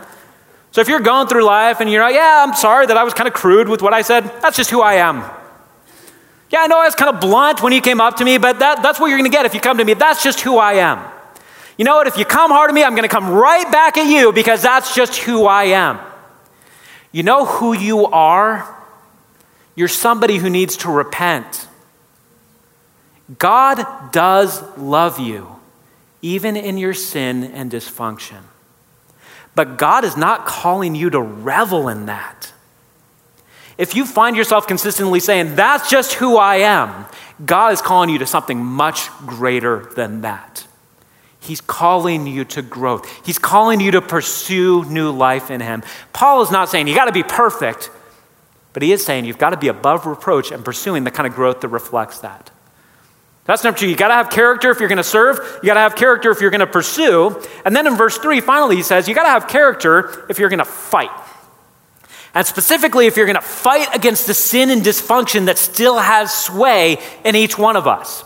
So 0.71 0.81
if 0.81 0.87
you're 0.87 0.99
going 0.99 1.27
through 1.27 1.45
life 1.45 1.79
and 1.79 1.89
you're 1.89 2.03
like, 2.03 2.15
yeah, 2.15 2.45
I'm 2.47 2.55
sorry 2.55 2.85
that 2.87 2.97
I 2.97 3.03
was 3.03 3.13
kind 3.13 3.27
of 3.27 3.33
crude 3.33 3.69
with 3.69 3.81
what 3.81 3.93
I 3.93 4.01
said, 4.01 4.23
that's 4.41 4.57
just 4.57 4.69
who 4.69 4.81
I 4.81 4.95
am. 4.95 5.23
Yeah, 6.51 6.61
I 6.61 6.67
know 6.67 6.79
I 6.79 6.85
was 6.85 6.95
kind 6.95 7.13
of 7.13 7.21
blunt 7.21 7.61
when 7.61 7.73
you 7.73 7.81
came 7.81 8.01
up 8.01 8.17
to 8.17 8.25
me, 8.25 8.37
but 8.37 8.59
that, 8.59 8.81
that's 8.81 8.99
what 8.99 9.07
you're 9.07 9.17
going 9.19 9.29
to 9.29 9.35
get 9.35 9.45
if 9.45 9.53
you 9.53 9.59
come 9.59 9.77
to 9.77 9.85
me. 9.85 9.93
That's 9.93 10.23
just 10.23 10.41
who 10.41 10.57
I 10.57 10.73
am. 10.73 10.99
You 11.77 11.85
know 11.85 11.95
what? 11.95 12.07
If 12.07 12.17
you 12.17 12.25
come 12.25 12.51
hard 12.51 12.69
at 12.69 12.73
me, 12.73 12.83
I'm 12.83 12.91
going 12.91 13.03
to 13.03 13.07
come 13.07 13.29
right 13.29 13.71
back 13.71 13.97
at 13.97 14.07
you 14.07 14.33
because 14.33 14.61
that's 14.61 14.95
just 14.95 15.17
who 15.17 15.45
I 15.45 15.65
am. 15.65 15.99
You 17.11 17.23
know 17.23 17.45
who 17.45 17.73
you 17.73 18.05
are? 18.07 18.75
You're 19.75 19.87
somebody 19.87 20.37
who 20.37 20.49
needs 20.49 20.77
to 20.77 20.89
repent. 20.89 21.68
God 23.37 24.11
does 24.11 24.63
love 24.77 25.19
you, 25.19 25.59
even 26.21 26.55
in 26.55 26.77
your 26.77 26.93
sin 26.93 27.43
and 27.43 27.71
dysfunction. 27.71 28.41
But 29.55 29.77
God 29.77 30.03
is 30.03 30.17
not 30.17 30.45
calling 30.45 30.95
you 30.95 31.09
to 31.09 31.19
revel 31.19 31.89
in 31.89 32.07
that. 32.07 32.53
If 33.77 33.95
you 33.95 34.05
find 34.05 34.35
yourself 34.35 34.67
consistently 34.67 35.19
saying, 35.19 35.55
That's 35.55 35.89
just 35.89 36.13
who 36.13 36.37
I 36.37 36.57
am, 36.57 37.05
God 37.45 37.73
is 37.73 37.81
calling 37.81 38.09
you 38.09 38.17
to 38.19 38.25
something 38.25 38.63
much 38.63 39.09
greater 39.25 39.89
than 39.95 40.21
that. 40.21 40.65
He's 41.39 41.61
calling 41.61 42.27
you 42.27 42.43
to 42.45 42.61
growth. 42.61 43.25
He's 43.25 43.39
calling 43.39 43.79
you 43.79 43.91
to 43.91 44.01
pursue 44.01 44.83
new 44.85 45.11
life 45.11 45.49
in 45.49 45.61
Him. 45.61 45.83
Paul 46.13 46.41
is 46.41 46.51
not 46.51 46.69
saying 46.69 46.87
you 46.87 46.95
got 46.95 47.05
to 47.05 47.11
be 47.11 47.23
perfect, 47.23 47.89
but 48.73 48.83
he 48.83 48.91
is 48.91 49.05
saying 49.05 49.25
you've 49.25 49.37
got 49.37 49.49
to 49.51 49.57
be 49.57 49.67
above 49.67 50.05
reproach 50.05 50.51
and 50.51 50.63
pursuing 50.63 51.03
the 51.03 51.11
kind 51.11 51.25
of 51.27 51.33
growth 51.33 51.61
that 51.61 51.69
reflects 51.69 52.19
that. 52.19 52.51
That's 53.49 53.63
number 53.63 53.79
two. 53.79 53.89
You 53.89 53.95
got 53.95 54.09
to 54.09 54.13
have 54.13 54.29
character 54.29 54.69
if 54.69 54.79
you're 54.79 54.89
going 54.89 54.97
to 54.97 55.03
serve. 55.03 55.39
You 55.63 55.65
got 55.65 55.73
to 55.73 55.79
have 55.79 55.95
character 55.95 56.29
if 56.29 56.39
you're 56.39 56.51
going 56.51 56.59
to 56.59 56.67
pursue. 56.67 57.41
And 57.65 57.75
then 57.75 57.87
in 57.87 57.95
verse 57.95 58.15
three, 58.19 58.41
finally, 58.41 58.75
he 58.75 58.83
says 58.83 59.07
you 59.07 59.15
got 59.15 59.23
to 59.23 59.29
have 59.29 59.47
character 59.47 60.27
if 60.29 60.37
you're 60.37 60.49
going 60.49 60.59
to 60.59 60.65
fight. 60.65 61.09
And 62.35 62.45
specifically, 62.45 63.07
if 63.07 63.17
you're 63.17 63.25
going 63.25 63.37
to 63.37 63.41
fight 63.41 63.87
against 63.95 64.27
the 64.27 64.35
sin 64.35 64.69
and 64.69 64.83
dysfunction 64.83 65.47
that 65.47 65.57
still 65.57 65.97
has 65.97 66.31
sway 66.31 66.99
in 67.25 67.35
each 67.35 67.57
one 67.57 67.75
of 67.75 67.87
us. 67.87 68.23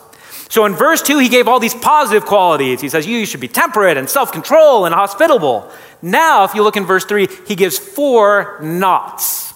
So 0.50 0.66
in 0.66 0.74
verse 0.74 1.02
2, 1.02 1.20
he 1.20 1.30
gave 1.30 1.48
all 1.48 1.62
these 1.62 1.74
positive 1.74 2.26
qualities. 2.26 2.82
He 2.82 2.90
says, 2.90 3.08
You 3.08 3.26
should 3.26 3.40
be 3.40 3.48
temperate 3.48 3.96
and 3.96 4.10
self 4.10 4.34
control 4.34 4.86
and 4.86 4.94
hospitable. 4.94 5.72
Now, 6.02 6.44
if 6.44 6.54
you 6.54 6.64
look 6.64 6.76
in 6.76 6.84
verse 6.84 7.06
3, 7.06 7.30
he 7.48 7.56
gives 7.56 7.80
four 7.80 8.60
nots, 8.62 9.53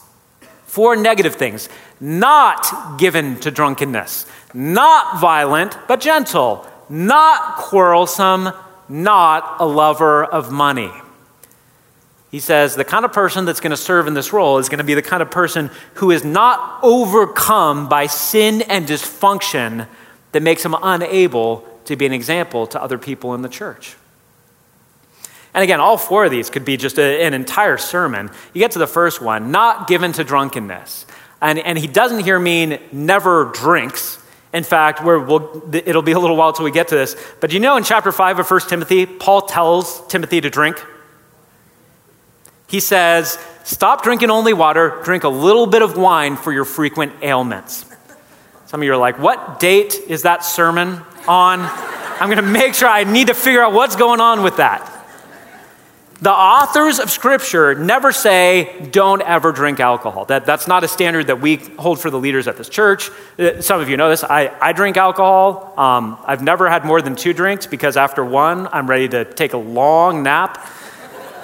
four 0.77 0.95
negative 0.95 1.33
things. 1.33 1.69
Not 1.99 2.99
given 2.99 3.39
to 3.39 3.49
drunkenness, 3.49 4.27
not 4.53 5.19
violent, 5.19 5.75
but 5.87 5.99
gentle, 5.99 6.67
not 6.87 7.57
quarrelsome, 7.57 8.51
not 8.87 9.55
a 9.59 9.65
lover 9.65 10.23
of 10.23 10.51
money. 10.51 10.91
He 12.29 12.39
says 12.39 12.75
the 12.75 12.85
kind 12.85 13.05
of 13.05 13.11
person 13.11 13.45
that's 13.45 13.59
going 13.59 13.71
to 13.71 13.77
serve 13.77 14.05
in 14.05 14.13
this 14.13 14.31
role 14.31 14.59
is 14.59 14.69
going 14.69 14.77
to 14.77 14.83
be 14.83 14.93
the 14.93 15.01
kind 15.01 15.23
of 15.23 15.31
person 15.31 15.71
who 15.95 16.11
is 16.11 16.23
not 16.23 16.79
overcome 16.83 17.89
by 17.89 18.05
sin 18.05 18.61
and 18.61 18.85
dysfunction 18.85 19.87
that 20.31 20.43
makes 20.43 20.63
him 20.63 20.75
unable 20.79 21.67
to 21.85 21.95
be 21.95 22.05
an 22.05 22.13
example 22.13 22.67
to 22.67 22.79
other 22.79 22.99
people 22.99 23.33
in 23.33 23.41
the 23.41 23.49
church. 23.49 23.95
And 25.57 25.63
again, 25.63 25.79
all 25.79 25.97
four 25.97 26.23
of 26.23 26.29
these 26.29 26.51
could 26.51 26.65
be 26.65 26.77
just 26.77 26.99
a, 26.99 27.23
an 27.23 27.33
entire 27.33 27.79
sermon. 27.79 28.29
You 28.53 28.59
get 28.59 28.73
to 28.73 28.79
the 28.79 28.85
first 28.85 29.23
one, 29.23 29.49
not 29.49 29.87
given 29.87 30.13
to 30.13 30.23
drunkenness. 30.23 31.07
And, 31.41 31.57
and 31.57 31.79
he 31.79 31.87
doesn't 31.87 32.25
here 32.25 32.37
mean 32.37 32.77
never 32.91 33.45
drinks. 33.55 34.23
In 34.53 34.63
fact, 34.63 35.03
we'll, 35.03 35.63
it'll 35.73 36.03
be 36.03 36.11
a 36.11 36.19
little 36.19 36.35
while 36.35 36.53
till 36.53 36.63
we 36.63 36.69
get 36.69 36.89
to 36.89 36.95
this. 36.95 37.15
But 37.41 37.53
you 37.53 37.59
know 37.59 37.75
in 37.75 37.83
chapter 37.83 38.11
5 38.11 38.37
of 38.37 38.51
1 38.51 38.59
Timothy, 38.69 39.07
Paul 39.07 39.41
tells 39.41 40.05
Timothy 40.05 40.41
to 40.41 40.49
drink? 40.51 40.79
He 42.67 42.79
says, 42.79 43.39
Stop 43.63 44.03
drinking 44.03 44.29
only 44.29 44.53
water, 44.53 45.01
drink 45.03 45.23
a 45.23 45.29
little 45.29 45.65
bit 45.65 45.81
of 45.81 45.97
wine 45.97 46.37
for 46.37 46.53
your 46.53 46.65
frequent 46.65 47.13
ailments. 47.23 47.83
Some 48.67 48.81
of 48.81 48.85
you 48.85 48.93
are 48.93 48.97
like, 48.97 49.17
What 49.17 49.59
date 49.59 49.95
is 50.07 50.21
that 50.21 50.45
sermon 50.45 51.01
on? 51.27 51.61
I'm 51.61 52.29
going 52.29 52.37
to 52.37 52.43
make 52.43 52.75
sure 52.75 52.87
I 52.87 53.05
need 53.05 53.25
to 53.25 53.33
figure 53.33 53.63
out 53.63 53.73
what's 53.73 53.95
going 53.95 54.21
on 54.21 54.43
with 54.43 54.57
that. 54.57 54.93
The 56.19 56.31
authors 56.31 56.99
of 56.99 57.11
Scripture 57.11 57.75
never 57.75 58.11
say, 58.11 58.89
don't 58.91 59.21
ever 59.21 59.51
drink 59.51 59.79
alcohol. 59.79 60.25
That, 60.25 60.45
that's 60.45 60.67
not 60.67 60.83
a 60.83 60.87
standard 60.87 61.27
that 61.27 61.41
we 61.41 61.57
hold 61.77 61.99
for 61.99 62.09
the 62.09 62.17
leaders 62.17 62.47
at 62.47 62.57
this 62.57 62.69
church. 62.69 63.11
Uh, 63.37 63.61
some 63.61 63.81
of 63.81 63.87
you 63.87 63.97
know 63.97 64.09
this. 64.09 64.23
I, 64.23 64.51
I 64.59 64.73
drink 64.73 64.97
alcohol. 64.97 65.79
Um, 65.79 66.17
I've 66.25 66.41
never 66.41 66.69
had 66.69 66.85
more 66.85 67.03
than 67.03 67.15
two 67.15 67.33
drinks 67.33 67.67
because 67.67 67.97
after 67.97 68.25
one, 68.25 68.67
I'm 68.71 68.89
ready 68.89 69.07
to 69.09 69.25
take 69.25 69.53
a 69.53 69.57
long 69.57 70.23
nap. 70.23 70.67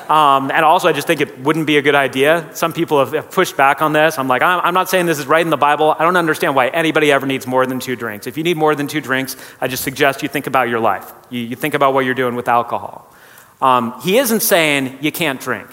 Um, 0.09 0.49
and 0.51 0.65
also, 0.65 0.87
I 0.87 0.91
just 0.93 1.05
think 1.05 1.21
it 1.21 1.39
wouldn't 1.39 1.67
be 1.67 1.77
a 1.77 1.81
good 1.81 1.95
idea. 1.95 2.49
Some 2.53 2.73
people 2.73 2.99
have, 2.99 3.13
have 3.13 3.31
pushed 3.31 3.55
back 3.55 3.81
on 3.81 3.93
this. 3.93 4.17
I'm 4.17 4.27
like, 4.27 4.41
I'm, 4.41 4.59
I'm, 4.61 4.73
not 4.73 4.89
saying 4.89 5.05
this 5.05 5.19
is 5.19 5.27
right 5.27 5.41
in 5.41 5.49
the 5.49 5.57
Bible. 5.57 5.95
I 5.97 6.03
don't 6.03 6.17
understand 6.17 6.55
why 6.55 6.67
anybody 6.69 7.11
ever 7.11 7.25
needs 7.25 7.47
more 7.47 7.65
than 7.65 7.79
two 7.79 7.95
drinks. 7.95 8.27
If 8.27 8.37
you 8.37 8.43
need 8.43 8.57
more 8.57 8.75
than 8.75 8.87
two 8.87 9.01
drinks, 9.01 9.37
I 9.61 9.67
just 9.67 9.83
suggest 9.83 10.21
you 10.21 10.29
think 10.29 10.47
about 10.47 10.67
your 10.67 10.79
life. 10.79 11.13
You, 11.29 11.41
you 11.41 11.55
think 11.55 11.73
about 11.73 11.93
what 11.93 12.05
you're 12.05 12.15
doing 12.15 12.35
with 12.35 12.47
alcohol. 12.47 13.12
Um, 13.61 13.99
he 14.01 14.17
isn't 14.17 14.41
saying 14.41 14.97
you 15.01 15.11
can't 15.11 15.39
drink. 15.39 15.67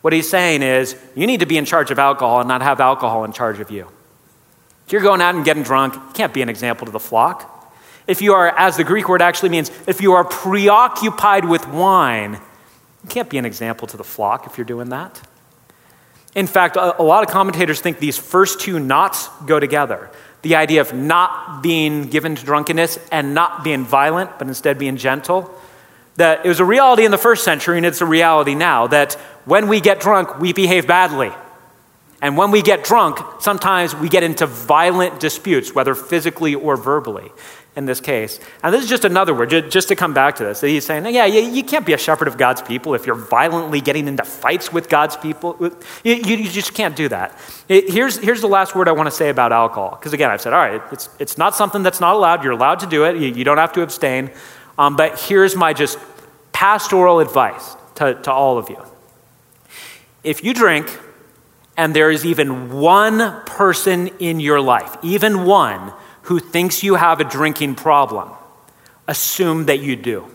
What 0.00 0.12
he's 0.12 0.28
saying 0.28 0.62
is 0.62 0.96
you 1.14 1.26
need 1.26 1.40
to 1.40 1.46
be 1.46 1.56
in 1.56 1.64
charge 1.64 1.90
of 1.90 1.98
alcohol 1.98 2.40
and 2.40 2.48
not 2.48 2.62
have 2.62 2.80
alcohol 2.80 3.24
in 3.24 3.32
charge 3.32 3.60
of 3.60 3.70
you. 3.70 3.88
If 4.86 4.92
you're 4.92 5.02
going 5.02 5.20
out 5.20 5.34
and 5.34 5.44
getting 5.44 5.62
drunk, 5.62 5.94
you 5.94 6.12
can't 6.14 6.34
be 6.34 6.42
an 6.42 6.48
example 6.48 6.86
to 6.86 6.92
the 6.92 7.00
flock. 7.00 7.48
If 8.06 8.20
you 8.20 8.34
are, 8.34 8.48
as 8.58 8.76
the 8.76 8.84
Greek 8.84 9.08
word 9.08 9.22
actually 9.22 9.50
means, 9.50 9.70
if 9.86 10.00
you 10.00 10.12
are 10.14 10.24
preoccupied 10.24 11.44
with 11.44 11.66
wine, 11.68 12.32
you 12.32 13.08
can't 13.08 13.30
be 13.30 13.38
an 13.38 13.44
example 13.44 13.86
to 13.88 13.96
the 13.96 14.04
flock 14.04 14.46
if 14.46 14.58
you're 14.58 14.64
doing 14.64 14.88
that. 14.88 15.20
In 16.34 16.46
fact, 16.46 16.76
a, 16.76 17.00
a 17.00 17.04
lot 17.04 17.22
of 17.22 17.30
commentators 17.30 17.80
think 17.80 17.98
these 17.98 18.18
first 18.18 18.60
two 18.60 18.80
nots 18.80 19.28
go 19.46 19.60
together 19.60 20.10
the 20.42 20.56
idea 20.56 20.80
of 20.80 20.92
not 20.92 21.62
being 21.62 22.08
given 22.08 22.34
to 22.34 22.44
drunkenness 22.44 22.98
and 23.12 23.32
not 23.32 23.62
being 23.62 23.84
violent, 23.84 24.38
but 24.38 24.48
instead 24.48 24.76
being 24.76 24.96
gentle. 24.96 25.48
That 26.16 26.44
it 26.44 26.48
was 26.48 26.60
a 26.60 26.64
reality 26.64 27.04
in 27.04 27.10
the 27.10 27.18
first 27.18 27.44
century, 27.44 27.76
and 27.76 27.86
it's 27.86 28.00
a 28.00 28.06
reality 28.06 28.54
now 28.54 28.86
that 28.88 29.14
when 29.44 29.68
we 29.68 29.80
get 29.80 30.00
drunk, 30.00 30.38
we 30.38 30.52
behave 30.52 30.86
badly. 30.86 31.32
And 32.20 32.36
when 32.36 32.52
we 32.52 32.62
get 32.62 32.84
drunk, 32.84 33.18
sometimes 33.40 33.96
we 33.96 34.08
get 34.08 34.22
into 34.22 34.46
violent 34.46 35.18
disputes, 35.18 35.74
whether 35.74 35.94
physically 35.94 36.54
or 36.54 36.76
verbally 36.76 37.32
in 37.74 37.86
this 37.86 38.00
case. 38.00 38.38
And 38.62 38.72
this 38.72 38.84
is 38.84 38.88
just 38.88 39.04
another 39.04 39.34
word, 39.34 39.50
just 39.70 39.88
to 39.88 39.96
come 39.96 40.12
back 40.12 40.36
to 40.36 40.44
this. 40.44 40.60
He's 40.60 40.84
saying, 40.84 41.06
yeah, 41.12 41.24
you 41.24 41.64
can't 41.64 41.86
be 41.86 41.94
a 41.94 41.98
shepherd 41.98 42.28
of 42.28 42.36
God's 42.36 42.60
people 42.60 42.94
if 42.94 43.06
you're 43.06 43.16
violently 43.16 43.80
getting 43.80 44.08
into 44.08 44.24
fights 44.24 44.72
with 44.72 44.88
God's 44.88 45.16
people. 45.16 45.56
You, 46.04 46.48
just 46.48 46.74
can't 46.74 46.94
do 46.94 47.08
that. 47.08 47.36
Here's, 47.68 48.18
here's 48.18 48.40
the 48.40 48.46
last 48.46 48.74
word 48.74 48.88
I 48.88 48.92
want 48.92 49.06
to 49.08 49.14
say 49.14 49.30
about 49.30 49.52
alcohol. 49.52 49.96
Because 49.98 50.12
again, 50.12 50.30
I've 50.30 50.42
said, 50.42 50.52
all 50.52 50.60
right, 50.60 50.82
it's, 50.92 51.08
it's 51.18 51.38
not 51.38 51.56
something 51.56 51.82
that's 51.82 52.00
not 52.00 52.14
allowed. 52.14 52.44
You're 52.44 52.52
allowed 52.52 52.80
to 52.80 52.86
do 52.86 53.04
it, 53.04 53.16
you 53.16 53.44
don't 53.44 53.58
have 53.58 53.72
to 53.72 53.82
abstain. 53.82 54.30
Um, 54.82 54.96
but 54.96 55.20
here's 55.20 55.54
my 55.54 55.74
just 55.74 55.96
pastoral 56.50 57.20
advice 57.20 57.76
to, 57.94 58.20
to 58.22 58.32
all 58.32 58.58
of 58.58 58.68
you. 58.68 58.84
If 60.24 60.42
you 60.42 60.52
drink, 60.52 60.88
and 61.76 61.94
there 61.94 62.10
is 62.10 62.26
even 62.26 62.72
one 62.72 63.44
person 63.46 64.08
in 64.18 64.40
your 64.40 64.60
life, 64.60 64.96
even 65.04 65.44
one, 65.44 65.92
who 66.22 66.40
thinks 66.40 66.82
you 66.82 66.96
have 66.96 67.20
a 67.20 67.24
drinking 67.24 67.76
problem, 67.76 68.28
assume 69.06 69.66
that 69.66 69.78
you 69.78 69.94
do. 69.94 70.26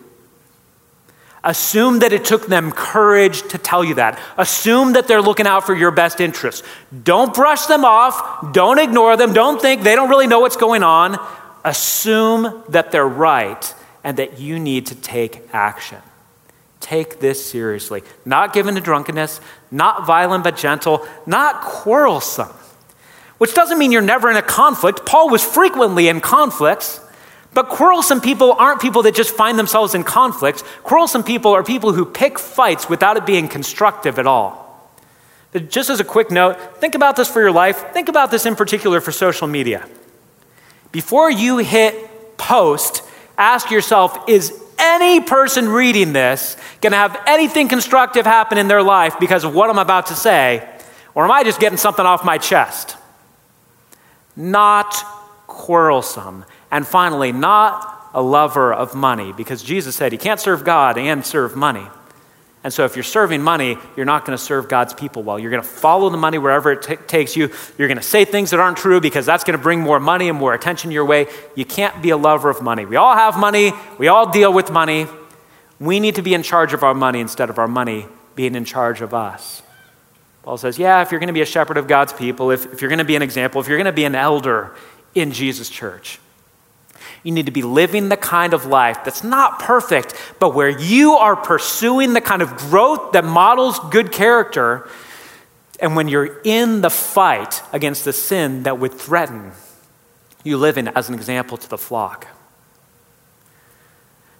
Assume 1.43 1.99
that 1.99 2.13
it 2.13 2.23
took 2.23 2.47
them 2.47 2.71
courage 2.71 3.41
to 3.49 3.57
tell 3.57 3.83
you 3.83 3.95
that. 3.95 4.17
Assume 4.37 4.93
that 4.93 5.09
they're 5.09 5.21
looking 5.21 5.45
out 5.45 5.65
for 5.65 5.75
your 5.75 5.91
best 5.91 6.21
interests. 6.21 6.65
Don't 7.03 7.33
brush 7.33 7.65
them 7.65 7.83
off. 7.83 8.53
Don't 8.53 8.79
ignore 8.79 9.17
them. 9.17 9.33
Don't 9.33 9.61
think 9.61 9.83
they 9.83 9.95
don't 9.95 10.09
really 10.09 10.27
know 10.27 10.39
what's 10.39 10.55
going 10.55 10.83
on. 10.83 11.19
Assume 11.65 12.63
that 12.69 12.93
they're 12.93 13.05
right 13.05 13.73
and 14.07 14.15
that 14.15 14.39
you 14.39 14.57
need 14.57 14.87
to 14.87 14.95
take 14.95 15.43
action. 15.51 15.99
Take 16.79 17.19
this 17.19 17.43
seriously. 17.43 18.01
Not 18.23 18.53
given 18.53 18.75
to 18.75 18.81
drunkenness, 18.81 19.41
not 19.69 20.07
violent 20.07 20.45
but 20.45 20.55
gentle, 20.55 21.05
not 21.25 21.61
quarrelsome 21.61 22.53
which 23.37 23.53
doesn't 23.53 23.77
mean 23.77 23.91
you're 23.91 24.01
never 24.01 24.29
in 24.29 24.35
a 24.35 24.41
conflict. 24.41 25.05
Paul 25.05 25.29
was 25.29 25.43
frequently 25.43 26.07
in 26.07 26.21
conflicts. 26.21 26.99
But 27.53 27.69
quarrelsome 27.69 28.21
people 28.21 28.51
aren't 28.53 28.81
people 28.81 29.03
that 29.03 29.15
just 29.15 29.35
find 29.35 29.57
themselves 29.57 29.95
in 29.95 30.03
conflicts. 30.03 30.63
Quarrelsome 30.83 31.23
people 31.23 31.53
are 31.53 31.63
people 31.63 31.93
who 31.93 32.05
pick 32.05 32.37
fights 32.37 32.89
without 32.89 33.17
it 33.17 33.25
being 33.25 33.47
constructive 33.47 34.19
at 34.19 34.27
all. 34.27 34.65
But 35.53 35.69
just 35.69 35.89
as 35.89 35.99
a 35.99 36.03
quick 36.03 36.29
note, 36.29 36.77
think 36.79 36.93
about 36.93 37.15
this 37.15 37.27
for 37.27 37.39
your 37.39 37.51
life. 37.51 37.93
Think 37.93 38.09
about 38.09 38.31
this 38.31 38.45
in 38.45 38.55
particular 38.55 39.01
for 39.01 39.11
social 39.11 39.47
media. 39.47 39.87
Before 40.91 41.31
you 41.31 41.57
hit 41.57 42.37
post, 42.37 43.01
ask 43.37 43.71
yourself 43.71 44.27
is 44.27 44.53
any 44.79 45.21
person 45.21 45.69
reading 45.69 46.13
this 46.13 46.55
going 46.81 46.91
to 46.91 46.97
have 46.97 47.19
anything 47.25 47.67
constructive 47.67 48.25
happen 48.25 48.57
in 48.57 48.67
their 48.67 48.83
life 48.83 49.19
because 49.19 49.43
of 49.43 49.55
what 49.55 49.69
I'm 49.69 49.79
about 49.79 50.07
to 50.07 50.15
say? 50.15 50.67
Or 51.15 51.23
am 51.23 51.31
I 51.31 51.43
just 51.43 51.59
getting 51.59 51.77
something 51.77 52.05
off 52.05 52.23
my 52.23 52.37
chest? 52.37 52.95
not 54.37 54.93
quarrelsome, 55.47 56.45
and 56.71 56.87
finally, 56.87 57.31
not 57.31 58.09
a 58.13 58.21
lover 58.21 58.71
of 58.71 58.93
money, 58.93 59.33
because 59.33 59.63
Jesus 59.63 59.95
said 59.95 60.11
he 60.11 60.17
can't 60.17 60.39
serve 60.39 60.63
God 60.63 60.97
and 60.97 61.25
serve 61.25 61.55
money. 61.55 61.87
And 62.67 62.73
so, 62.73 62.83
if 62.83 62.97
you're 62.97 63.03
serving 63.03 63.41
money, 63.41 63.77
you're 63.95 64.05
not 64.05 64.25
going 64.25 64.37
to 64.37 64.43
serve 64.43 64.67
God's 64.67 64.93
people 64.93 65.23
well. 65.23 65.39
You're 65.39 65.51
going 65.51 65.63
to 65.63 65.69
follow 65.69 66.09
the 66.09 66.17
money 66.17 66.37
wherever 66.37 66.73
it 66.73 66.81
t- 66.81 66.97
takes 66.97 67.37
you. 67.37 67.49
You're 67.77 67.87
going 67.87 67.97
to 67.97 68.03
say 68.03 68.25
things 68.25 68.49
that 68.49 68.59
aren't 68.59 68.75
true 68.75 68.99
because 68.99 69.25
that's 69.25 69.45
going 69.45 69.57
to 69.57 69.63
bring 69.63 69.79
more 69.79 70.01
money 70.01 70.27
and 70.27 70.37
more 70.37 70.53
attention 70.53 70.91
your 70.91 71.05
way. 71.05 71.27
You 71.55 71.63
can't 71.63 72.01
be 72.01 72.09
a 72.09 72.17
lover 72.17 72.49
of 72.49 72.61
money. 72.61 72.85
We 72.85 72.97
all 72.97 73.15
have 73.15 73.39
money, 73.39 73.71
we 73.97 74.09
all 74.09 74.29
deal 74.29 74.51
with 74.51 74.69
money. 74.69 75.07
We 75.79 76.01
need 76.01 76.15
to 76.15 76.21
be 76.21 76.33
in 76.33 76.43
charge 76.43 76.73
of 76.73 76.83
our 76.83 76.93
money 76.93 77.21
instead 77.21 77.49
of 77.49 77.57
our 77.57 77.69
money 77.69 78.05
being 78.35 78.53
in 78.53 78.65
charge 78.65 78.99
of 78.99 79.13
us. 79.13 79.61
Paul 80.43 80.57
says, 80.57 80.77
yeah, 80.77 81.01
if 81.01 81.11
you're 81.11 81.21
going 81.21 81.27
to 81.27 81.33
be 81.33 81.39
a 81.39 81.45
shepherd 81.45 81.77
of 81.77 81.87
God's 81.87 82.11
people, 82.11 82.51
if, 82.51 82.65
if 82.73 82.81
you're 82.81 82.89
going 82.89 82.99
to 82.99 83.05
be 83.05 83.15
an 83.15 83.21
example, 83.21 83.61
if 83.61 83.69
you're 83.69 83.77
going 83.77 83.85
to 83.85 83.93
be 83.93 84.03
an 84.03 84.15
elder 84.15 84.75
in 85.15 85.31
Jesus' 85.31 85.69
church, 85.69 86.19
you 87.23 87.31
need 87.31 87.45
to 87.45 87.51
be 87.51 87.61
living 87.61 88.09
the 88.09 88.17
kind 88.17 88.53
of 88.53 88.65
life 88.65 89.03
that's 89.03 89.23
not 89.23 89.59
perfect, 89.59 90.13
but 90.39 90.53
where 90.53 90.69
you 90.69 91.13
are 91.13 91.35
pursuing 91.35 92.13
the 92.13 92.21
kind 92.21 92.41
of 92.41 92.55
growth 92.57 93.11
that 93.13 93.23
models 93.23 93.79
good 93.91 94.11
character. 94.11 94.89
And 95.79 95.95
when 95.95 96.07
you're 96.07 96.39
in 96.43 96.81
the 96.81 96.89
fight 96.89 97.61
against 97.73 98.05
the 98.05 98.13
sin 98.13 98.63
that 98.63 98.79
would 98.79 98.93
threaten, 98.93 99.51
you 100.43 100.57
live 100.57 100.77
in 100.77 100.87
as 100.89 101.09
an 101.09 101.15
example 101.15 101.57
to 101.57 101.69
the 101.69 101.77
flock. 101.77 102.27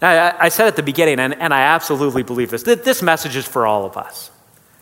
Now, 0.02 0.36
I 0.40 0.50
said 0.50 0.68
at 0.68 0.76
the 0.76 0.84
beginning, 0.84 1.20
and, 1.20 1.54
I 1.54 1.62
absolutely 1.62 2.22
believe 2.22 2.52
this, 2.52 2.64
that 2.64 2.84
this 2.84 3.02
message 3.02 3.36
is 3.36 3.46
for 3.46 3.66
all 3.66 3.86
of 3.86 3.98
us. 3.98 4.30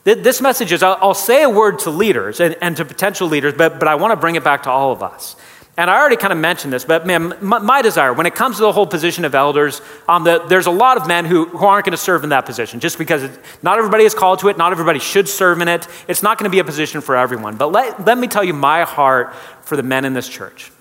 This 0.03 0.39
message 0.39 0.71
is, 0.71 0.83
I'll, 0.83 1.15
say 1.15 1.41
a 1.41 1.49
word 1.49 1.79
to 1.79 1.89
leaders 1.89 2.39
and, 2.39 2.77
to 2.77 2.85
potential 2.85 3.27
leaders, 3.27 3.53
but 3.55 3.87
I 3.87 3.95
want 3.95 4.11
to 4.11 4.17
bring 4.17 4.35
it 4.35 4.43
back 4.43 4.63
to 4.63 4.69
all 4.69 4.91
of 4.91 5.01
us. 5.01 5.35
And 5.77 5.89
I 5.89 5.99
already 5.99 6.15
kind 6.15 6.31
of 6.31 6.39
mentioned 6.39 6.71
this, 6.71 6.85
but 6.85 7.05
man, 7.05 7.33
my, 7.41 7.59
my 7.59 7.81
desire, 7.81 8.13
when 8.13 8.25
it 8.25 8.33
comes 8.33 8.55
to 8.57 8.61
the 8.61 8.71
whole 8.71 8.87
position 8.87 9.25
of 9.25 9.35
elders, 9.35 9.81
um, 10.07 10.23
the, 10.23 10.39
there's 10.47 10.67
a 10.67 10.71
lot 10.71 10.95
of 10.95 11.05
men 11.05 11.25
who, 11.25 11.45
who 11.45 11.65
aren't 11.65 11.85
going 11.85 11.91
to 11.91 11.97
serve 11.97 12.23
in 12.23 12.29
that 12.29 12.45
position 12.45 12.79
just 12.79 12.97
because 12.97 13.23
it, 13.23 13.31
not 13.61 13.77
everybody 13.77 14.05
is 14.05 14.13
called 14.13 14.39
to 14.39 14.47
it, 14.47 14.57
not 14.57 14.71
everybody 14.71 14.99
should 14.99 15.27
serve 15.27 15.59
in 15.59 15.67
it. 15.67 15.85
It's 16.07 16.23
not 16.23 16.37
going 16.37 16.49
to 16.49 16.53
be 16.53 16.59
a 16.59 16.63
position 16.63 17.01
for 17.01 17.17
everyone. 17.17 17.57
But 17.57 17.73
let, 17.73 18.05
let 18.05 18.17
me 18.17 18.27
tell 18.27 18.43
you 18.43 18.53
my 18.53 18.83
heart 18.83 19.35
for 19.63 19.75
the 19.75 19.83
men 19.83 20.05
in 20.05 20.13
this 20.13 20.29
church. 20.29 20.71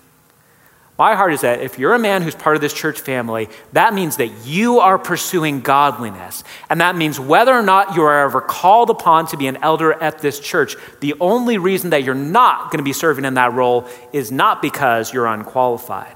My 0.97 1.15
heart 1.15 1.33
is 1.33 1.41
that 1.41 1.59
if 1.59 1.77
you're 1.77 1.93
a 1.93 1.99
man 1.99 2.21
who's 2.21 2.35
part 2.35 2.55
of 2.55 2.61
this 2.61 2.73
church 2.73 3.01
family, 3.01 3.49
that 3.73 3.93
means 3.93 4.15
that 4.17 4.29
you 4.45 4.79
are 4.79 4.97
pursuing 4.97 5.59
godliness. 5.59 6.45
And 6.69 6.79
that 6.79 6.95
means 6.95 7.19
whether 7.19 7.53
or 7.53 7.63
not 7.63 7.95
you 7.95 8.03
are 8.03 8.25
ever 8.25 8.39
called 8.39 8.89
upon 8.89 9.27
to 9.27 9.37
be 9.37 9.47
an 9.47 9.57
elder 9.57 9.91
at 9.91 10.19
this 10.19 10.39
church, 10.39 10.77
the 11.01 11.13
only 11.19 11.57
reason 11.57 11.89
that 11.89 12.03
you're 12.03 12.15
not 12.15 12.71
going 12.71 12.77
to 12.77 12.83
be 12.83 12.93
serving 12.93 13.25
in 13.25 13.33
that 13.33 13.51
role 13.51 13.89
is 14.13 14.31
not 14.31 14.61
because 14.61 15.13
you're 15.13 15.27
unqualified. 15.27 16.15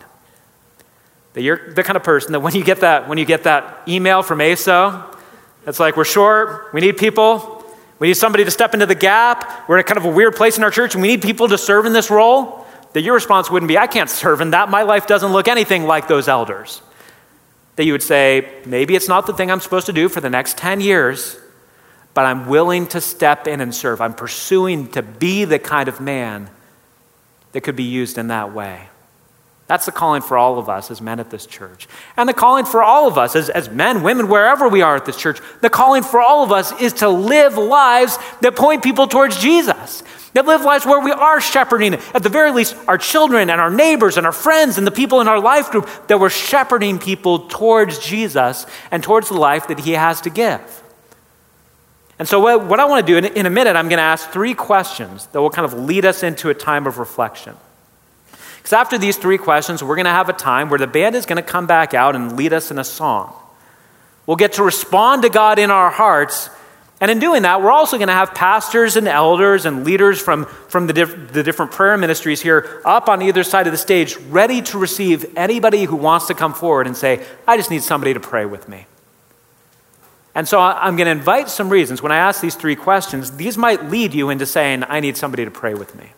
That 1.34 1.42
you're 1.42 1.74
the 1.74 1.84
kind 1.84 1.98
of 1.98 2.04
person 2.04 2.32
that 2.32 2.40
when 2.40 2.56
you 2.56 2.64
get 2.64 2.80
that, 2.80 3.10
when 3.10 3.18
you 3.18 3.26
get 3.26 3.44
that 3.44 3.82
email 3.86 4.24
from 4.24 4.40
ASO, 4.40 5.14
it's 5.68 5.80
like, 5.80 5.98
we're 5.98 6.06
short, 6.06 6.74
we 6.74 6.80
need 6.80 6.96
people, 6.96 7.66
we 8.00 8.08
need 8.08 8.14
somebody 8.14 8.46
to 8.46 8.52
step 8.52 8.74
into 8.74 8.86
the 8.86 8.96
gap, 8.96 9.68
we're 9.68 9.78
in 9.78 9.84
kind 9.84 9.98
of 9.98 10.06
a 10.06 10.10
weird 10.10 10.38
place 10.38 10.58
in 10.58 10.64
our 10.64 10.72
church, 10.72 10.96
and 10.96 11.02
we 11.02 11.10
need 11.10 11.22
people 11.22 11.50
to 11.50 11.58
serve 11.58 11.86
in 11.86 11.92
this 11.92 12.10
role 12.10 12.59
that 12.94 13.02
your 13.02 13.14
response 13.14 13.50
wouldn't 13.50 13.68
be, 13.68 13.78
I 13.78 13.88
can't 13.88 14.10
serve 14.10 14.42
in 14.42 14.52
that. 14.52 14.70
My 14.70 14.84
life 14.84 15.08
doesn't 15.08 15.32
look 15.32 15.48
anything 15.48 15.86
like 15.86 16.08
those 16.08 16.28
elders. 16.28 16.82
That 17.76 17.86
you 17.86 17.92
would 17.92 18.04
say, 18.04 18.62
maybe 18.66 18.96
it's 18.96 19.08
not 19.08 19.28
the 19.28 19.34
thing 19.34 19.52
I'm 19.52 19.60
supposed 19.60 19.86
to 19.86 19.94
do 19.94 20.10
for 20.10 20.22
the 20.22 20.30
next 20.30 20.58
10 20.58 20.82
years, 20.82 21.38
but 22.14 22.26
I'm 22.26 22.48
willing 22.48 22.88
to 22.88 23.00
step 23.00 23.48
in 23.48 23.62
and 23.62 23.74
serve. 23.74 24.02
I'm 24.02 24.14
pursuing 24.14 24.90
to 24.92 25.02
be 25.02 25.46
the 25.46 25.60
kind 25.60 25.88
of 25.88 26.02
man 26.02 26.50
that 27.52 27.62
could 27.62 27.76
be 27.76 27.84
used 27.84 28.18
in 28.18 28.28
that 28.28 28.54
way. 28.54 28.90
That's 29.70 29.86
the 29.86 29.92
calling 29.92 30.24
for 30.24 30.36
all 30.36 30.58
of 30.58 30.68
us 30.68 30.90
as 30.90 31.00
men 31.00 31.20
at 31.20 31.30
this 31.30 31.46
church. 31.46 31.88
And 32.18 32.28
the 32.28 32.34
calling 32.34 32.66
for 32.66 32.82
all 32.82 33.08
of 33.08 33.20
us 33.20 33.36
as, 33.36 33.52
as 33.52 33.70
men, 33.70 34.02
women, 34.02 34.28
wherever 34.28 34.68
we 34.68 34.82
are 34.82 34.96
at 34.96 35.06
this 35.06 35.16
church, 35.16 35.40
the 35.62 35.70
calling 35.70 36.02
for 36.02 36.20
all 36.20 36.44
of 36.44 36.52
us 36.52 36.72
is 36.82 36.92
to 36.94 37.10
live 37.10 37.56
lives 37.56 38.18
that 38.42 38.56
point 38.56 38.82
people 38.82 39.06
towards 39.06 39.38
Jesus. 39.38 40.02
That 40.34 40.46
live 40.46 40.62
lives 40.62 40.86
where 40.86 41.00
we 41.00 41.12
are 41.12 41.42
shepherding, 41.42 41.96
at 41.96 42.22
the 42.22 42.30
very 42.30 42.52
least, 42.52 42.76
our 42.88 42.98
children 42.98 43.50
and 43.50 43.60
our 43.60 43.72
neighbors 43.72 44.16
and 44.16 44.26
our 44.28 44.32
friends 44.32 44.78
and 44.78 44.86
the 44.86 44.92
people 44.92 45.22
in 45.22 45.28
our 45.28 45.40
life 45.40 45.72
group, 45.72 45.90
that 46.08 46.20
we're 46.20 46.30
shepherding 46.30 47.00
people 47.00 47.48
towards 47.48 47.98
Jesus 48.00 48.68
and 48.92 49.04
towards 49.04 49.30
the 49.30 49.38
life 49.38 49.68
that 49.70 49.80
He 49.80 49.94
has 49.94 50.22
to 50.22 50.30
give. 50.30 50.84
And 52.20 52.28
so, 52.28 52.40
what, 52.42 52.66
what 52.66 52.80
I 52.80 52.86
want 52.86 53.08
to 53.08 53.12
do 53.12 53.18
in, 53.18 53.26
in 53.34 53.46
a 53.46 53.50
minute, 53.50 53.76
I'm 53.76 53.88
going 53.88 53.98
to 53.98 54.04
ask 54.04 54.30
three 54.30 54.54
questions 54.54 55.26
that 55.28 55.42
will 55.42 55.50
kind 55.50 55.66
of 55.66 55.74
lead 55.74 56.06
us 56.06 56.22
into 56.22 56.50
a 56.50 56.54
time 56.54 56.86
of 56.86 57.00
reflection. 57.00 57.56
Because 58.58 58.74
after 58.74 58.98
these 58.98 59.18
three 59.18 59.38
questions, 59.38 59.82
we're 59.82 59.96
going 59.96 60.06
to 60.06 60.12
have 60.12 60.30
a 60.30 60.34
time 60.34 60.70
where 60.70 60.78
the 60.78 60.86
band 60.86 61.16
is 61.16 61.26
going 61.26 61.42
to 61.42 61.50
come 61.50 61.66
back 61.66 61.94
out 61.94 62.16
and 62.16 62.36
lead 62.36 62.54
us 62.54 62.72
in 62.72 62.78
a 62.78 62.84
song. 62.84 63.34
We'll 64.28 64.38
get 64.38 64.54
to 64.54 64.64
respond 64.64 65.24
to 65.24 65.30
God 65.30 65.58
in 65.58 65.72
our 65.72 65.90
hearts 65.90 66.50
and 67.02 67.10
in 67.10 67.20
doing 67.20 67.44
that, 67.44 67.62
we're 67.62 67.72
also 67.72 67.98
going 67.98 68.10
to 68.10 68.14
have 68.14 68.34
pastors 68.34 68.98
and 68.98 69.08
elders 69.08 69.66
and 69.66 69.86
leaders 69.86 70.22
from, 70.22 70.46
from 70.46 70.88
the, 70.88 70.94
diff- 70.94 71.32
the 71.32 71.44
different 71.44 71.72
prayer 71.72 71.98
ministries 71.98 72.42
here 72.42 72.82
up 72.84 73.08
on 73.08 73.22
either 73.22 73.44
side 73.44 73.68
of 73.68 73.72
the 73.72 73.78
stage, 73.78 74.18
ready 74.18 74.62
to 74.64 74.78
receive 74.78 75.38
anybody 75.38 75.86
who 75.86 75.96
wants 75.96 76.28
to 76.28 76.34
come 76.34 76.54
forward 76.54 76.88
and 76.88 76.98
say, 76.98 77.26
I 77.48 77.56
just 77.56 77.72
need 77.72 77.84
somebody 77.84 78.14
to 78.14 78.20
pray 78.20 78.46
with 78.46 78.68
me. 78.68 78.86
And 80.36 80.48
so 80.48 80.60
I'm 80.60 80.98
going 80.98 81.06
to 81.06 81.12
invite 81.12 81.50
some 81.50 81.70
reasons. 81.70 82.02
When 82.02 82.12
I 82.12 82.18
ask 82.18 82.42
these 82.42 82.56
three 82.56 82.76
questions, 82.76 83.32
these 83.32 83.58
might 83.58 83.86
lead 83.86 84.14
you 84.14 84.30
into 84.30 84.46
saying, 84.46 84.84
I 84.88 85.00
need 85.00 85.18
somebody 85.18 85.46
to 85.46 85.52
pray 85.52 85.74
with 85.74 85.96
me. 85.96 86.12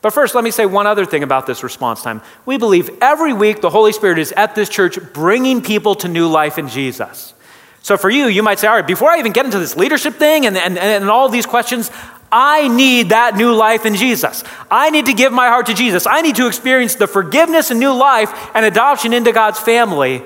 But 0.00 0.12
first, 0.12 0.34
let 0.34 0.42
me 0.42 0.50
say 0.50 0.66
one 0.66 0.86
other 0.86 1.04
thing 1.04 1.22
about 1.22 1.46
this 1.46 1.62
response 1.62 2.02
time. 2.02 2.22
We 2.46 2.56
believe 2.56 2.90
every 3.00 3.32
week 3.32 3.60
the 3.60 3.70
Holy 3.70 3.92
Spirit 3.92 4.18
is 4.18 4.32
at 4.32 4.54
this 4.54 4.68
church 4.68 4.98
bringing 5.12 5.62
people 5.62 5.94
to 5.96 6.08
new 6.08 6.28
life 6.28 6.58
in 6.58 6.68
Jesus. 6.68 7.34
So 7.82 7.96
for 7.96 8.08
you, 8.08 8.26
you 8.26 8.42
might 8.42 8.60
say, 8.60 8.68
all 8.68 8.76
right, 8.76 8.86
before 8.86 9.10
I 9.10 9.18
even 9.18 9.32
get 9.32 9.44
into 9.44 9.58
this 9.58 9.76
leadership 9.76 10.14
thing 10.14 10.46
and, 10.46 10.56
and, 10.56 10.78
and 10.78 11.10
all 11.10 11.28
these 11.28 11.46
questions, 11.46 11.90
I 12.30 12.68
need 12.68 13.10
that 13.10 13.36
new 13.36 13.52
life 13.54 13.84
in 13.84 13.94
Jesus. 13.96 14.42
I 14.70 14.90
need 14.90 15.06
to 15.06 15.12
give 15.12 15.32
my 15.32 15.48
heart 15.48 15.66
to 15.66 15.74
Jesus. 15.74 16.06
I 16.06 16.22
need 16.22 16.36
to 16.36 16.46
experience 16.46 16.94
the 16.94 17.06
forgiveness 17.06 17.70
and 17.70 17.78
new 17.78 17.92
life 17.92 18.32
and 18.54 18.64
adoption 18.64 19.12
into 19.12 19.32
God's 19.32 19.58
family 19.58 20.22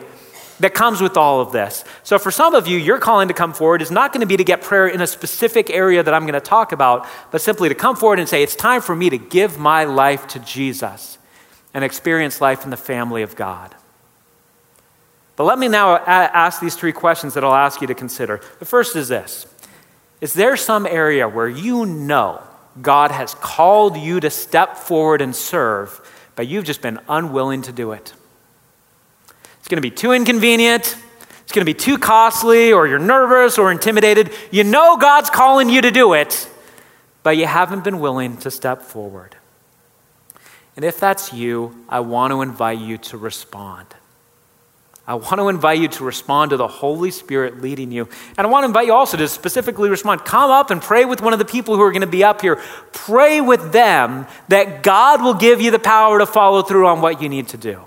that 0.61 0.73
comes 0.73 1.01
with 1.01 1.17
all 1.17 1.41
of 1.41 1.53
this. 1.53 1.85
So, 2.03 2.19
for 2.19 2.31
some 2.31 2.55
of 2.55 2.67
you, 2.67 2.79
your 2.79 2.99
calling 2.99 3.29
to 3.29 3.35
come 3.35 3.53
forward 3.53 3.83
is 3.83 3.91
not 3.91 4.13
going 4.13 4.21
to 4.21 4.27
be 4.27 4.37
to 4.37 4.45
get 4.45 4.63
prayer 4.63 4.87
in 4.87 5.01
a 5.01 5.07
specific 5.07 5.69
area 5.69 6.03
that 6.03 6.15
I'm 6.15 6.23
going 6.23 6.35
to 6.35 6.41
talk 6.41 6.73
about, 6.73 7.07
but 7.31 7.41
simply 7.41 7.69
to 7.69 7.75
come 7.75 7.97
forward 7.97 8.19
and 8.19 8.29
say, 8.29 8.43
It's 8.43 8.57
time 8.57 8.81
for 8.81 8.97
me 8.97 9.11
to 9.11 9.19
give 9.19 9.59
my 9.59 9.85
life 9.85 10.27
to 10.29 10.39
Jesus 10.39 11.19
and 11.75 11.85
experience 11.85 12.41
life 12.41 12.65
in 12.65 12.71
the 12.71 12.77
family 12.77 13.23
of 13.23 13.37
God. 13.37 13.75
But 15.37 15.45
let 15.45 15.59
me 15.59 15.69
now 15.69 15.97
ask 15.97 16.61
these 16.61 16.75
three 16.75 16.93
questions 16.93 17.35
that 17.35 17.45
I'll 17.45 17.55
ask 17.55 17.81
you 17.83 17.87
to 17.87 17.95
consider. 17.95 18.41
The 18.59 18.65
first 18.65 18.97
is 18.97 19.09
this 19.09 19.47
Is 20.21 20.33
there 20.33 20.57
some 20.57 20.87
area 20.87 21.29
where 21.29 21.49
you 21.49 21.85
know 21.85 22.43
God 22.81 23.11
has 23.11 23.35
called 23.35 23.97
you 23.97 24.19
to 24.21 24.31
step 24.31 24.77
forward 24.77 25.21
and 25.21 25.37
serve, 25.37 26.01
but 26.35 26.47
you've 26.47 26.65
just 26.65 26.81
been 26.81 26.99
unwilling 27.09 27.63
to 27.63 27.73
do 27.73 27.93
it? 27.93 28.15
It's 29.59 29.69
going 29.69 29.83
to 29.83 29.83
be 29.83 29.91
too 29.91 30.13
inconvenient. 30.13 30.97
It's 31.43 31.53
going 31.53 31.65
to 31.65 31.73
be 31.73 31.75
too 31.75 31.99
costly, 31.99 32.73
or 32.73 32.89
you're 32.89 32.99
nervous 32.99 33.59
or 33.59 33.71
intimidated. 33.71 34.33
You 34.51 34.65
know 34.65 34.97
God's 34.97 35.31
calling 35.31 35.69
you 35.69 35.81
to 35.81 35.91
do 35.91 36.13
it, 36.13 36.49
but 37.23 37.37
you 37.37 37.47
haven't 37.47 37.85
been 37.85 38.01
willing 38.01 38.37
to 38.39 38.51
step 38.51 38.83
forward. 38.83 39.37
And 40.77 40.85
if 40.85 40.99
that's 40.99 41.33
you, 41.33 41.85
I 41.89 42.01
want 42.01 42.33
to 42.33 42.43
invite 42.43 42.79
you 42.79 42.99
to 42.99 43.17
respond. 43.17 43.96
I 45.09 45.15
want 45.15 45.37
to 45.37 45.49
invite 45.49 45.79
you 45.79 45.87
to 45.87 46.05
respond 46.05 46.51
to 46.51 46.57
the 46.57 46.67
Holy 46.67 47.13
Spirit 47.13 47.63
leading 47.63 47.93
you. 47.93 48.09
And 48.37 48.47
I 48.47 48.51
want 48.51 48.65
to 48.65 48.67
invite 48.67 48.87
you 48.87 48.93
also 48.93 49.17
to 49.17 49.29
specifically 49.29 49.89
respond. 49.89 50.25
Come 50.25 50.51
up 50.51 50.71
and 50.71 50.83
pray 50.83 51.05
with 51.05 51.23
one 51.23 51.33
of 51.33 51.39
the 51.39 51.45
people 51.45 51.77
who 51.77 51.83
are 51.83 51.93
going 51.93 52.01
to 52.01 52.09
be 52.09 52.25
up 52.25 52.41
here. 52.41 52.61
Pray 52.93 53.41
with 53.41 53.71
them 53.73 54.27
that 54.49 54.83
God 54.83 55.23
will 55.23 55.35
give 55.35 55.61
you 55.61 55.71
the 55.71 55.79
power 55.79 56.19
to 56.19 56.27
follow 56.27 56.63
through 56.63 56.89
on 56.89 57.03
what 57.03 57.23
you 57.23 57.29
need 57.29 57.49
to 57.49 57.57
do. 57.57 57.83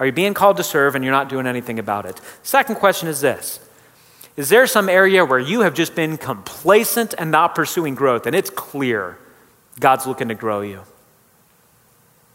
Are 0.00 0.06
you 0.06 0.12
being 0.12 0.34
called 0.34 0.56
to 0.56 0.64
serve 0.64 0.96
and 0.96 1.04
you're 1.04 1.12
not 1.12 1.28
doing 1.28 1.46
anything 1.46 1.78
about 1.78 2.06
it? 2.06 2.20
Second 2.42 2.76
question 2.76 3.06
is 3.06 3.20
this 3.20 3.60
Is 4.36 4.48
there 4.48 4.66
some 4.66 4.88
area 4.88 5.24
where 5.24 5.38
you 5.38 5.60
have 5.60 5.74
just 5.74 5.94
been 5.94 6.16
complacent 6.16 7.14
and 7.16 7.30
not 7.30 7.54
pursuing 7.54 7.94
growth? 7.94 8.26
And 8.26 8.34
it's 8.34 8.50
clear 8.50 9.16
God's 9.78 10.08
looking 10.08 10.26
to 10.26 10.34
grow 10.34 10.60
you. 10.60 10.82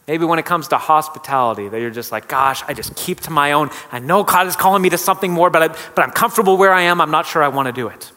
Maybe 0.10 0.26
when 0.26 0.39
it 0.39 0.45
comes 0.45 0.70
to 0.70 0.80
hospitality, 0.80 1.70
that 1.70 1.80
you're 1.80 1.91
just 1.91 2.12
like, 2.12 2.28
gosh, 2.28 2.64
I 2.68 2.74
just 2.74 2.95
keep 2.95 3.20
to 3.22 3.30
my 3.30 3.51
own. 3.51 3.70
I 3.91 3.99
know 3.99 4.24
God 4.24 4.47
is 4.47 4.55
calling 4.55 4.82
me 4.82 4.89
to 4.89 4.97
something 4.97 5.32
more, 5.32 5.51
but, 5.51 5.62
I, 5.62 5.68
but 5.68 5.99
I'm 5.99 6.10
comfortable 6.10 6.57
where 6.57 6.74
I 6.74 6.82
am. 6.82 6.99
I'm 6.99 7.12
not 7.12 7.28
sure 7.28 7.43
I 7.43 7.49
want 7.49 7.68
to 7.68 7.72
do 7.72 7.89
it. 7.89 8.12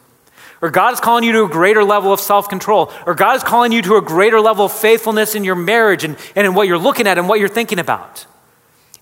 Or 0.59 0.71
God 0.71 0.95
is 0.95 0.99
calling 0.99 1.23
you 1.23 1.31
to 1.33 1.43
a 1.43 1.47
greater 1.47 1.83
level 1.83 2.11
of 2.11 2.19
self 2.19 2.49
control. 2.49 2.91
Or 3.05 3.13
God 3.13 3.35
is 3.35 3.43
calling 3.43 3.71
you 3.71 3.83
to 3.83 3.97
a 3.97 4.01
greater 4.01 4.41
level 4.41 4.65
of 4.65 4.71
faithfulness 4.71 5.35
in 5.35 5.43
your 5.43 5.53
marriage 5.53 6.03
and, 6.03 6.17
and 6.35 6.47
in 6.47 6.55
what 6.55 6.67
you're 6.67 6.79
looking 6.79 7.05
at 7.05 7.19
and 7.19 7.29
what 7.29 7.39
you're 7.39 7.47
thinking 7.47 7.77
about. 7.77 8.25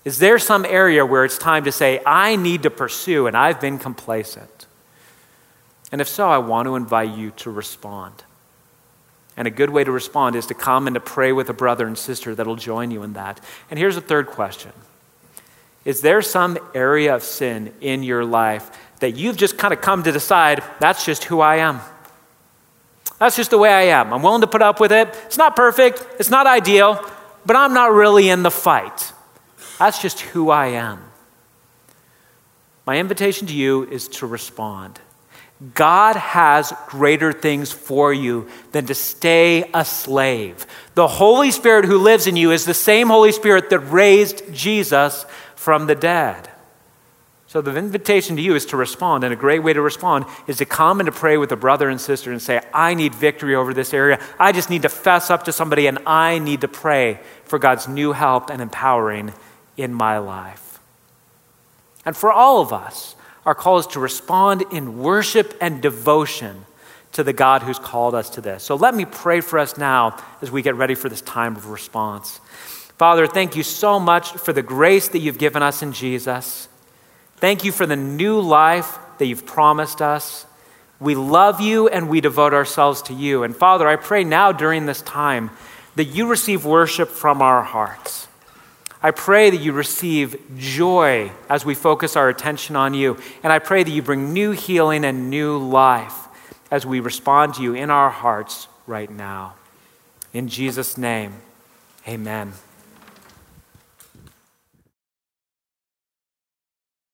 Is 0.04 0.18
there 0.18 0.38
some 0.38 0.66
area 0.66 1.06
where 1.06 1.24
it's 1.24 1.38
time 1.38 1.64
to 1.64 1.72
say, 1.72 2.02
I 2.04 2.36
need 2.36 2.64
to 2.64 2.70
pursue 2.70 3.26
and 3.26 3.34
I've 3.34 3.58
been 3.58 3.78
complacent? 3.78 4.66
And 5.90 6.02
if 6.02 6.08
so, 6.08 6.28
I 6.28 6.36
want 6.36 6.66
to 6.66 6.76
invite 6.76 7.16
you 7.16 7.30
to 7.36 7.50
respond. 7.50 8.24
And 9.36 9.48
a 9.48 9.50
good 9.50 9.70
way 9.70 9.82
to 9.84 9.90
respond 9.90 10.36
is 10.36 10.46
to 10.46 10.54
come 10.54 10.86
and 10.86 10.94
to 10.94 11.00
pray 11.00 11.32
with 11.32 11.48
a 11.48 11.54
brother 11.54 11.86
and 11.86 11.96
sister 11.96 12.34
that'll 12.34 12.56
join 12.56 12.90
you 12.90 13.02
in 13.02 13.14
that. 13.14 13.40
And 13.70 13.78
here's 13.78 13.96
a 13.96 14.00
third 14.00 14.26
question 14.26 14.72
Is 15.84 16.00
there 16.02 16.22
some 16.22 16.58
area 16.74 17.14
of 17.14 17.22
sin 17.22 17.72
in 17.80 18.02
your 18.02 18.24
life 18.24 18.70
that 19.00 19.12
you've 19.12 19.36
just 19.36 19.58
kind 19.58 19.72
of 19.72 19.80
come 19.80 20.02
to 20.02 20.12
decide 20.12 20.62
that's 20.80 21.04
just 21.04 21.24
who 21.24 21.40
I 21.40 21.56
am? 21.56 21.80
That's 23.18 23.36
just 23.36 23.50
the 23.50 23.58
way 23.58 23.72
I 23.72 23.82
am. 23.98 24.12
I'm 24.12 24.22
willing 24.22 24.40
to 24.40 24.46
put 24.48 24.62
up 24.62 24.80
with 24.80 24.92
it. 24.92 25.08
It's 25.26 25.38
not 25.38 25.56
perfect, 25.56 26.04
it's 26.18 26.30
not 26.30 26.46
ideal, 26.46 27.00
but 27.46 27.56
I'm 27.56 27.72
not 27.72 27.92
really 27.92 28.28
in 28.28 28.42
the 28.42 28.50
fight. 28.50 29.12
That's 29.78 30.02
just 30.02 30.20
who 30.20 30.50
I 30.50 30.68
am. 30.68 31.02
My 32.86 32.98
invitation 32.98 33.46
to 33.46 33.54
you 33.54 33.84
is 33.84 34.08
to 34.08 34.26
respond. 34.26 35.00
God 35.74 36.16
has 36.16 36.72
greater 36.88 37.32
things 37.32 37.70
for 37.70 38.12
you 38.12 38.48
than 38.72 38.86
to 38.86 38.94
stay 38.94 39.70
a 39.72 39.84
slave. 39.84 40.66
The 40.94 41.06
Holy 41.06 41.50
Spirit 41.52 41.84
who 41.84 41.98
lives 41.98 42.26
in 42.26 42.34
you 42.34 42.50
is 42.50 42.64
the 42.64 42.74
same 42.74 43.08
Holy 43.08 43.32
Spirit 43.32 43.70
that 43.70 43.78
raised 43.78 44.52
Jesus 44.52 45.24
from 45.54 45.86
the 45.86 45.94
dead. 45.94 46.48
So 47.46 47.60
the 47.60 47.76
invitation 47.76 48.36
to 48.36 48.42
you 48.42 48.54
is 48.54 48.64
to 48.66 48.78
respond, 48.78 49.24
and 49.24 49.32
a 49.32 49.36
great 49.36 49.62
way 49.62 49.74
to 49.74 49.82
respond 49.82 50.24
is 50.46 50.56
to 50.56 50.64
come 50.64 51.00
and 51.00 51.06
to 51.06 51.12
pray 51.12 51.36
with 51.36 51.52
a 51.52 51.56
brother 51.56 51.90
and 51.90 52.00
sister 52.00 52.32
and 52.32 52.40
say, 52.40 52.62
I 52.72 52.94
need 52.94 53.14
victory 53.14 53.54
over 53.54 53.74
this 53.74 53.92
area. 53.92 54.18
I 54.40 54.52
just 54.52 54.70
need 54.70 54.82
to 54.82 54.88
fess 54.88 55.30
up 55.30 55.44
to 55.44 55.52
somebody, 55.52 55.86
and 55.86 55.98
I 56.06 56.38
need 56.38 56.62
to 56.62 56.68
pray 56.68 57.20
for 57.44 57.58
God's 57.58 57.86
new 57.86 58.12
help 58.12 58.48
and 58.48 58.62
empowering 58.62 59.34
in 59.76 59.92
my 59.92 60.16
life. 60.16 60.80
And 62.06 62.16
for 62.16 62.32
all 62.32 62.62
of 62.62 62.72
us, 62.72 63.16
our 63.44 63.54
call 63.54 63.78
is 63.78 63.86
to 63.88 64.00
respond 64.00 64.64
in 64.70 64.98
worship 64.98 65.56
and 65.60 65.82
devotion 65.82 66.64
to 67.12 67.22
the 67.22 67.32
God 67.32 67.62
who's 67.62 67.78
called 67.78 68.14
us 68.14 68.30
to 68.30 68.40
this. 68.40 68.62
So 68.62 68.76
let 68.76 68.94
me 68.94 69.04
pray 69.04 69.40
for 69.40 69.58
us 69.58 69.76
now 69.76 70.16
as 70.40 70.50
we 70.50 70.62
get 70.62 70.76
ready 70.76 70.94
for 70.94 71.08
this 71.08 71.20
time 71.20 71.56
of 71.56 71.68
response. 71.68 72.40
Father, 72.98 73.26
thank 73.26 73.56
you 73.56 73.62
so 73.62 73.98
much 73.98 74.32
for 74.32 74.52
the 74.52 74.62
grace 74.62 75.08
that 75.08 75.18
you've 75.18 75.38
given 75.38 75.62
us 75.62 75.82
in 75.82 75.92
Jesus. 75.92 76.68
Thank 77.36 77.64
you 77.64 77.72
for 77.72 77.84
the 77.84 77.96
new 77.96 78.40
life 78.40 78.98
that 79.18 79.26
you've 79.26 79.44
promised 79.44 80.00
us. 80.00 80.46
We 81.00 81.16
love 81.16 81.60
you 81.60 81.88
and 81.88 82.08
we 82.08 82.20
devote 82.20 82.54
ourselves 82.54 83.02
to 83.02 83.14
you. 83.14 83.42
And 83.42 83.56
Father, 83.56 83.88
I 83.88 83.96
pray 83.96 84.22
now 84.22 84.52
during 84.52 84.86
this 84.86 85.02
time 85.02 85.50
that 85.96 86.04
you 86.04 86.28
receive 86.28 86.64
worship 86.64 87.08
from 87.08 87.42
our 87.42 87.62
hearts. 87.62 88.28
I 89.02 89.10
pray 89.10 89.50
that 89.50 89.56
you 89.56 89.72
receive 89.72 90.40
joy 90.56 91.32
as 91.48 91.64
we 91.64 91.74
focus 91.74 92.16
our 92.16 92.28
attention 92.28 92.76
on 92.76 92.94
you. 92.94 93.18
And 93.42 93.52
I 93.52 93.58
pray 93.58 93.82
that 93.82 93.90
you 93.90 94.00
bring 94.00 94.32
new 94.32 94.52
healing 94.52 95.04
and 95.04 95.28
new 95.28 95.58
life 95.58 96.14
as 96.70 96.86
we 96.86 97.00
respond 97.00 97.54
to 97.54 97.62
you 97.62 97.74
in 97.74 97.90
our 97.90 98.10
hearts 98.10 98.68
right 98.86 99.10
now. 99.10 99.54
In 100.32 100.48
Jesus' 100.48 100.96
name, 100.96 101.34
amen. 102.06 102.52